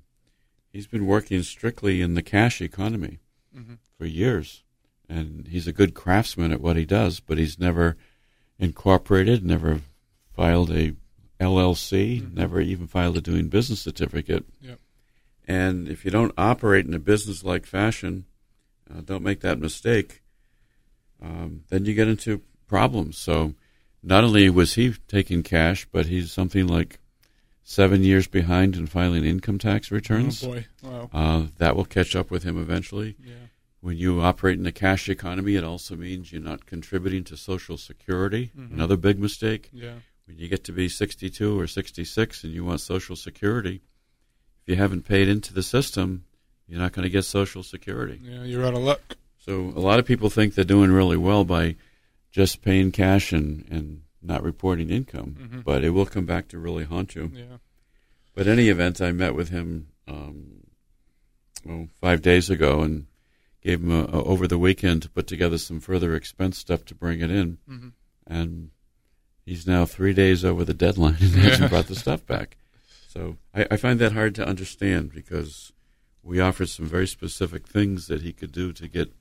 he's 0.73 0.87
been 0.87 1.07
working 1.07 1.43
strictly 1.43 2.03
in 2.03 2.15
the 2.15 2.23
cash 2.23 2.61
economy 2.61 3.19
mm-hmm. 3.57 3.75
for 3.97 4.07
years. 4.07 4.65
And 5.09 5.49
he's 5.49 5.67
a 5.67 5.73
good 5.73 5.95
craftsman 5.95 6.53
at 6.53 6.61
what 6.61 6.77
he 6.77 6.85
does, 6.85 7.21
but 7.21 7.39
he's 7.39 7.59
never 7.59 7.97
incorporated, 8.59 9.45
never 9.45 9.81
filed 10.35 10.71
a 10.71 10.95
LLC, 11.41 12.21
mm-hmm. 12.21 12.35
never 12.35 12.61
even 12.61 12.87
filed 12.87 13.17
a 13.17 13.21
doing 13.21 13.49
business 13.49 13.81
certificate. 13.81 14.45
Yep. 14.61 14.79
And 15.47 15.89
if 15.89 16.05
you 16.05 16.11
don't 16.11 16.35
operate 16.37 16.87
in 16.87 16.93
a 16.93 16.99
business-like 16.99 17.65
fashion, 17.65 18.27
uh, 18.91 19.01
don't 19.01 19.23
make 19.23 19.41
that 19.41 19.59
mistake. 19.59 20.23
Um, 21.23 21.65
then 21.69 21.85
you 21.85 21.95
get 21.95 22.09
into 22.09 22.43
problems. 22.67 23.19
So, 23.19 23.55
not 24.03 24.25
only 24.25 24.51
was 24.51 24.75
he 24.75 24.95
taking 25.09 25.43
cash, 25.43 25.87
but 25.91 26.07
he's 26.07 26.31
something 26.31 26.67
like 26.67 26.99
seven 27.65 28.03
years 28.03 28.27
behind 28.27 28.77
in 28.77 28.87
filing 28.87 29.25
income 29.25 29.59
tax 29.59 29.91
returns. 29.91 30.45
Oh 30.45 30.53
boy! 30.53 30.67
Wow. 30.83 31.11
Uh, 31.13 31.47
that 31.59 31.77
will 31.77 31.85
catch 31.85 32.15
up 32.15 32.31
with 32.31 32.43
him 32.43 32.61
eventually. 32.61 33.17
Yeah. 33.25 33.35
When 33.81 33.97
you 33.97 34.21
operate 34.21 34.59
in 34.59 34.65
the 34.65 34.73
cash 34.73 35.09
economy, 35.09 35.55
it 35.55 35.65
also 35.65 35.95
means 35.95 36.33
you're 36.33 36.43
not 36.43 36.67
contributing 36.67 37.23
to 37.25 37.37
Social 37.37 37.77
Security. 37.77 38.51
Mm-hmm. 38.59 38.75
Another 38.75 38.97
big 38.97 39.21
mistake. 39.21 39.71
Yeah. 39.73 39.95
When 40.27 40.39
you 40.39 40.49
get 40.49 40.65
to 40.65 40.73
be 40.73 40.89
62 40.89 41.59
or 41.59 41.67
66 41.67 42.45
and 42.45 42.53
you 42.53 42.65
want 42.65 42.81
Social 42.81 43.17
Security, 43.17 43.81
if 44.63 44.69
you 44.69 44.77
haven't 44.77 45.07
paid 45.07 45.29
into 45.29 45.55
the 45.55 45.63
system, 45.63 46.25
you're 46.67 46.81
not 46.81 46.93
going 46.93 47.05
to 47.05 47.09
get 47.11 47.25
Social 47.25 47.63
Security. 47.63 48.21
Yeah, 48.23 48.43
you're 48.43 48.67
out 48.67 48.75
of 48.75 48.81
luck. 48.81 49.17
So 49.39 49.73
a 49.75 49.81
lot 49.81 49.99
of 49.99 50.05
people 50.05 50.29
think 50.29 50.55
they're 50.55 50.65
doing 50.65 50.91
really 50.91 51.17
well 51.17 51.45
by 51.45 51.77
just 52.31 52.63
paying 52.63 52.93
cash 52.93 53.33
and, 53.33 53.65
and 53.71 54.03
not 54.23 54.43
reporting 54.43 54.91
income, 54.91 55.37
mm-hmm. 55.41 55.61
but 55.61 55.85
it 55.85 55.91
will 55.91 56.05
come 56.05 56.27
back 56.27 56.49
to 56.49 56.59
really 56.59 56.85
haunt 56.85 57.15
you. 57.15 57.31
Yeah. 57.35 57.59
But 58.35 58.47
any 58.47 58.69
event, 58.69 59.01
I 59.01 59.13
met 59.13 59.35
with 59.35 59.49
him 59.49 59.89
um, 60.07 60.67
well, 61.65 61.89
five 62.01 62.23
days 62.23 62.51
ago 62.51 62.83
and 62.83 63.07
gave 63.63 63.81
him 63.81 63.91
a, 63.91 64.05
a, 64.05 64.25
over 64.25 64.47
the 64.47 64.59
weekend 64.59 65.03
to 65.03 65.11
put 65.11 65.27
together 65.27 65.59
some 65.59 65.81
further 65.81 66.15
expense 66.15 66.59
stuff 66.59 66.85
to 66.87 66.95
bring 66.95 67.21
it 67.21 67.31
in, 67.31 67.59
mm-hmm. 67.69 67.89
and 68.27 68.71
he's 69.45 69.67
now 69.67 69.85
three 69.85 70.13
days 70.13 70.45
over 70.45 70.65
the 70.65 70.75
deadline 70.75 71.17
and 71.21 71.35
hasn't 71.35 71.71
brought 71.71 71.87
the 71.87 71.95
stuff 71.95 72.25
back. 72.27 72.57
So 73.09 73.37
I, 73.55 73.67
I 73.73 73.77
find 73.77 73.99
that 74.01 74.13
hard 74.13 74.35
to 74.37 74.47
understand 74.47 75.13
because 75.13 75.73
we 76.23 76.41
offered 76.41 76.69
some 76.69 76.87
very 76.87 77.07
specific 77.07 77.67
things 77.67 78.07
that 78.07 78.23
he 78.23 78.33
could 78.33 78.53
do 78.53 78.73
to 78.75 78.87
get 78.87 79.13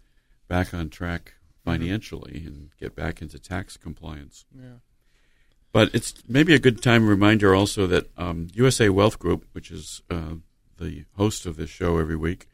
back 0.48 0.74
on 0.74 0.90
track 0.90 1.34
mm-hmm. 1.66 1.72
financially 1.72 2.40
mm-hmm. 2.40 2.48
and 2.48 2.70
get 2.80 2.96
back 2.96 3.22
into 3.22 3.40
tax 3.40 3.78
compliance. 3.78 4.46
Yeah. 4.54 4.80
But 5.72 5.94
it's 5.94 6.14
maybe 6.28 6.54
a 6.54 6.60
good 6.60 6.82
time 6.82 7.08
reminder 7.08 7.54
also 7.54 7.88
that 7.88 8.10
um, 8.18 8.48
USA 8.54 8.90
Wealth 8.90 9.20
Group, 9.20 9.46
which 9.52 9.70
is 9.70 10.02
uh, 10.10 10.36
the 10.80 11.06
host 11.18 11.46
of 11.46 11.56
this 11.56 11.70
show 11.70 11.98
every 11.98 12.16
week, 12.16 12.48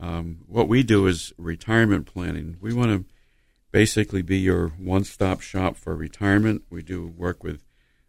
um, 0.00 0.38
what 0.46 0.68
we 0.68 0.82
do 0.82 1.06
is 1.06 1.32
retirement 1.36 2.06
planning. 2.06 2.56
We 2.60 2.72
want 2.72 2.90
to 2.90 3.04
basically 3.72 4.22
be 4.22 4.38
your 4.38 4.68
one 4.68 5.04
stop 5.04 5.40
shop 5.40 5.76
for 5.76 5.94
retirement. 5.96 6.62
We 6.70 6.82
do 6.82 7.06
work 7.06 7.42
with 7.42 7.64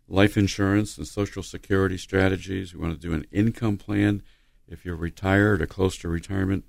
life 0.07 0.37
insurance 0.37 0.97
and 0.97 1.07
social 1.07 1.43
security 1.43 1.97
strategies. 1.97 2.73
We 2.73 2.81
want 2.81 2.99
to 2.99 3.07
do 3.07 3.13
an 3.13 3.25
income 3.31 3.77
plan 3.77 4.21
if 4.67 4.85
you're 4.85 4.95
retired 4.95 5.61
or 5.61 5.67
close 5.67 5.97
to 5.99 6.07
retirement. 6.07 6.65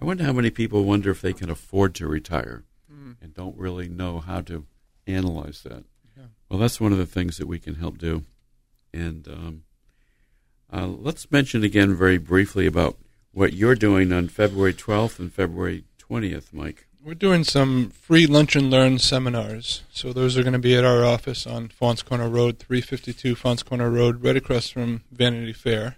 I 0.00 0.04
wonder 0.04 0.24
how 0.24 0.32
many 0.32 0.50
people 0.50 0.84
wonder 0.84 1.10
if 1.10 1.20
they 1.20 1.32
can 1.32 1.50
afford 1.50 1.94
to 1.96 2.06
retire 2.06 2.64
mm. 2.92 3.16
and 3.20 3.34
don't 3.34 3.56
really 3.56 3.88
know 3.88 4.20
how 4.20 4.40
to 4.42 4.66
analyze 5.06 5.62
that. 5.64 5.84
Yeah. 6.16 6.24
Well, 6.48 6.58
that's 6.58 6.80
one 6.80 6.92
of 6.92 6.98
the 6.98 7.06
things 7.06 7.36
that 7.38 7.46
we 7.46 7.58
can 7.58 7.76
help 7.76 7.98
do. 7.98 8.24
And 8.92 9.28
um, 9.28 9.62
uh, 10.72 10.86
let's 10.86 11.30
mention 11.30 11.64
again 11.64 11.94
very 11.94 12.18
briefly 12.18 12.66
about 12.66 12.98
what 13.32 13.52
you're 13.52 13.74
doing 13.74 14.12
on 14.12 14.28
February 14.28 14.74
12th 14.74 15.18
and 15.18 15.32
February 15.32 15.84
20th, 15.98 16.52
Mike. 16.52 16.86
We're 17.02 17.14
doing 17.14 17.44
some 17.44 17.90
free 17.90 18.26
lunch 18.26 18.54
and 18.56 18.70
learn 18.70 18.98
seminars. 18.98 19.82
So 19.90 20.12
those 20.12 20.36
are 20.36 20.42
going 20.42 20.52
to 20.52 20.58
be 20.58 20.76
at 20.76 20.84
our 20.84 21.04
office 21.04 21.46
on 21.46 21.68
Faunce 21.68 22.02
Corner 22.02 22.28
Road, 22.28 22.58
352 22.58 23.34
Faunce 23.34 23.62
Corner 23.62 23.88
Road, 23.88 24.22
right 24.22 24.36
across 24.36 24.68
from 24.68 25.02
Vanity 25.10 25.54
Fair. 25.54 25.96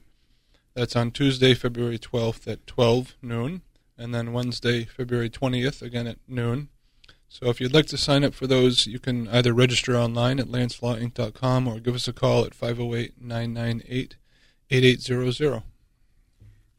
That's 0.74 0.94
on 0.94 1.10
Tuesday, 1.10 1.54
February 1.54 1.98
12th 1.98 2.50
at 2.50 2.66
12 2.66 3.16
noon, 3.20 3.62
and 3.98 4.14
then 4.14 4.32
Wednesday, 4.32 4.84
February 4.84 5.28
20th, 5.28 5.82
again 5.82 6.06
at 6.06 6.18
noon. 6.28 6.68
So 7.28 7.48
if 7.48 7.60
you'd 7.60 7.74
like 7.74 7.86
to 7.86 7.98
sign 7.98 8.24
up 8.24 8.34
for 8.34 8.46
those, 8.46 8.86
you 8.86 8.98
can 8.98 9.26
either 9.28 9.52
register 9.52 9.96
online 9.96 10.38
at 10.38 10.48
lancelawinc.com 10.48 11.66
or 11.66 11.80
give 11.80 11.94
us 11.94 12.06
a 12.06 12.12
call 12.12 12.44
at 12.44 12.54
508 12.54 13.20
998 13.20 14.16
8800. 14.70 15.62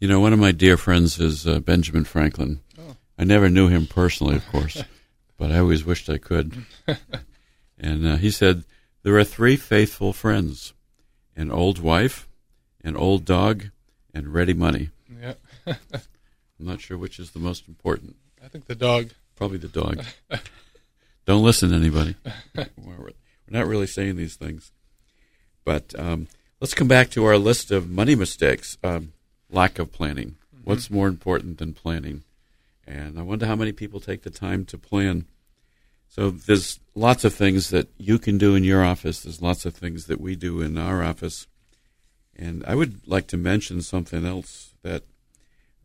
You 0.04 0.10
know, 0.10 0.20
one 0.20 0.34
of 0.34 0.39
my 0.39 0.51
dear 0.51 0.76
friends 0.76 1.18
is 1.18 1.47
uh, 1.47 1.62
Benjamin 1.62 2.04
Franklin. 2.04 2.60
Oh. 2.78 2.97
I 3.18 3.24
never 3.24 3.47
knew 3.47 3.70
him 3.70 3.88
personally, 3.88 4.36
of 4.36 4.45
course, 4.49 4.84
but 5.38 5.49
I 5.49 5.60
always 5.60 5.86
wished 5.86 6.10
I 6.10 6.18
could. 6.18 6.66
and 7.80 8.06
uh, 8.06 8.16
he 8.18 8.30
said, 8.30 8.66
There 9.04 9.18
are 9.18 9.24
three 9.24 9.56
faithful 9.56 10.12
friends 10.12 10.74
an 11.38 11.51
old 11.51 11.80
wife, 11.80 12.28
an 12.84 12.97
old 12.97 13.24
dog, 13.24 13.70
and 14.14 14.34
ready 14.34 14.54
money. 14.54 14.89
Yeah. 15.22 15.36
I'm 15.68 15.78
not 16.60 16.82
sure 16.82 16.97
which 16.97 17.18
is 17.18 17.32
the 17.32 17.39
most 17.39 17.70
important. 17.70 18.18
I 18.43 18.49
think 18.49 18.66
the 18.66 18.76
dog. 18.76 19.12
Probably 19.38 19.58
the 19.58 19.70
dog. 19.70 20.04
Don't 21.26 21.45
listen 21.45 21.70
to 21.70 21.78
anybody. 21.78 22.18
we're 22.76 23.14
not 23.47 23.68
really 23.68 23.88
saying 23.88 24.18
these 24.18 24.36
things. 24.36 24.74
But 25.64 25.97
um, 25.97 26.28
Let's 26.64 26.74
come 26.74 26.88
back 26.88 27.10
to 27.10 27.26
our 27.26 27.38
list 27.38 27.72
of 27.72 27.89
money 27.89 28.16
mistakes. 28.16 28.78
Um, 28.86 29.12
lack 29.54 29.80
of 29.80 29.91
planning. 29.91 30.36
Mm-hmm. 30.56 30.70
What's 30.70 30.89
more 30.89 31.08
important 31.08 31.58
than 31.58 31.74
planning? 31.74 32.24
And 32.86 33.18
I 33.18 33.22
wonder 33.22 33.45
how 33.45 33.56
many 33.56 33.72
people 33.72 33.99
take 33.99 34.24
the 34.24 34.30
time 34.30 34.66
to 34.66 34.78
plan. 34.78 35.26
So 36.10 36.30
there's 36.30 36.80
lots 36.95 37.24
of 37.24 37.34
things 37.34 37.70
that 37.70 37.88
you 37.97 38.20
can 38.20 38.38
do 38.38 38.56
in 38.56 38.64
your 38.64 38.84
office. 38.84 39.22
There's 39.22 39.41
lots 39.41 39.66
of 39.66 39.74
things 39.74 40.06
that 40.08 40.20
we 40.20 40.36
do 40.36 40.62
in 40.62 40.78
our 40.78 41.04
office. 41.04 41.47
And 42.36 42.64
I 42.68 42.76
would 42.76 43.08
like 43.08 43.28
to 43.28 43.38
mention 43.38 43.82
something 43.82 44.26
else 44.26 44.74
that 44.84 45.04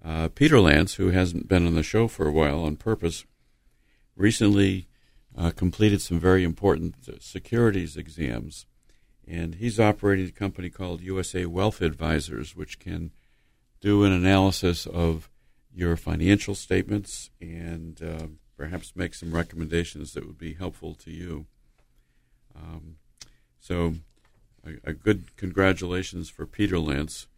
uh, 0.05 0.29
Peter 0.29 0.61
Lance, 0.61 0.95
who 0.95 1.11
hasn't 1.11 1.49
been 1.49 1.67
on 1.67 1.75
the 1.75 1.83
show 1.83 2.09
for 2.09 2.27
a 2.27 2.33
while 2.33 2.61
on 2.61 2.77
purpose, 2.77 3.25
recently 4.17 4.87
uh, 5.37 5.51
completed 5.51 6.03
some 6.03 6.19
very 6.19 6.45
important 6.45 6.95
securities 7.21 7.97
exams. 7.97 8.67
And 9.27 9.57
he's 9.57 9.79
operating 9.79 10.27
a 10.27 10.33
company 10.33 10.71
called 10.71 11.03
USA 11.03 11.47
Wealth 11.47 11.81
Advisors, 11.81 12.57
which 12.57 12.79
can 12.79 13.13
do 13.81 14.05
an 14.05 14.13
analysis 14.13 14.87
of 14.87 15.29
your 15.75 15.97
financial 15.97 16.55
statements 16.55 17.31
and 17.41 18.03
uh, 18.03 18.27
perhaps 18.57 18.97
make 18.97 19.15
some 19.15 19.33
recommendations 19.33 20.13
that 20.15 20.27
would 20.27 20.39
be 20.39 20.55
helpful 20.55 20.95
to 20.95 21.11
you. 21.11 21.47
Um, 22.57 22.97
so, 23.61 23.95
a, 24.67 24.91
a, 24.91 24.93
good 24.93 25.37
congratulations 25.37 26.29
for 26.29 26.47
Peter 26.47 26.79
Lance. 26.79 27.29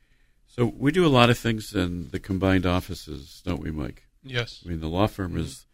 So, 0.47 0.65
we 0.65 0.91
do 0.93 1.05
a 1.05 1.09
lot 1.09 1.29
of 1.29 1.39
things 1.39 1.75
in 1.75 2.09
the 2.11 2.19
combined 2.19 2.65
offices, 2.65 3.43
don't 3.45 3.61
we, 3.61 3.71
Mike? 3.71 4.05
Yes. 4.23 4.63
I 4.65 4.71
mean, 4.71 4.81
the 4.81 4.89
law 4.89 5.07
firm 5.07 5.33
mm-hmm. 5.33 5.41
is 5.41 5.67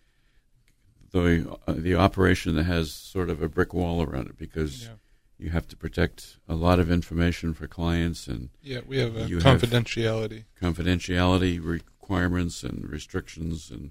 the 1.13 1.59
uh, 1.67 1.75
the 1.77 1.95
operation 1.95 2.57
that 2.57 2.65
has 2.65 2.93
sort 2.93 3.31
of 3.31 3.41
a 3.41 3.49
brick 3.49 3.73
wall 3.73 4.03
around 4.03 4.29
it 4.29 4.39
because 4.39 4.85
yeah. 4.85 4.95
You 5.39 5.51
have 5.51 5.69
to 5.69 5.77
protect 5.77 6.39
a 6.49 6.55
lot 6.55 6.79
of 6.79 6.91
information 6.91 7.55
for 7.55 7.67
clients 7.67 8.27
and 8.27 8.51
yeah, 8.63 8.81
we 8.87 8.99
have 8.99 9.13
confidentiality 9.13 10.45
have 10.61 10.75
confidentiality 10.75 11.61
requirements 11.63 12.63
and 12.63 12.89
restrictions 12.89 13.71
and 13.71 13.91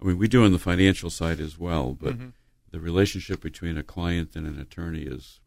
I 0.00 0.04
mean 0.04 0.18
we 0.18 0.28
do 0.28 0.44
on 0.44 0.52
the 0.52 0.58
financial 0.58 1.10
side 1.10 1.40
as 1.40 1.58
well, 1.58 1.96
but 1.98 2.14
mm-hmm. 2.14 2.28
the 2.70 2.80
relationship 2.80 3.40
between 3.40 3.78
a 3.78 3.82
client 3.82 4.36
and 4.36 4.46
an 4.46 4.60
attorney 4.60 5.02
is 5.02 5.40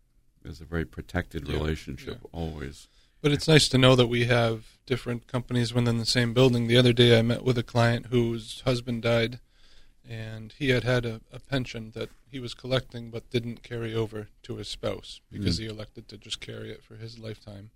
is 0.44 0.62
a 0.62 0.66
very 0.66 0.86
protected 0.86 1.48
yeah. 1.48 1.56
relationship 1.56 2.20
yeah. 2.22 2.30
always. 2.32 2.88
But 3.22 3.34
it's 3.34 3.48
nice 3.48 3.68
to 3.70 3.78
know 3.78 3.96
that 3.96 4.08
we 4.08 4.26
have 4.26 4.78
different 4.86 5.28
companies 5.28 5.74
within 5.74 5.98
the 5.98 6.06
same 6.06 6.34
building. 6.34 6.68
The 6.68 6.78
other 6.78 6.94
day 6.94 7.20
I 7.20 7.22
met 7.22 7.44
with 7.44 7.58
a 7.58 7.64
client 7.64 8.08
whose 8.08 8.62
husband 8.62 9.04
died 9.04 9.40
and 10.10 10.56
he 10.58 10.70
had 10.70 10.84
had 10.84 11.06
a, 11.06 11.22
a, 11.32 11.40
pension 11.40 11.92
that 11.94 12.10
he 12.32 12.40
was 12.40 12.56
collecting 12.56 13.12
but 13.12 13.30
didn't 13.30 13.62
carry 13.62 13.94
over 13.94 14.28
to 14.42 14.56
his 14.56 14.68
spouse 14.68 15.22
because 15.32 15.58
mm. 15.58 15.62
he 15.62 15.68
elected 15.68 16.08
to 16.08 16.18
just 16.18 16.42
carry 16.42 16.72
it 16.72 16.84
for 16.84 16.96
his 16.96 17.20
lifetime. 17.20 17.70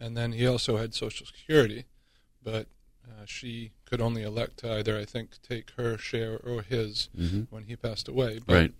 And 0.00 0.16
then 0.16 0.32
he 0.32 0.46
also 0.46 0.78
had 0.78 0.94
Social 0.94 1.26
Security, 1.26 1.84
but 2.42 2.68
uh, 3.06 3.24
she 3.26 3.72
could 3.84 4.00
only 4.00 4.22
elect 4.22 4.58
to 4.58 4.72
either, 4.72 4.96
I 4.96 5.04
think, 5.04 5.42
take 5.46 5.72
her 5.72 5.98
share 5.98 6.38
or 6.38 6.62
his 6.62 7.10
mm-hmm. 7.16 7.42
when 7.50 7.64
he 7.64 7.76
passed 7.76 8.08
away. 8.08 8.40
But, 8.44 8.54
right. 8.54 8.74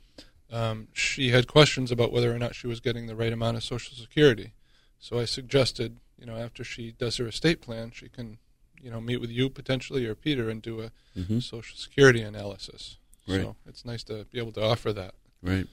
Um, 0.51 0.89
she 0.95 1.31
had 1.31 1.47
questions 1.47 1.93
about 1.93 2.11
whether 2.11 2.35
or 2.35 2.39
not 2.39 2.55
she 2.55 2.67
was 2.67 2.81
getting 2.81 3.07
the 3.07 3.17
right 3.17 3.33
amount 3.33 3.59
of 3.59 3.65
Social 3.65 3.95
Security. 3.97 4.53
So 4.99 5.19
I 5.19 5.27
suggested, 5.27 5.99
you 6.19 6.25
know, 6.25 6.37
after 6.37 6.65
she 6.65 6.93
does 6.93 7.19
her 7.19 7.27
estate 7.27 7.61
plan, 7.61 7.91
she 7.91 8.09
can 8.09 8.39
you 8.83 8.91
know 8.91 9.01
meet 9.01 9.21
with 9.21 9.31
you 9.31 9.49
potentially 9.49 10.07
or 10.07 10.15
Peter 10.15 10.49
and 10.49 10.63
do 10.63 10.81
a 10.81 10.91
mm-hmm. 11.19 11.41
social 11.41 11.77
security 11.77 12.23
analysis. 12.23 12.97
Right. 13.27 13.43
So 13.43 13.57
it's 13.67 13.85
nice 13.85 14.03
to 14.05 14.25
be 14.33 14.39
able 14.39 14.53
to 14.53 14.63
offer 14.63 14.93
that. 14.93 15.15
Right. 15.43 15.67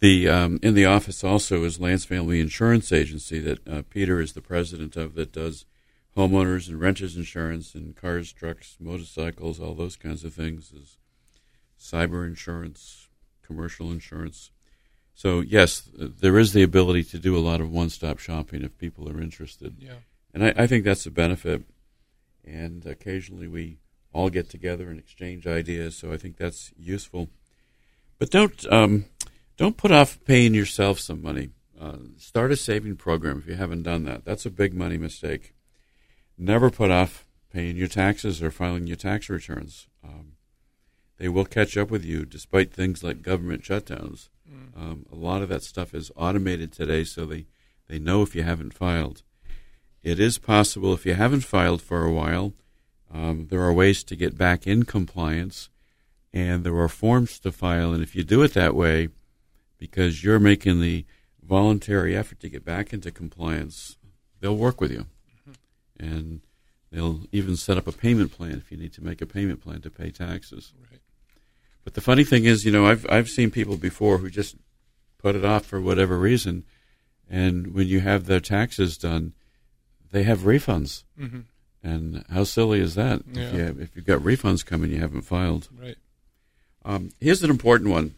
The 0.00 0.28
um, 0.28 0.58
in 0.62 0.74
the 0.74 0.84
office 0.84 1.24
also 1.24 1.64
is 1.64 1.80
Lance 1.80 2.04
Family 2.04 2.40
Insurance 2.40 2.92
Agency 2.92 3.38
that 3.40 3.66
uh, 3.66 3.82
Peter 3.88 4.20
is 4.20 4.34
the 4.34 4.42
president 4.42 4.96
of 4.96 5.14
that 5.14 5.32
does 5.32 5.64
homeowners 6.16 6.68
and 6.68 6.80
renters 6.80 7.16
insurance 7.16 7.74
and 7.74 7.96
cars, 7.96 8.32
trucks, 8.32 8.76
motorcycles, 8.78 9.58
all 9.58 9.74
those 9.74 9.96
kinds 9.96 10.22
of 10.24 10.34
things. 10.34 10.72
Is 10.72 10.98
cyber 11.80 12.26
insurance, 12.26 13.08
commercial 13.42 13.90
insurance. 13.90 14.50
So 15.14 15.40
yes, 15.40 15.88
there 15.94 16.38
is 16.38 16.52
the 16.52 16.62
ability 16.62 17.04
to 17.04 17.18
do 17.18 17.36
a 17.36 17.40
lot 17.40 17.62
of 17.62 17.70
one-stop 17.70 18.18
shopping 18.18 18.62
if 18.62 18.76
people 18.76 19.08
are 19.08 19.20
interested. 19.20 19.76
Yeah. 19.78 20.00
And 20.34 20.44
I, 20.44 20.52
I 20.56 20.66
think 20.66 20.84
that's 20.84 21.06
a 21.06 21.10
benefit 21.10 21.62
and 22.46 22.86
occasionally 22.86 23.48
we 23.48 23.78
all 24.12 24.30
get 24.30 24.48
together 24.48 24.88
and 24.88 24.98
exchange 24.98 25.46
ideas. 25.46 25.96
So 25.96 26.12
I 26.12 26.16
think 26.16 26.36
that's 26.36 26.72
useful. 26.76 27.28
But 28.18 28.30
don't 28.30 28.72
um, 28.72 29.06
don't 29.56 29.76
put 29.76 29.92
off 29.92 30.18
paying 30.24 30.54
yourself 30.54 30.98
some 30.98 31.22
money. 31.22 31.50
Uh, 31.78 31.98
start 32.16 32.52
a 32.52 32.56
saving 32.56 32.96
program 32.96 33.38
if 33.38 33.46
you 33.46 33.54
haven't 33.54 33.82
done 33.82 34.04
that. 34.04 34.24
That's 34.24 34.46
a 34.46 34.50
big 34.50 34.72
money 34.72 34.96
mistake. 34.96 35.54
Never 36.38 36.70
put 36.70 36.90
off 36.90 37.26
paying 37.52 37.76
your 37.76 37.88
taxes 37.88 38.42
or 38.42 38.50
filing 38.50 38.86
your 38.86 38.96
tax 38.96 39.28
returns. 39.28 39.86
Um, 40.02 40.32
they 41.18 41.28
will 41.28 41.44
catch 41.44 41.76
up 41.76 41.90
with 41.90 42.04
you 42.04 42.24
despite 42.24 42.72
things 42.72 43.02
like 43.02 43.22
government 43.22 43.62
shutdowns. 43.62 44.28
Mm. 44.50 44.80
Um, 44.80 45.06
a 45.10 45.14
lot 45.14 45.42
of 45.42 45.48
that 45.48 45.62
stuff 45.62 45.94
is 45.94 46.10
automated 46.16 46.72
today, 46.72 47.04
so 47.04 47.24
they, 47.24 47.46
they 47.88 47.98
know 47.98 48.22
if 48.22 48.34
you 48.34 48.42
haven't 48.42 48.74
filed. 48.74 49.22
It 50.06 50.20
is 50.20 50.38
possible 50.38 50.94
if 50.94 51.04
you 51.04 51.14
haven't 51.14 51.40
filed 51.40 51.82
for 51.82 52.04
a 52.04 52.12
while, 52.12 52.52
um, 53.12 53.48
there 53.50 53.60
are 53.62 53.72
ways 53.72 54.04
to 54.04 54.14
get 54.14 54.38
back 54.38 54.64
in 54.64 54.84
compliance, 54.84 55.68
and 56.32 56.62
there 56.62 56.76
are 56.76 56.88
forms 56.88 57.40
to 57.40 57.50
file. 57.50 57.92
And 57.92 58.04
if 58.04 58.14
you 58.14 58.22
do 58.22 58.44
it 58.44 58.54
that 58.54 58.76
way, 58.76 59.08
because 59.78 60.22
you're 60.22 60.38
making 60.38 60.80
the 60.80 61.04
voluntary 61.42 62.16
effort 62.16 62.38
to 62.38 62.48
get 62.48 62.64
back 62.64 62.92
into 62.92 63.10
compliance, 63.10 63.96
they'll 64.38 64.56
work 64.56 64.80
with 64.80 64.92
you, 64.92 65.06
mm-hmm. 65.40 66.06
and 66.06 66.40
they'll 66.92 67.22
even 67.32 67.56
set 67.56 67.76
up 67.76 67.88
a 67.88 67.92
payment 67.92 68.30
plan 68.30 68.58
if 68.58 68.70
you 68.70 68.78
need 68.78 68.92
to 68.92 69.02
make 69.02 69.20
a 69.20 69.26
payment 69.26 69.60
plan 69.60 69.80
to 69.80 69.90
pay 69.90 70.12
taxes. 70.12 70.72
Right. 70.88 71.00
But 71.82 71.94
the 71.94 72.00
funny 72.00 72.22
thing 72.22 72.44
is, 72.44 72.64
you 72.64 72.70
know, 72.70 72.86
I've 72.86 73.04
I've 73.10 73.28
seen 73.28 73.50
people 73.50 73.76
before 73.76 74.18
who 74.18 74.30
just 74.30 74.54
put 75.18 75.34
it 75.34 75.44
off 75.44 75.66
for 75.66 75.80
whatever 75.80 76.16
reason, 76.16 76.62
and 77.28 77.74
when 77.74 77.88
you 77.88 77.98
have 78.02 78.26
their 78.26 78.38
taxes 78.38 78.96
done 78.96 79.32
they 80.16 80.22
have 80.22 80.40
refunds. 80.40 81.04
Mm-hmm. 81.20 81.40
And 81.82 82.24
how 82.32 82.44
silly 82.44 82.80
is 82.80 82.94
that? 82.94 83.20
Yeah. 83.30 83.42
If, 83.42 83.52
you 83.52 83.60
have, 83.60 83.80
if 83.80 83.96
you've 83.96 84.06
got 84.06 84.20
refunds 84.20 84.64
coming, 84.64 84.90
you 84.90 84.98
haven't 84.98 85.22
filed. 85.22 85.68
Right. 85.78 85.98
Um, 86.86 87.10
here's 87.20 87.42
an 87.42 87.50
important 87.50 87.90
one. 87.90 88.14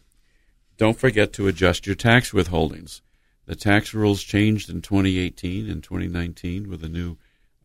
Don't 0.77 0.97
forget 0.97 1.33
to 1.33 1.49
adjust 1.49 1.85
your 1.85 1.97
tax 1.97 2.31
withholdings. 2.31 3.01
The 3.47 3.55
tax 3.55 3.93
rules 3.93 4.23
changed 4.23 4.69
in 4.69 4.81
2018 4.81 5.69
and 5.69 5.83
2019 5.83 6.69
with 6.69 6.85
a 6.85 6.87
new, 6.87 7.17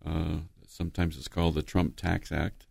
uh, 0.04 0.38
sometimes 0.66 1.16
it's 1.16 1.28
called 1.28 1.54
the 1.54 1.62
Trump 1.62 1.94
Tax 1.94 2.32
Act. 2.32 2.66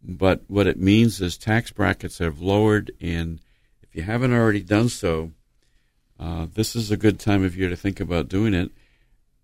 But 0.00 0.42
what 0.46 0.68
it 0.68 0.78
means 0.78 1.20
is 1.20 1.36
tax 1.36 1.72
brackets 1.72 2.18
have 2.18 2.40
lowered, 2.40 2.92
and 3.00 3.40
if 3.82 3.96
you 3.96 4.02
haven't 4.02 4.32
already 4.32 4.62
done 4.62 4.90
so, 4.90 5.32
uh, 6.20 6.46
this 6.54 6.76
is 6.76 6.92
a 6.92 6.96
good 6.96 7.18
time 7.18 7.42
of 7.42 7.56
year 7.56 7.68
to 7.68 7.76
think 7.76 7.98
about 7.98 8.28
doing 8.28 8.54
it 8.54 8.70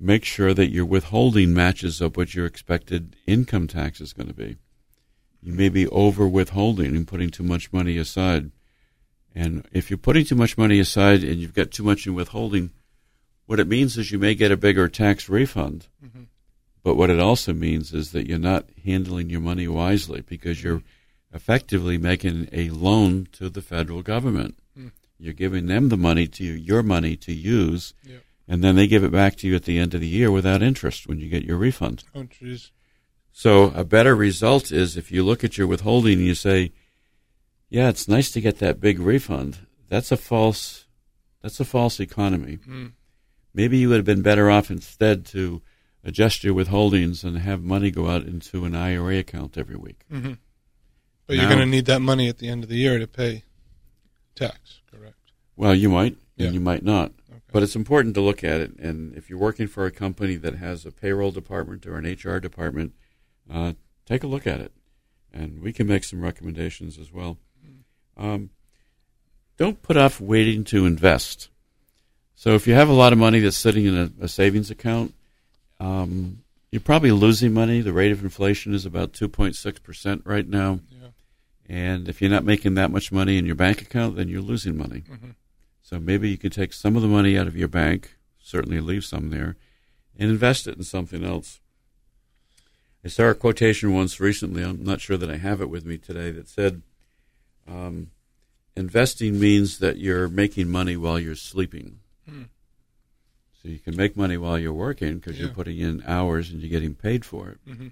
make 0.05 0.24
sure 0.24 0.52
that 0.52 0.70
your 0.70 0.84
withholding 0.84 1.55
matches 1.55 2.02
up 2.02 2.16
what 2.16 2.34
your 2.34 2.46
expected 2.46 3.16
income 3.26 3.66
tax 3.66 4.00
is 4.00 4.12
going 4.12 4.28
to 4.28 4.34
be. 4.34 4.57
You 5.42 5.52
may 5.52 5.68
be 5.68 5.86
over 5.88 6.28
withholding 6.28 6.94
and 6.94 7.07
putting 7.07 7.30
too 7.30 7.42
much 7.42 7.72
money 7.72 7.96
aside. 7.96 8.50
And 9.34 9.66
if 9.72 9.90
you're 9.90 9.98
putting 9.98 10.24
too 10.24 10.36
much 10.36 10.57
money 10.57 10.78
aside 10.78 11.24
and 11.24 11.36
you've 11.36 11.55
got 11.55 11.70
too 11.70 11.82
much 11.82 12.07
in 12.07 12.14
withholding, 12.14 12.70
what 13.46 13.61
it 13.61 13.66
means 13.66 13.96
is 13.96 14.11
you 14.11 14.18
may 14.18 14.34
get 14.34 14.52
a 14.52 14.57
bigger 14.57 14.88
tax 14.88 15.28
refund. 15.28 15.88
Mm-hmm. 16.05 16.24
But 16.82 16.96
what 16.96 17.11
it 17.11 17.18
also 17.18 17.52
means 17.52 17.92
is 17.92 18.12
that 18.12 18.28
you're 18.28 18.38
not 18.38 18.66
handling 18.84 19.30
your 19.30 19.40
money 19.40 19.66
wisely 19.68 20.20
because 20.20 20.62
you're 20.62 20.82
effectively 21.32 21.98
making 21.98 22.48
a 22.52 22.70
loan 22.70 23.26
to 23.32 23.48
the 23.48 23.62
federal 23.62 24.02
government. 24.02 24.59
Mm. 24.78 24.92
You're 25.18 25.32
giving 25.32 25.66
them 25.66 25.88
the 25.88 25.96
money 25.96 26.26
to 26.26 26.44
you, 26.44 26.52
your 26.52 26.82
money 26.82 27.16
to 27.16 27.32
use. 27.32 27.94
Yep 28.05 28.24
and 28.47 28.62
then 28.62 28.76
they 28.76 28.86
give 28.86 29.05
it 29.05 29.12
back 29.12 29.36
to 29.36 29.49
you 29.49 29.55
at 29.55 29.64
the 29.64 29.78
end 29.78 29.95
of 29.95 30.01
the 30.01 30.09
year 30.09 30.30
without 30.30 30.62
interest 30.62 31.07
when 31.07 31.18
you 31.18 31.28
get 31.28 31.45
your 31.45 31.57
refund. 31.57 32.05
Oh, 32.14 32.24
jeez. 32.24 32.70
So 33.32 33.72
a 33.74 33.84
better 33.84 34.14
result 34.14 34.70
is 34.70 34.97
if 34.97 35.11
you 35.11 35.24
look 35.24 35.42
at 35.42 35.59
your 35.59 35.66
withholding 35.66 36.18
and 36.18 36.26
you 36.26 36.34
say, 36.34 36.72
"Yeah, 37.68 37.88
it's 37.88 38.07
nice 38.07 38.30
to 38.32 38.40
get 38.40 38.59
that 38.59 38.80
big 38.80 39.01
refund." 39.01 39.66
That's 39.88 40.12
a 40.12 40.16
false. 40.16 40.86
That's 41.42 41.61
a 41.61 41.64
false 41.64 42.01
economy. 42.01 42.59
Mm. 42.59 42.92
Maybe 43.53 43.78
you 43.78 43.88
would 43.88 43.97
have 43.97 44.05
been 44.05 44.22
better 44.22 44.51
off 44.51 44.70
instead 44.70 45.24
to 45.26 45.62
adjust 46.05 46.45
your 46.45 46.55
withholdings 46.55 47.24
and 47.24 47.38
have 47.38 47.62
money 47.62 47.90
go 47.90 48.09
out 48.09 48.22
into 48.22 48.64
an 48.64 48.74
IRA 48.74 49.18
account 49.18 49.57
every 49.57 49.76
week. 49.76 50.05
Mm-hmm. 50.12 50.34
But 51.26 51.36
now, 51.36 51.42
you're 51.42 51.51
going 51.51 51.61
to 51.61 51.66
need 51.66 51.86
that 51.86 52.01
money 52.01 52.28
at 52.28 52.38
the 52.38 52.49
end 52.49 52.62
of 52.62 52.68
the 52.68 52.76
year 52.76 52.99
to 52.99 53.07
pay 53.07 53.45
tax, 54.34 54.80
correct? 54.90 55.16
Well, 55.57 55.74
you 55.74 55.88
might, 55.88 56.16
yeah. 56.36 56.47
and 56.47 56.55
you 56.55 56.61
might 56.61 56.84
not. 56.84 57.12
But 57.55 57.62
it's 57.62 57.76
important 57.76 58.16
to 58.16 58.20
look 58.20 58.42
at 58.42 58.61
it. 58.61 58.76
And 58.80 59.16
if 59.16 59.30
you're 59.30 59.38
working 59.38 59.68
for 59.68 59.86
a 59.86 59.92
company 59.92 60.34
that 60.34 60.57
has 60.57 60.84
a 60.84 60.90
payroll 60.90 61.30
department 61.30 61.86
or 61.86 61.96
an 61.96 62.05
HR 62.05 62.40
department, 62.40 62.94
uh, 63.48 63.74
take 64.07 64.24
a 64.24 64.26
look 64.26 64.44
at 64.44 64.59
it. 64.59 64.72
And 65.32 65.62
we 65.62 65.72
can 65.72 65.86
make 65.86 66.02
some 66.02 66.20
recommendations 66.20 66.98
as 66.98 67.12
well. 67.12 67.38
Um, 68.16 68.50
don't 69.57 69.80
put 69.82 69.96
off 69.96 70.20
waiting 70.20 70.64
to 70.64 70.84
invest. 70.84 71.48
So 72.34 72.57
if 72.57 72.66
you 72.66 72.74
have 72.74 72.88
a 72.88 72.92
lot 72.92 73.12
of 73.12 73.20
money 73.20 73.38
that's 73.38 73.57
sitting 73.57 73.84
in 73.84 73.96
a, 73.96 74.24
a 74.24 74.26
savings 74.26 74.72
account, 74.72 75.14
um, 75.78 76.42
you're 76.72 76.80
probably 76.80 77.12
losing 77.12 77.52
money. 77.52 77.82
The 77.82 77.92
rate 77.92 78.11
of 78.11 78.24
inflation 78.24 78.74
is 78.74 78.84
about 78.84 79.12
2.6% 79.12 80.22
right 80.24 80.48
now. 80.48 80.80
Yeah. 80.90 81.09
And 81.68 82.09
if 82.09 82.20
you're 82.20 82.32
not 82.32 82.42
making 82.42 82.74
that 82.74 82.90
much 82.90 83.12
money 83.12 83.38
in 83.38 83.46
your 83.46 83.55
bank 83.55 83.80
account, 83.80 84.16
then 84.16 84.26
you're 84.26 84.42
losing 84.42 84.76
money. 84.76 85.05
hmm 85.07 85.30
So 85.85 86.01
maybe 86.01 86.30
you 86.30 86.39
can 86.39 86.51
take 86.51 86.72
some 86.72 86.97
of 86.97 87.03
the 87.03 87.09
money 87.09 87.37
out 87.39 87.47
of 87.47 87.57
your 87.57 87.68
bank, 87.68 88.16
certainly 88.43 88.80
leave 88.80 89.05
some 89.05 89.28
there, 89.28 89.57
and 90.18 90.30
invest 90.30 90.66
it 90.66 90.78
in 90.78 90.82
something 90.82 91.22
else. 91.22 91.61
I 93.05 93.09
saw 93.09 93.24
a 93.24 93.35
quotation 93.35 93.93
once 93.93 94.18
recently, 94.18 94.62
I'm 94.62 94.82
not 94.82 95.03
sure 95.03 95.18
that 95.18 95.30
I 95.30 95.37
have 95.37 95.61
it 95.61 95.68
with 95.68 95.85
me 95.85 95.99
today, 95.99 96.30
that 96.30 96.49
said, 96.49 96.80
um, 97.68 98.12
investing 98.74 99.39
means 99.39 99.78
that 99.80 99.99
you're 99.99 100.26
making 100.26 100.70
money 100.70 100.97
while 100.97 101.18
you're 101.20 101.35
sleeping. 101.35 101.99
Hmm. 102.26 102.45
So 103.62 103.68
you 103.68 103.78
can 103.78 103.95
make 103.95 104.16
money 104.16 104.39
while 104.39 104.59
you're 104.59 104.72
working 104.72 105.16
because 105.16 105.39
you're 105.39 105.51
putting 105.51 105.78
in 105.78 106.03
hours 106.07 106.49
and 106.51 106.62
you're 106.62 106.70
getting 106.70 106.95
paid 106.95 107.26
for 107.26 107.51
it. 107.51 107.59
hmm 107.66 107.89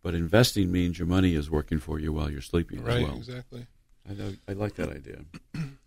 But 0.00 0.14
investing 0.14 0.70
means 0.70 0.96
your 1.00 1.08
money 1.08 1.34
is 1.34 1.50
working 1.50 1.80
for 1.80 1.98
you 1.98 2.12
while 2.12 2.30
you're 2.30 2.40
sleeping 2.40 2.84
Right. 2.84 2.98
as 2.98 3.08
well. 3.08 3.16
Exactly. 3.16 3.66
I, 4.08 4.12
know, 4.14 4.32
I 4.46 4.52
like 4.52 4.76
that 4.76 4.90
idea. 4.90 5.24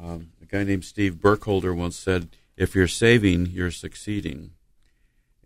Um, 0.00 0.30
a 0.40 0.46
guy 0.46 0.64
named 0.64 0.84
Steve 0.84 1.20
Burkholder 1.20 1.74
once 1.74 1.96
said, 1.96 2.28
"If 2.56 2.74
you're 2.74 2.86
saving, 2.88 3.46
you're 3.46 3.70
succeeding," 3.70 4.52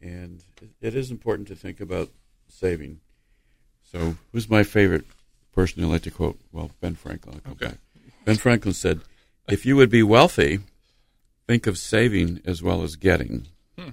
and 0.00 0.44
it- 0.80 0.94
is 0.94 1.10
important 1.10 1.48
to 1.48 1.56
think 1.56 1.80
about 1.80 2.10
saving. 2.48 3.00
So, 3.82 4.16
who's 4.32 4.48
my 4.50 4.62
favorite 4.62 5.06
person 5.52 5.82
I 5.82 5.86
like 5.86 6.02
to 6.02 6.10
quote? 6.10 6.38
Well, 6.52 6.70
Ben 6.80 6.94
Franklin. 6.94 7.40
Okay. 7.46 7.66
back. 7.68 7.78
Ben 8.24 8.36
Franklin 8.36 8.74
said, 8.74 9.00
"If 9.48 9.64
you 9.66 9.74
would 9.76 9.90
be 9.90 10.02
wealthy, 10.02 10.60
think 11.46 11.66
of 11.66 11.78
saving 11.78 12.40
as 12.44 12.62
well 12.62 12.82
as 12.82 12.96
getting." 12.96 13.48
Hmm. 13.78 13.90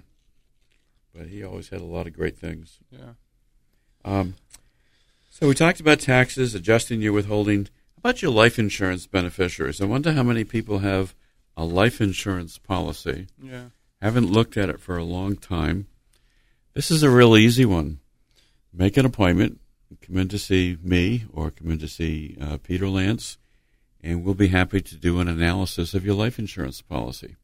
But 1.14 1.28
he 1.28 1.44
always 1.44 1.70
had 1.70 1.82
a 1.82 1.86
lot 1.86 2.06
of 2.08 2.14
great 2.14 2.38
things. 2.38 2.80
Yeah. 2.92 3.14
Um, 4.06 4.36
so 5.30 5.48
we 5.48 5.56
talked 5.56 5.80
about 5.80 6.00
taxes, 6.00 6.54
adjusting 6.54 7.02
your 7.02 7.14
withholding. 7.14 7.70
About 8.00 8.22
your 8.22 8.32
life 8.32 8.58
insurance 8.58 9.08
beneficiaries? 9.08 9.82
I 9.82 9.86
wonder 9.86 10.14
how 10.14 10.24
many 10.24 10.46
people 10.46 10.80
have 10.80 11.14
a 11.58 11.66
life 11.66 12.00
insurance 12.00 12.58
policy. 12.58 13.28
Yeah. 13.44 13.66
Haven't 14.02 14.32
looked 14.32 14.56
at 14.56 14.70
it 14.70 14.80
for 14.80 14.96
a 14.96 15.04
long 15.04 15.36
time. 15.36 15.88
This 16.74 16.92
is 16.92 17.04
a 17.04 17.10
real 17.10 17.36
easy 17.36 17.66
one. 17.66 18.00
Make 18.72 18.96
an 18.96 19.06
appointment. 19.06 19.60
Come 20.02 20.16
in 20.16 20.30
to 20.30 20.40
see 20.40 20.78
me 20.82 21.26
or 21.34 21.52
come 21.52 21.72
in 21.72 21.80
to 21.80 21.90
see 21.90 22.38
uh, 22.40 22.58
Peter 22.64 22.88
Lance, 22.88 23.38
and 24.02 24.24
we'll 24.24 24.34
be 24.34 24.48
happy 24.48 24.80
to 24.80 24.96
do 24.96 25.20
an 25.20 25.28
analysis 25.28 25.94
of 25.94 26.06
your 26.06 26.16
life 26.16 26.40
insurance 26.40 26.82
policy. 26.82 27.36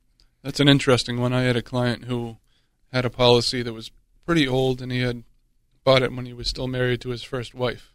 That's 0.42 0.62
an 0.62 0.70
interesting 0.70 1.20
one. 1.20 1.34
I 1.34 1.42
had 1.42 1.58
a 1.58 1.62
client 1.62 2.06
who 2.06 2.38
had 2.94 3.04
a 3.04 3.10
policy 3.10 3.62
that 3.62 3.74
was 3.74 3.92
pretty 4.26 4.48
old, 4.48 4.82
and 4.82 4.90
he 4.90 5.02
had 5.02 5.24
bought 5.84 6.02
it 6.02 6.14
when 6.14 6.26
he 6.26 6.34
was 6.34 6.48
still 6.48 6.68
married 6.68 7.02
to 7.02 7.10
his 7.10 7.24
first 7.24 7.54
wife. 7.54 7.95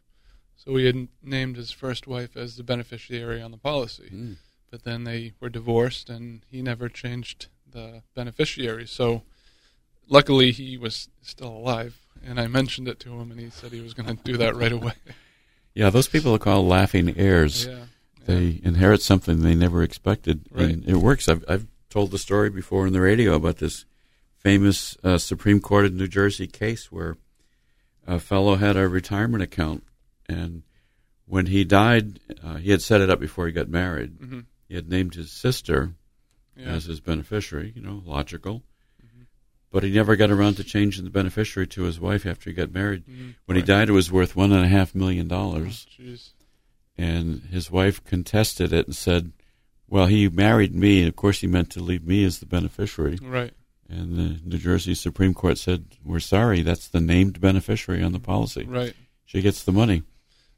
So 0.63 0.77
he 0.77 0.85
had 0.85 1.09
named 1.23 1.57
his 1.57 1.71
first 1.71 2.07
wife 2.07 2.37
as 2.37 2.57
the 2.57 2.63
beneficiary 2.63 3.41
on 3.41 3.51
the 3.51 3.57
policy. 3.57 4.11
Mm. 4.13 4.37
But 4.71 4.85
then 4.85 5.05
they 5.05 5.33
were 5.41 5.49
divorced, 5.49 6.11
and 6.11 6.43
he 6.51 6.61
never 6.61 6.89
changed 6.91 7.47
the 7.71 8.03
beneficiary. 8.15 8.87
So 8.87 9.23
luckily, 10.09 10.51
he 10.53 10.77
was 10.77 11.09
still 11.23 11.49
alive, 11.49 11.99
and 12.23 12.39
I 12.39 12.47
mentioned 12.47 12.89
it 12.89 13.01
to 13.01 13.19
him, 13.19 13.31
and 13.31 13.41
he 13.41 13.49
said 13.49 13.73
he 13.73 13.81
was 13.81 13.95
going 13.95 14.15
to 14.15 14.23
do 14.23 14.37
that 14.37 14.55
right 14.57 14.73
away. 14.73 14.93
Yeah, 15.73 15.89
those 15.91 16.09
people 16.09 16.35
are 16.35 16.39
called 16.39 16.67
laughing 16.67 17.15
heirs. 17.17 17.67
yeah. 17.67 17.85
they 18.27 18.61
inherit 18.65 19.03
something 19.03 19.41
they 19.43 19.55
never 19.55 19.85
expected, 19.85 20.47
Right. 20.51 20.65
and 20.71 20.85
it 20.89 20.97
works. 20.97 21.29
I've, 21.29 21.45
I've 21.49 21.69
told 21.89 22.11
the 22.11 22.19
story 22.19 22.51
before 22.51 22.89
in 22.89 22.93
the 22.93 23.01
radio 23.01 23.35
about 23.35 23.59
this 23.59 23.85
famous 24.37 24.97
uh, 25.05 25.17
Supreme 25.17 25.61
Court 25.61 25.85
of 25.85 25.95
New 25.95 26.09
Jersey 26.09 26.49
case 26.49 26.91
where 26.91 27.19
a 28.05 28.19
fellow 28.19 28.57
had 28.57 28.77
a 28.77 28.89
retirement 28.89 29.45
account, 29.45 29.85
and 30.31 30.63
when 31.27 31.47
he 31.47 31.65
died, 31.65 32.21
uh, 32.43 32.57
he 32.57 32.71
had 32.71 32.83
set 32.83 33.01
it 33.01 33.11
up 33.11 33.21
before 33.21 33.47
he 33.47 33.53
got 33.53 33.69
married. 33.69 34.11
hmm 34.21 34.41
He 34.69 34.75
had 34.77 34.89
named 34.89 35.15
his 35.15 35.31
sister 35.33 35.95
Yeah. 36.57 36.67
as 36.75 36.85
his 36.85 37.01
beneficiary. 37.01 37.73
You 37.75 37.83
know, 37.83 38.03
logical. 38.05 38.63
But 39.73 39.85
he 39.85 39.91
never 39.93 40.17
got 40.17 40.33
around 40.33 40.55
to 40.57 40.65
changing 40.65 41.05
the 41.05 41.11
beneficiary 41.11 41.69
to 41.69 41.83
his 41.85 42.01
wife 42.01 42.27
after 42.27 42.51
he 42.51 42.55
got 42.55 42.73
married. 42.73 43.05
Mhm. 43.07 43.35
When 43.47 43.55
he 43.57 43.63
died, 43.63 43.89
it 43.89 43.93
was 43.93 44.11
worth 44.11 44.35
one 44.35 44.51
and 44.51 44.65
a 44.65 44.69
half 44.69 44.97
million 44.97 45.29
dollars 45.29 45.87
Oh, 46.01 46.17
and 46.99 47.43
his 47.51 47.71
wife 47.71 48.03
contested 48.05 48.73
it 48.73 48.87
and 48.87 48.97
said, 48.97 49.33
"Well, 49.87 50.07
he 50.07 50.29
married 50.29 50.75
me, 50.75 51.01
and 51.01 51.09
of 51.09 51.15
course 51.15 51.41
he 51.41 51.47
meant 51.47 51.71
to 51.71 51.81
leave 51.81 52.05
me 52.05 52.25
as 52.25 52.41
the 52.41 52.47
beneficiary." 52.47 53.19
Right. 53.23 53.53
And 53.89 54.17
the 54.17 54.41
New 54.45 54.59
Jersey 54.59 54.95
Supreme 54.95 55.35
Court 55.35 55.57
said, 55.57 55.85
"We're 56.05 56.19
sorry, 56.21 56.63
that's 56.63 56.89
the 56.89 57.01
named 57.01 57.41
beneficiary 57.41 58.03
on 58.03 58.11
the 58.13 58.19
policy. 58.21 58.65
Right. 58.65 58.95
She 59.25 59.41
gets 59.41 59.63
the 59.63 59.73
money." 59.73 60.03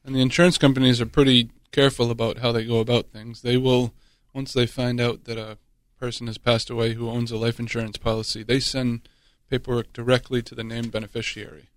And 0.04 0.14
the 0.14 0.20
insurance 0.20 0.58
companies 0.58 1.00
are 1.00 1.06
pretty 1.06 1.50
careful 1.70 2.10
about 2.10 2.38
how 2.38 2.52
they 2.52 2.64
go 2.64 2.78
about 2.80 3.06
things. 3.06 3.42
They 3.42 3.56
will, 3.56 3.92
once 4.34 4.52
they 4.52 4.66
find 4.66 5.00
out 5.00 5.24
that 5.24 5.38
a 5.38 5.58
person 5.98 6.26
has 6.26 6.38
passed 6.38 6.70
away 6.70 6.94
who 6.94 7.08
owns 7.08 7.30
a 7.30 7.36
life 7.36 7.60
insurance 7.60 7.96
policy, 7.96 8.42
they 8.42 8.58
send 8.60 9.08
paperwork 9.48 9.92
directly 9.92 10.42
to 10.42 10.54
the 10.54 10.64
named 10.64 10.90
beneficiary. 10.90 11.68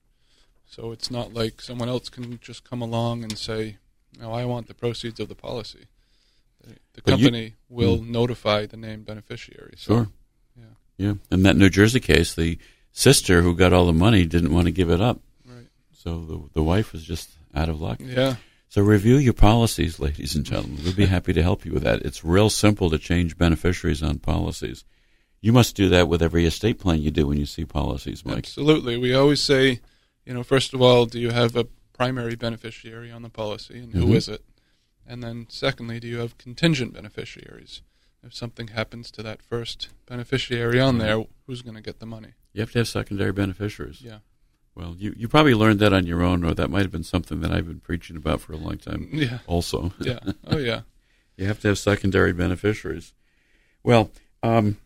So 0.67 0.91
it's 0.91 1.11
not 1.11 1.34
like 1.34 1.61
someone 1.61 1.89
else 1.89 2.09
can 2.09 2.39
just 2.41 2.67
come 2.67 2.82
along 2.82 3.23
and 3.23 3.38
say, 3.38 3.78
"No, 4.19 4.34
I 4.34 4.43
want 4.45 4.67
the 4.67 4.73
proceeds 4.73 5.19
of 5.19 5.30
the 5.30 5.36
policy." 5.36 5.86
The, 6.65 7.01
But 7.03 7.19
you- 7.19 7.26
company 7.26 7.53
will 7.69 7.97
hmm. 7.97 8.11
notify 8.11 8.65
the 8.65 8.78
named 8.78 9.05
beneficiary. 9.05 9.76
So, 9.78 9.93
Sure. 9.93 10.07
Yeah. 10.57 10.63
Yeah. 10.97 11.13
In 11.32 11.43
that 11.43 11.55
New 11.57 11.69
Jersey 11.69 11.99
case, 11.99 12.34
the 12.34 12.57
sister 12.91 13.41
who 13.43 13.55
got 13.55 13.71
all 13.73 13.86
the 13.86 13.93
money 13.93 14.26
didn't 14.26 14.51
want 14.53 14.65
to 14.65 14.71
give 14.71 14.89
it 14.89 14.99
up, 15.01 15.21
Right. 15.45 15.67
so 15.93 16.26
the 16.26 16.49
the 16.53 16.63
wife 16.63 16.91
was 16.91 17.03
just 17.03 17.30
out 17.56 17.70
of 17.70 17.82
luck. 17.82 17.99
Yeah. 18.01 18.36
So 18.70 18.82
review 18.82 19.16
your 19.18 19.34
policies, 19.34 19.99
ladies 19.99 20.36
and 20.36 20.43
gentlemen. 20.45 20.84
We'd 20.84 20.95
be 20.95 21.06
happy 21.06 21.32
to 21.34 21.41
help 21.41 21.66
you 21.66 21.72
with 21.72 21.84
that. 21.84 22.01
It's 22.01 22.26
real 22.26 22.49
simple 22.49 22.89
to 22.89 22.97
change 22.97 23.38
beneficiaries 23.38 24.03
on 24.03 24.20
policies. 24.20 24.84
You 25.41 25.53
must 25.53 25.76
do 25.76 25.88
that 25.89 26.08
with 26.08 26.22
every 26.22 26.45
estate 26.45 26.80
plan 26.80 27.01
you 27.01 27.12
do 27.12 27.28
when 27.28 27.38
you 27.38 27.45
see 27.45 27.66
policies, 27.66 28.26
Mike. 28.26 28.39
Absolutely. 28.39 28.97
We 28.97 29.14
always 29.14 29.41
say, 29.41 29.80
you 30.26 30.34
know, 30.34 30.43
first 30.43 30.74
of 30.74 30.82
all, 30.82 31.06
do 31.06 31.20
you 31.20 31.30
have 31.30 31.56
a 31.56 31.68
primary 31.93 32.36
beneficiary 32.36 33.12
on 33.12 33.22
the 33.22 33.30
policy, 33.30 33.80
and 33.80 33.93
who 33.93 34.08
Mhm. 34.08 34.16
is 34.16 34.28
it? 34.28 34.43
And 35.08 35.24
then, 35.24 35.45
secondly, 35.49 35.99
do 35.99 36.08
you 36.08 36.18
have 36.18 36.38
contingent 36.38 36.93
beneficiaries? 36.93 37.82
If 38.24 38.34
something 38.34 38.70
happens 38.70 39.12
to 39.12 39.24
that 39.24 39.41
first 39.43 39.89
beneficiary 40.08 40.80
on 40.82 40.97
there, 40.97 41.24
who's 41.45 41.62
going 41.62 41.76
to 41.76 41.82
get 41.82 41.99
the 41.99 42.08
money? 42.08 42.30
You 42.53 42.62
have 42.62 42.72
to 42.72 42.80
have 42.80 42.88
secondary 42.88 43.32
beneficiaries. 43.32 44.01
Yeah. 44.01 44.20
Well, 44.76 44.95
you, 44.97 45.13
you 45.17 45.28
probably 45.30 45.53
learned 45.53 45.80
that 45.80 45.93
on 45.93 46.05
your 46.05 46.21
own, 46.21 46.43
or 46.43 46.53
that 46.53 46.69
might 46.69 46.82
have 46.82 46.91
been 46.91 47.03
something 47.03 47.39
that 47.41 47.51
I've 47.51 47.65
been 47.67 47.80
preaching 47.80 48.17
about 48.17 48.41
for 48.41 48.51
a 48.53 48.57
long 48.57 48.78
time 48.78 49.07
Yeah. 49.13 49.39
also. 49.47 49.93
Yeah. 49.99 50.19
Oh, 50.47 50.57
yeah. 50.57 50.82
You 51.38 51.47
have 51.47 51.59
to 51.61 51.67
have 51.67 51.78
secondary 51.78 52.32
beneficiaries. 52.32 53.13
Well, 53.84 54.09
um, 54.41 54.78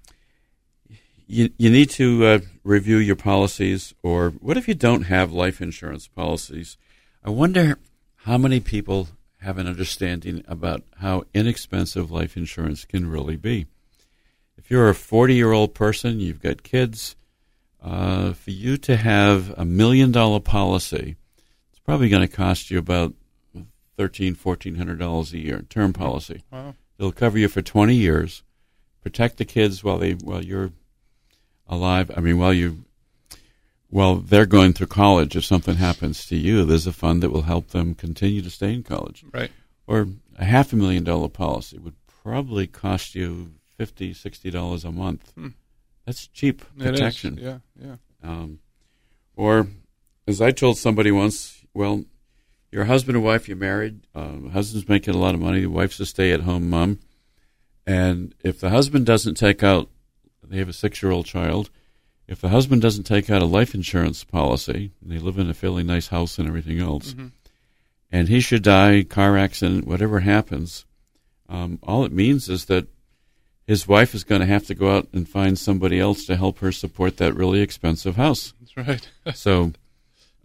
you 1.28 1.52
you 1.60 1.70
need 1.70 1.92
to 1.92 2.26
uh, 2.26 2.40
review 2.64 2.98
your 2.98 3.16
policies. 3.16 3.94
Or 4.02 4.32
what 4.32 4.58
if 4.58 4.68
you 4.68 4.74
don't 4.74 5.04
have 5.04 5.32
life 5.32 5.62
insurance 5.62 6.08
policies? 6.08 6.76
I 7.24 7.30
wonder 7.30 7.78
how 8.26 8.40
many 8.40 8.60
people 8.60 9.10
have 9.42 9.60
an 9.60 9.68
understanding 9.68 10.44
about 10.48 10.82
how 10.98 11.26
inexpensive 11.36 12.10
life 12.10 12.36
insurance 12.36 12.84
can 12.84 13.08
really 13.08 13.36
be. 13.36 13.68
If 14.58 14.72
you're 14.72 14.90
a 14.90 14.96
40 14.96 15.36
year 15.36 15.52
old 15.52 15.76
person, 15.76 16.20
you've 16.20 16.42
got 16.42 16.64
kids, 16.64 17.16
uh, 17.84 18.34
for 18.34 18.52
you 18.52 18.78
to 18.78 18.98
have 18.98 19.58
a 19.58 19.66
million 19.66 20.12
dollar 20.12 20.40
policy, 20.40 21.16
it's 21.72 21.80
probably 21.80 22.10
going 22.10 22.28
to 22.28 22.34
cost 22.34 22.72
you 22.72 22.78
about 22.78 23.14
thirteen, 23.98 24.36
fourteen 24.36 24.76
hundred 24.76 25.00
dollars 25.00 25.34
a 25.34 25.40
year 25.40 25.62
term 25.70 25.94
policy. 25.94 26.44
Wow. 26.52 26.76
It'll 26.98 27.12
cover 27.14 27.38
you 27.38 27.48
for 27.48 27.62
20 27.62 27.96
years, 27.96 28.44
protect 29.02 29.38
the 29.38 29.46
kids 29.46 29.84
while 29.84 29.98
they 29.98 30.14
while 30.14 30.44
you're 30.44 30.72
alive. 31.68 32.12
I 32.16 32.20
mean, 32.20 32.38
while 32.38 32.54
you 32.54 32.84
while 33.90 34.16
they're 34.16 34.46
going 34.46 34.74
through 34.74 34.88
college. 34.88 35.36
If 35.36 35.46
something 35.46 35.76
happens 35.76 36.26
to 36.28 36.36
you, 36.36 36.66
there's 36.66 36.88
a 36.88 36.94
fund 36.94 37.24
that 37.24 37.32
will 37.32 37.44
help 37.44 37.70
them 37.70 37.96
continue 37.96 38.42
to 38.42 38.50
stay 38.50 38.74
in 38.74 38.84
college. 38.84 39.24
Right. 39.34 39.52
Or 39.88 40.08
a 40.38 40.46
half 40.46 40.74
a 40.74 40.76
million 40.76 41.04
dollar 41.04 41.30
policy 41.30 41.78
would 41.78 41.96
probably 42.24 42.68
cost 42.68 43.16
you 43.16 43.54
fifty, 43.78 44.14
sixty 44.14 44.52
dollars 44.52 44.86
a 44.86 44.92
month. 44.92 45.32
Hmm. 45.36 45.50
That's 46.10 46.26
cheap 46.30 46.64
protection. 46.76 47.38
Yeah. 47.40 47.60
Yeah. 47.80 47.98
Um, 48.24 48.58
or, 49.36 49.68
as 50.28 50.42
I 50.42 50.50
told 50.50 50.80
somebody 50.80 51.12
once, 51.12 51.64
well, 51.76 52.04
you're 52.72 52.86
husband 52.86 53.16
and 53.16 53.24
wife, 53.24 53.48
you're 53.48 53.56
married, 53.56 54.08
um, 54.16 54.50
husband's 54.50 54.90
making 54.90 55.14
a 55.14 55.20
lot 55.20 55.36
of 55.36 55.40
money, 55.40 55.62
the 55.62 55.68
wife's 55.68 56.00
a 56.00 56.08
stay 56.08 56.32
at 56.32 56.42
home 56.42 56.68
mom. 56.68 56.98
And 57.86 58.34
if 58.44 58.60
the 58.60 58.72
husband 58.72 59.06
doesn't 59.06 59.36
take 59.36 59.62
out, 59.62 59.88
they 60.44 60.58
have 60.58 60.68
a 60.70 60.74
six 60.74 61.04
year 61.04 61.12
old 61.12 61.28
child, 61.28 61.70
if 62.28 62.42
the 62.42 62.50
husband 62.50 62.82
doesn't 62.82 63.04
take 63.04 63.30
out 63.30 63.44
a 63.44 63.46
life 63.46 63.76
insurance 63.76 64.24
policy, 64.24 64.92
and 65.04 65.12
they 65.12 65.20
live 65.20 65.38
in 65.38 65.48
a 65.48 65.54
fairly 65.54 65.84
nice 65.84 66.08
house 66.08 66.40
and 66.40 66.48
everything 66.48 66.80
else, 66.80 67.14
Mhm. 67.14 67.34
and 68.12 68.30
he 68.30 68.40
should 68.40 68.64
die, 68.64 69.04
car 69.04 69.38
accident, 69.38 69.86
whatever 69.86 70.22
happens, 70.22 70.86
um, 71.48 71.78
all 71.84 72.04
it 72.04 72.12
means 72.12 72.50
is 72.50 72.66
that 72.66 72.88
his 73.70 73.88
wife 73.88 74.16
is 74.16 74.24
going 74.24 74.42
to 74.42 74.48
have 74.48 74.66
to 74.66 74.74
go 74.76 74.88
out 74.96 75.08
and 75.14 75.30
find 75.30 75.58
somebody 75.58 76.00
else 76.00 76.26
to 76.26 76.36
help 76.36 76.60
her 76.60 76.72
support 76.72 77.18
that 77.18 77.36
really 77.36 77.62
expensive 77.62 78.16
house. 78.16 78.54
That's 78.60 78.76
right. 78.76 79.10
So, 79.36 79.74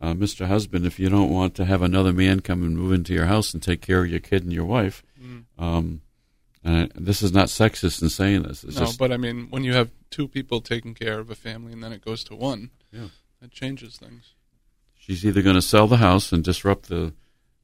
uh, 0.02 0.12
Mr. 0.12 0.46
Husband, 0.46 0.84
if 0.84 0.98
you 0.98 1.08
don't 1.08 1.30
want 1.30 1.54
to 1.54 1.64
have 1.64 1.80
another 1.82 2.12
man 2.12 2.40
come 2.40 2.62
and 2.62 2.76
move 2.76 2.92
into 2.92 3.14
your 3.14 3.24
house 3.26 3.54
and 3.54 3.62
take 3.62 3.80
care 3.80 4.04
of 4.04 4.10
your 4.10 4.20
kid 4.20 4.42
and 4.44 4.52
your 4.52 4.66
wife, 4.66 5.02
Mm. 5.22 5.44
um, 5.58 6.00
this 6.94 7.22
is 7.22 7.32
not 7.32 7.48
sexist 7.48 8.02
in 8.02 8.10
saying 8.10 8.42
this. 8.42 8.62
It's 8.64 8.76
no, 8.76 8.84
just 8.86 8.98
but 8.98 9.10
I 9.12 9.16
mean, 9.16 9.48
when 9.50 9.64
you 9.64 9.72
have 9.72 9.90
two 10.10 10.28
people 10.28 10.60
taking 10.60 10.92
care 10.94 11.18
of 11.18 11.30
a 11.30 11.34
family 11.34 11.72
and 11.72 11.82
then 11.82 11.92
it 11.92 12.04
goes 12.04 12.24
to 12.24 12.34
one, 12.36 12.70
Yeah. 12.92 13.08
that 13.40 13.50
changes 13.52 13.96
things. 13.96 14.34
she's 14.98 15.24
either 15.24 15.40
going 15.42 15.56
to 15.56 15.62
sell 15.62 15.86
the 15.86 15.96
house 15.98 16.32
and 16.32 16.42
disrupt 16.44 16.88
the 16.88 17.12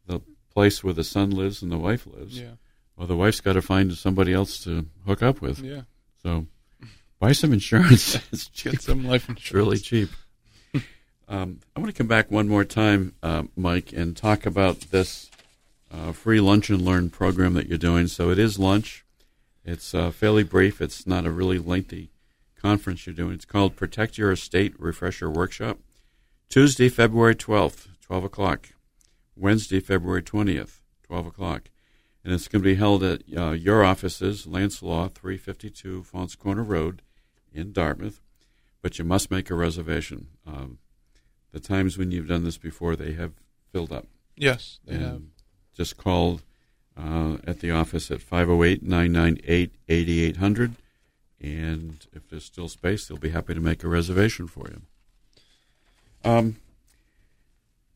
the 0.06 0.20
place 0.54 0.82
where 0.82 0.94
the 0.94 1.04
son 1.04 1.30
lives 1.30 1.62
and 1.62 1.70
the 1.70 1.78
wife 1.78 2.06
lives, 2.06 2.38
Yeah, 2.38 2.54
or 3.00 3.06
the 3.06 3.16
wife's 3.16 3.40
got 3.40 3.54
to 3.54 3.62
find 3.62 3.92
somebody 3.94 4.32
else 4.34 4.62
to 4.64 4.86
hook 5.06 5.22
up 5.22 5.40
with. 5.40 5.60
yeah. 5.60 5.82
So, 6.22 6.46
buy 7.18 7.32
some 7.32 7.52
insurance. 7.54 8.14
it's 8.32 8.48
cheap. 8.48 8.72
Get 8.72 8.82
some 8.82 9.06
life 9.06 9.28
It's 9.30 9.52
really 9.52 9.78
cheap. 9.78 10.10
um, 11.26 11.60
I 11.74 11.80
want 11.80 11.90
to 11.90 11.96
come 11.96 12.06
back 12.08 12.30
one 12.30 12.46
more 12.46 12.64
time, 12.66 13.14
uh, 13.22 13.44
Mike, 13.56 13.94
and 13.94 14.14
talk 14.14 14.44
about 14.44 14.80
this 14.90 15.30
uh, 15.90 16.12
free 16.12 16.40
lunch 16.40 16.68
and 16.68 16.82
learn 16.82 17.08
program 17.08 17.54
that 17.54 17.68
you're 17.68 17.78
doing. 17.78 18.06
So 18.06 18.28
it 18.30 18.38
is 18.38 18.58
lunch. 18.58 19.04
It's 19.64 19.94
uh, 19.94 20.10
fairly 20.10 20.42
brief. 20.42 20.82
It's 20.82 21.06
not 21.06 21.24
a 21.24 21.30
really 21.30 21.58
lengthy 21.58 22.10
conference 22.60 23.06
you're 23.06 23.14
doing. 23.14 23.32
It's 23.32 23.46
called 23.46 23.76
Protect 23.76 24.18
Your 24.18 24.32
Estate 24.32 24.74
Refresher 24.78 25.30
Workshop. 25.30 25.78
Tuesday, 26.50 26.90
February 26.90 27.34
12th, 27.34 27.88
12 28.02 28.24
o'clock. 28.24 28.68
Wednesday, 29.36 29.80
February 29.80 30.22
20th, 30.22 30.80
12 31.06 31.26
o'clock. 31.26 31.70
And 32.24 32.34
it's 32.34 32.48
going 32.48 32.62
to 32.62 32.68
be 32.68 32.74
held 32.74 33.02
at 33.02 33.22
uh, 33.36 33.52
your 33.52 33.82
offices, 33.82 34.46
Lance 34.46 34.82
Law, 34.82 35.08
352 35.08 36.02
Faunce 36.02 36.34
Corner 36.34 36.62
Road 36.62 37.00
in 37.52 37.72
Dartmouth. 37.72 38.20
But 38.82 38.98
you 38.98 39.04
must 39.04 39.30
make 39.30 39.50
a 39.50 39.54
reservation. 39.54 40.28
Um, 40.46 40.78
the 41.52 41.60
times 41.60 41.96
when 41.96 42.10
you've 42.10 42.28
done 42.28 42.44
this 42.44 42.58
before, 42.58 42.94
they 42.96 43.12
have 43.12 43.32
filled 43.72 43.92
up. 43.92 44.06
Yes, 44.36 44.78
they 44.86 44.94
and 44.96 45.04
have. 45.04 45.22
just 45.74 45.96
call 45.96 46.40
uh, 46.96 47.38
at 47.46 47.60
the 47.60 47.70
office 47.70 48.10
at 48.10 48.20
508 48.20 48.82
998 48.82 49.72
8800. 49.88 50.74
And 51.42 52.06
if 52.12 52.28
there's 52.28 52.44
still 52.44 52.68
space, 52.68 53.06
they'll 53.08 53.16
be 53.18 53.30
happy 53.30 53.54
to 53.54 53.60
make 53.60 53.82
a 53.82 53.88
reservation 53.88 54.46
for 54.46 54.68
you. 54.68 54.82
Um, 56.22 56.56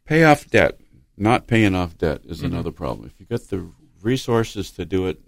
pay 0.07 0.25
off 0.25 0.49
debt. 0.49 0.79
Not 1.17 1.47
paying 1.47 1.75
off 1.75 1.97
debt 1.99 2.23
is 2.25 2.41
Mhm. 2.41 2.45
another 2.47 2.73
problem. 2.73 3.07
If 3.07 3.21
you've 3.21 3.29
got 3.29 3.43
the 3.49 3.71
resources 4.05 4.71
to 4.73 4.85
do 4.85 5.07
it, 5.07 5.21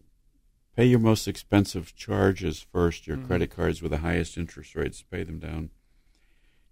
pay 0.77 0.87
your 0.87 0.99
most 0.99 1.27
expensive 1.27 1.95
charges 1.97 2.61
first, 2.61 3.07
your 3.07 3.17
Mhm. 3.17 3.27
credit 3.27 3.51
cards 3.51 3.81
with 3.83 3.91
the 3.91 3.99
highest 3.99 4.37
interest 4.37 4.75
rates, 4.75 5.03
pay 5.03 5.23
them 5.23 5.39
down. 5.39 5.71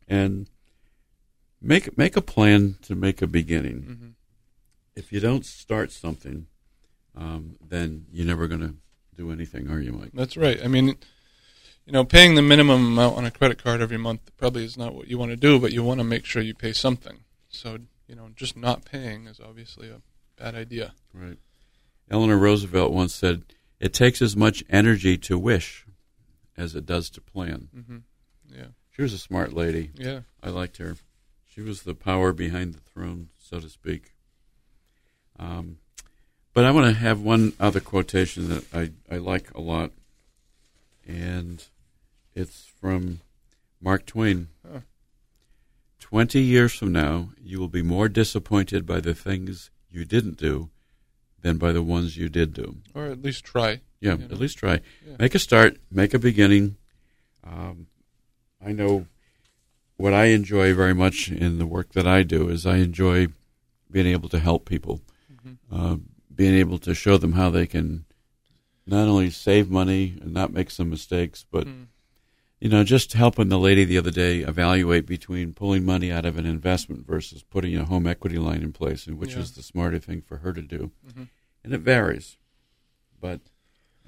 And 0.07 0.49
make 1.61 1.97
make 1.97 2.17
a 2.17 2.21
plan 2.21 2.77
to 2.83 2.95
make 2.95 3.23
a 3.23 3.27
beginning 3.27 3.83
hmm 3.83 4.09
if 4.97 5.13
you 5.13 5.21
don't 5.21 5.45
start 5.45 5.91
something, 5.91 6.47
um, 7.17 7.57
then 7.61 8.07
you're 8.13 8.27
never 8.27 8.47
going 8.47 8.61
to 8.61 8.75
do 9.17 9.33
anything, 9.33 9.69
are 9.69 9.81
you, 9.81 9.93
Mike? 9.93 10.11
That's 10.15 10.37
right. 10.37 10.61
I 10.63 10.69
mean, 10.69 10.97
you 11.85 11.93
know, 11.93 12.05
paying 12.05 12.35
the 12.35 12.43
minimum 12.43 12.87
amount 12.87 13.17
on 13.17 13.25
a 13.25 13.31
credit 13.31 13.63
card 13.63 13.81
every 13.81 13.99
month 13.99 14.31
probably 14.37 14.65
is 14.65 14.77
not 14.77 14.95
what 14.95 15.09
you 15.09 15.19
want 15.19 15.31
to 15.31 15.37
do, 15.37 15.59
but 15.59 15.73
you 15.73 15.83
want 15.83 15.99
to 15.99 16.05
make 16.05 16.25
sure 16.25 16.43
you 16.43 16.55
pay 16.55 16.73
something. 16.73 17.25
So, 17.49 17.79
you 18.07 18.15
know, 18.15 18.31
just 18.35 18.57
not 18.57 18.85
paying 18.85 19.27
is 19.27 19.41
obviously 19.41 19.91
a 19.91 20.01
bad 20.41 20.55
idea. 20.55 20.95
Right. 21.13 21.39
Eleanor 22.11 22.39
Roosevelt 22.39 22.93
once 22.93 23.15
said, 23.15 23.43
"It 23.81 23.93
takes 23.95 24.21
as 24.23 24.37
much 24.37 24.63
energy 24.69 25.17
to 25.19 25.39
wish 25.39 25.87
as 26.57 26.75
it 26.75 26.87
does 26.87 27.11
to 27.11 27.21
plan." 27.21 27.69
hmm 27.75 27.99
Yeah, 28.55 28.69
She 28.91 29.03
was 29.03 29.13
a 29.13 29.19
smart 29.19 29.53
lady. 29.53 29.91
yeah. 29.97 30.21
I 30.43 30.51
liked 30.51 30.77
her. 30.79 30.97
She 31.47 31.61
was 31.61 31.83
the 31.83 31.95
power 31.95 32.33
behind 32.33 32.75
the 32.75 32.81
throne, 32.81 33.29
so 33.39 33.61
to 33.61 33.69
speak. 33.69 34.13
Um, 35.39 35.79
but 36.53 36.65
I 36.65 36.71
want 36.71 36.87
to 36.87 36.93
have 37.01 37.21
one 37.21 37.53
other 37.59 37.81
quotation 37.81 38.49
that 38.49 38.65
I, 38.73 38.91
I 39.13 39.19
like 39.19 39.53
a 39.55 39.61
lot, 39.61 39.91
and 41.07 41.65
it's 42.35 42.67
from 42.81 43.21
Mark 43.81 44.07
Twain. 44.07 44.49
Huh. 44.69 44.81
Twenty 45.99 46.43
years 46.43 46.73
from 46.75 46.93
now, 46.93 47.31
you 47.43 47.59
will 47.59 47.69
be 47.69 47.83
more 47.83 48.09
disappointed 48.09 48.87
by 48.87 49.01
the 49.01 49.15
things 49.15 49.71
you 49.91 50.05
didn't 50.05 50.37
do 50.37 50.71
than 51.45 51.59
by 51.59 51.73
the 51.73 51.83
ones 51.83 52.17
you 52.17 52.31
did 52.31 52.55
do. 52.55 52.79
Or 52.95 53.05
at 53.05 53.23
least 53.23 53.45
try. 53.45 53.83
Yeah, 54.01 54.13
You 54.13 54.19
know. 54.19 54.25
at 54.35 54.41
least 54.41 54.57
try. 54.59 54.81
Yeah. 55.07 55.17
Make 55.19 55.35
a 55.35 55.39
start. 55.39 55.77
Make 55.91 56.15
a 56.15 56.19
beginning. 56.19 56.77
Um, 57.45 57.87
I 58.65 58.73
know 58.73 59.07
what 59.99 60.15
I 60.15 60.27
enjoy 60.27 60.73
very 60.75 60.95
much 60.95 61.31
in 61.31 61.59
the 61.59 61.67
work 61.67 61.93
that 61.93 62.07
I 62.07 62.23
do 62.23 62.49
is 62.49 62.65
I 62.65 62.79
enjoy 62.79 63.29
being 63.91 64.07
able 64.07 64.31
to 64.31 64.39
help 64.41 64.67
people, 64.67 65.03
Mhm. 65.31 65.57
uh, 65.71 65.97
being 66.35 66.55
able 66.55 66.79
to 66.79 66.95
show 66.95 67.19
them 67.19 67.33
how 67.33 67.51
they 67.51 67.67
can 67.67 68.07
not 68.87 69.07
only 69.07 69.29
save 69.31 69.71
money 69.71 70.17
and 70.23 70.33
not 70.33 70.51
make 70.53 70.71
some 70.71 70.89
mistakes, 70.89 71.45
but 71.51 71.67
Mm. 71.67 71.87
You 72.65 72.71
know, 72.71 72.83
just 72.83 73.13
helping 73.13 73.51
the 73.51 73.59
lady 73.59 73.85
the 73.85 73.99
other 73.99 74.11
day 74.11 74.39
evaluate 74.39 75.05
between 75.05 75.53
pulling 75.53 75.85
money 75.85 76.11
out 76.11 76.25
of 76.25 76.39
an 76.39 76.47
investment 76.47 77.07
versus 77.07 77.43
putting 77.43 77.77
a 77.77 77.85
home 77.85 78.07
equity 78.07 78.39
line 78.39 78.63
in 78.63 78.73
place, 78.73 79.07
and 79.07 79.19
which 79.19 79.35
Yeah. 79.35 79.41
is 79.41 79.51
the 79.53 79.63
smarter 79.63 79.99
thing 79.99 80.23
for 80.23 80.39
her 80.39 80.55
to 80.55 80.63
do. 80.63 80.91
Mhm. 81.07 81.29
And 81.63 81.75
it 81.75 81.83
varies, 81.83 82.39
but. 83.21 83.43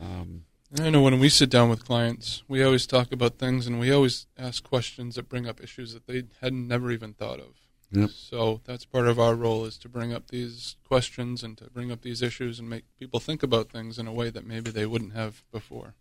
Um, 0.01 0.47
I 0.81 0.89
know 0.89 1.03
when 1.03 1.21
we 1.21 1.29
sit 1.29 1.51
down 1.51 1.69
with 1.69 1.85
clients, 1.85 2.45
we 2.49 2.63
always 2.63 2.87
talk 2.87 3.13
about 3.13 3.39
things 3.39 3.67
and 3.67 3.79
we 3.79 3.91
always 3.93 4.27
ask 4.39 4.65
questions 4.65 5.17
that 5.17 5.29
bring 5.29 5.47
up 5.47 5.63
issues 5.63 5.93
that 5.93 6.07
they 6.07 6.23
had 6.41 6.55
never 6.55 6.91
even 6.91 7.13
thought 7.13 7.41
of. 7.41 7.61
Yep. 7.93 8.09
So 8.11 8.63
that's 8.65 8.87
part 8.87 9.07
of 9.07 9.19
our 9.21 9.35
role 9.35 9.67
is 9.67 9.77
to 9.79 9.89
bring 9.91 10.15
up 10.15 10.29
these 10.29 10.77
questions 10.83 11.43
and 11.45 11.59
to 11.59 11.69
bring 11.69 11.93
up 11.93 12.01
these 12.01 12.23
issues 12.23 12.59
and 12.59 12.71
make 12.71 12.85
people 12.99 13.21
think 13.21 13.43
about 13.43 13.71
things 13.71 13.99
in 13.99 14.07
a 14.07 14.13
way 14.15 14.31
that 14.31 14.47
maybe 14.47 14.71
they 14.71 14.87
wouldn't 14.87 15.13
have 15.13 15.45
before. 15.53 15.95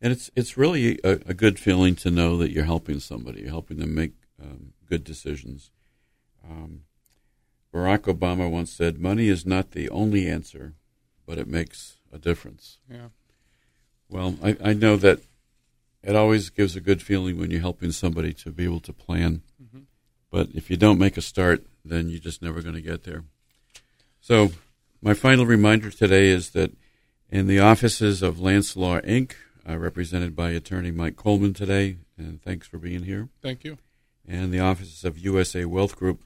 And 0.00 0.12
it's 0.12 0.30
it's 0.36 0.56
really 0.56 0.98
a, 1.02 1.12
a 1.26 1.34
good 1.34 1.58
feeling 1.58 1.94
to 1.96 2.10
know 2.10 2.36
that 2.38 2.50
you're 2.50 2.64
helping 2.64 3.00
somebody, 3.00 3.40
you're 3.42 3.50
helping 3.50 3.78
them 3.78 3.94
make 3.94 4.12
um, 4.42 4.72
good 4.88 5.04
decisions. 5.04 5.70
Um, 6.48 6.82
Barack 7.72 8.00
Obama 8.02 8.50
once 8.50 8.70
said, 8.70 8.98
"Money 9.00 9.28
is 9.28 9.46
not 9.46 9.70
the 9.72 9.88
only 9.90 10.28
answer, 10.28 10.74
but 11.26 11.38
it 11.38 11.48
makes 11.48 11.96
a 12.12 12.18
difference." 12.18 12.78
Yeah. 12.90 13.08
Well, 14.08 14.36
I, 14.42 14.56
I 14.62 14.72
know 14.74 14.96
that 14.96 15.20
it 16.02 16.14
always 16.14 16.50
gives 16.50 16.76
a 16.76 16.80
good 16.80 17.00
feeling 17.00 17.38
when 17.38 17.50
you're 17.50 17.60
helping 17.60 17.90
somebody 17.90 18.32
to 18.34 18.50
be 18.50 18.64
able 18.64 18.80
to 18.80 18.92
plan. 18.92 19.42
Mhm. 19.62 19.84
But 20.30 20.48
if 20.54 20.70
you 20.70 20.76
don't 20.76 20.98
make 20.98 21.16
a 21.16 21.22
start, 21.22 21.64
then 21.84 22.10
you're 22.10 22.20
just 22.20 22.42
never 22.42 22.60
going 22.60 22.74
to 22.74 22.82
get 22.82 23.04
there. 23.04 23.24
So, 24.20 24.52
my 25.00 25.14
final 25.14 25.46
reminder 25.46 25.90
today 25.90 26.28
is 26.28 26.50
that 26.50 26.72
in 27.30 27.46
the 27.46 27.60
offices 27.60 28.22
of 28.22 28.38
Lance 28.40 28.76
Law 28.76 29.00
Inc., 29.00 29.32
uh, 29.68 29.76
represented 29.78 30.34
by 30.36 30.50
attorney 30.50 30.90
Mike 30.90 31.16
Coleman 31.16 31.54
today, 31.54 31.96
and 32.18 32.42
thanks 32.42 32.66
for 32.66 32.78
being 32.78 33.02
here, 33.04 33.28
Thank 33.42 33.64
you. 33.64 33.78
and 34.26 34.52
the 34.52 34.60
offices 34.60 35.04
of 35.04 35.18
USA 35.18 35.64
Wealth 35.64 35.96
Group, 35.96 36.22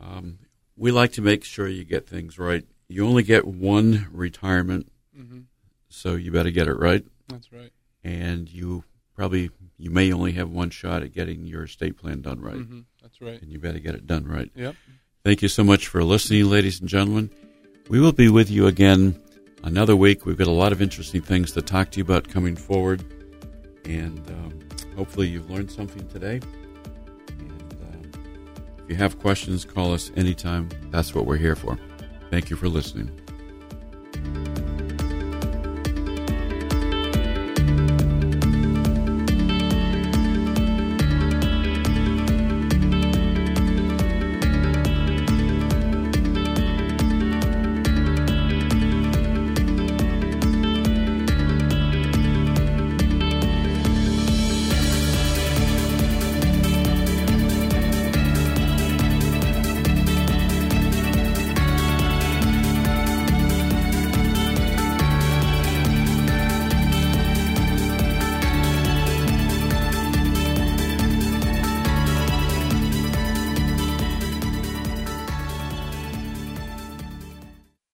um, 0.00 0.38
we 0.76 0.90
like 0.90 1.12
to 1.12 1.22
make 1.22 1.44
sure 1.44 1.68
you 1.68 1.84
get 1.84 2.06
things 2.08 2.38
right. 2.38 2.64
You 2.88 3.06
only 3.06 3.22
get 3.22 3.46
one 3.46 4.08
retirement, 4.12 4.90
hmm 5.16 5.40
so 5.92 6.14
you 6.14 6.30
better 6.30 6.50
get 6.50 6.68
it 6.68 6.74
right. 6.74 7.04
That's 7.28 7.52
right. 7.52 7.72
And 8.04 8.48
you 8.48 8.84
probably 9.16 9.50
you 9.76 9.90
may 9.90 10.12
only 10.12 10.32
have 10.32 10.48
one 10.48 10.70
shot 10.70 11.02
at 11.02 11.12
getting 11.12 11.46
your 11.46 11.64
estate 11.64 11.96
plan 11.98 12.20
done 12.20 12.40
right, 12.40 12.54
hmm 12.56 12.80
That's 13.02 13.20
right. 13.20 13.40
and 13.42 13.50
you 13.50 13.58
better 13.58 13.78
get 13.80 13.94
it 13.96 14.06
done 14.06 14.26
right. 14.26 14.50
Yep. 14.54 14.76
Thank 15.24 15.42
you 15.42 15.48
so 15.48 15.64
much 15.64 15.86
for 15.88 16.02
listening, 16.04 16.48
ladies 16.48 16.80
and 16.80 16.88
gentlemen. 16.88 17.30
We 17.88 17.98
will 18.00 18.12
be 18.12 18.28
with 18.28 18.50
you 18.50 18.66
again 18.68 19.20
another 19.62 19.96
week. 19.96 20.26
We've 20.26 20.36
got 20.36 20.46
a 20.46 20.52
lot 20.52 20.72
of 20.72 20.82
interesting 20.82 21.20
things 21.20 21.52
to 21.52 21.62
talk 21.62 21.90
to 21.92 21.98
you 21.98 22.04
about 22.04 22.28
coming 22.28 22.56
forward, 22.56 23.04
and 23.84 24.18
um, 24.28 24.58
hopefully 24.96 25.28
you've 25.28 25.50
learned 25.50 25.70
something 25.70 26.06
today. 26.08 26.40
And 27.38 27.72
um, 27.72 28.10
if 28.78 28.90
you 28.90 28.96
have 28.96 29.18
questions, 29.18 29.64
call 29.64 29.92
us 29.92 30.10
anytime. 30.16 30.68
That's 30.90 31.14
what 31.14 31.26
we're 31.26 31.36
here 31.36 31.56
for. 31.56 31.78
Thank 32.30 32.50
you 32.50 32.56
for 32.56 32.68
listening. 32.68 33.10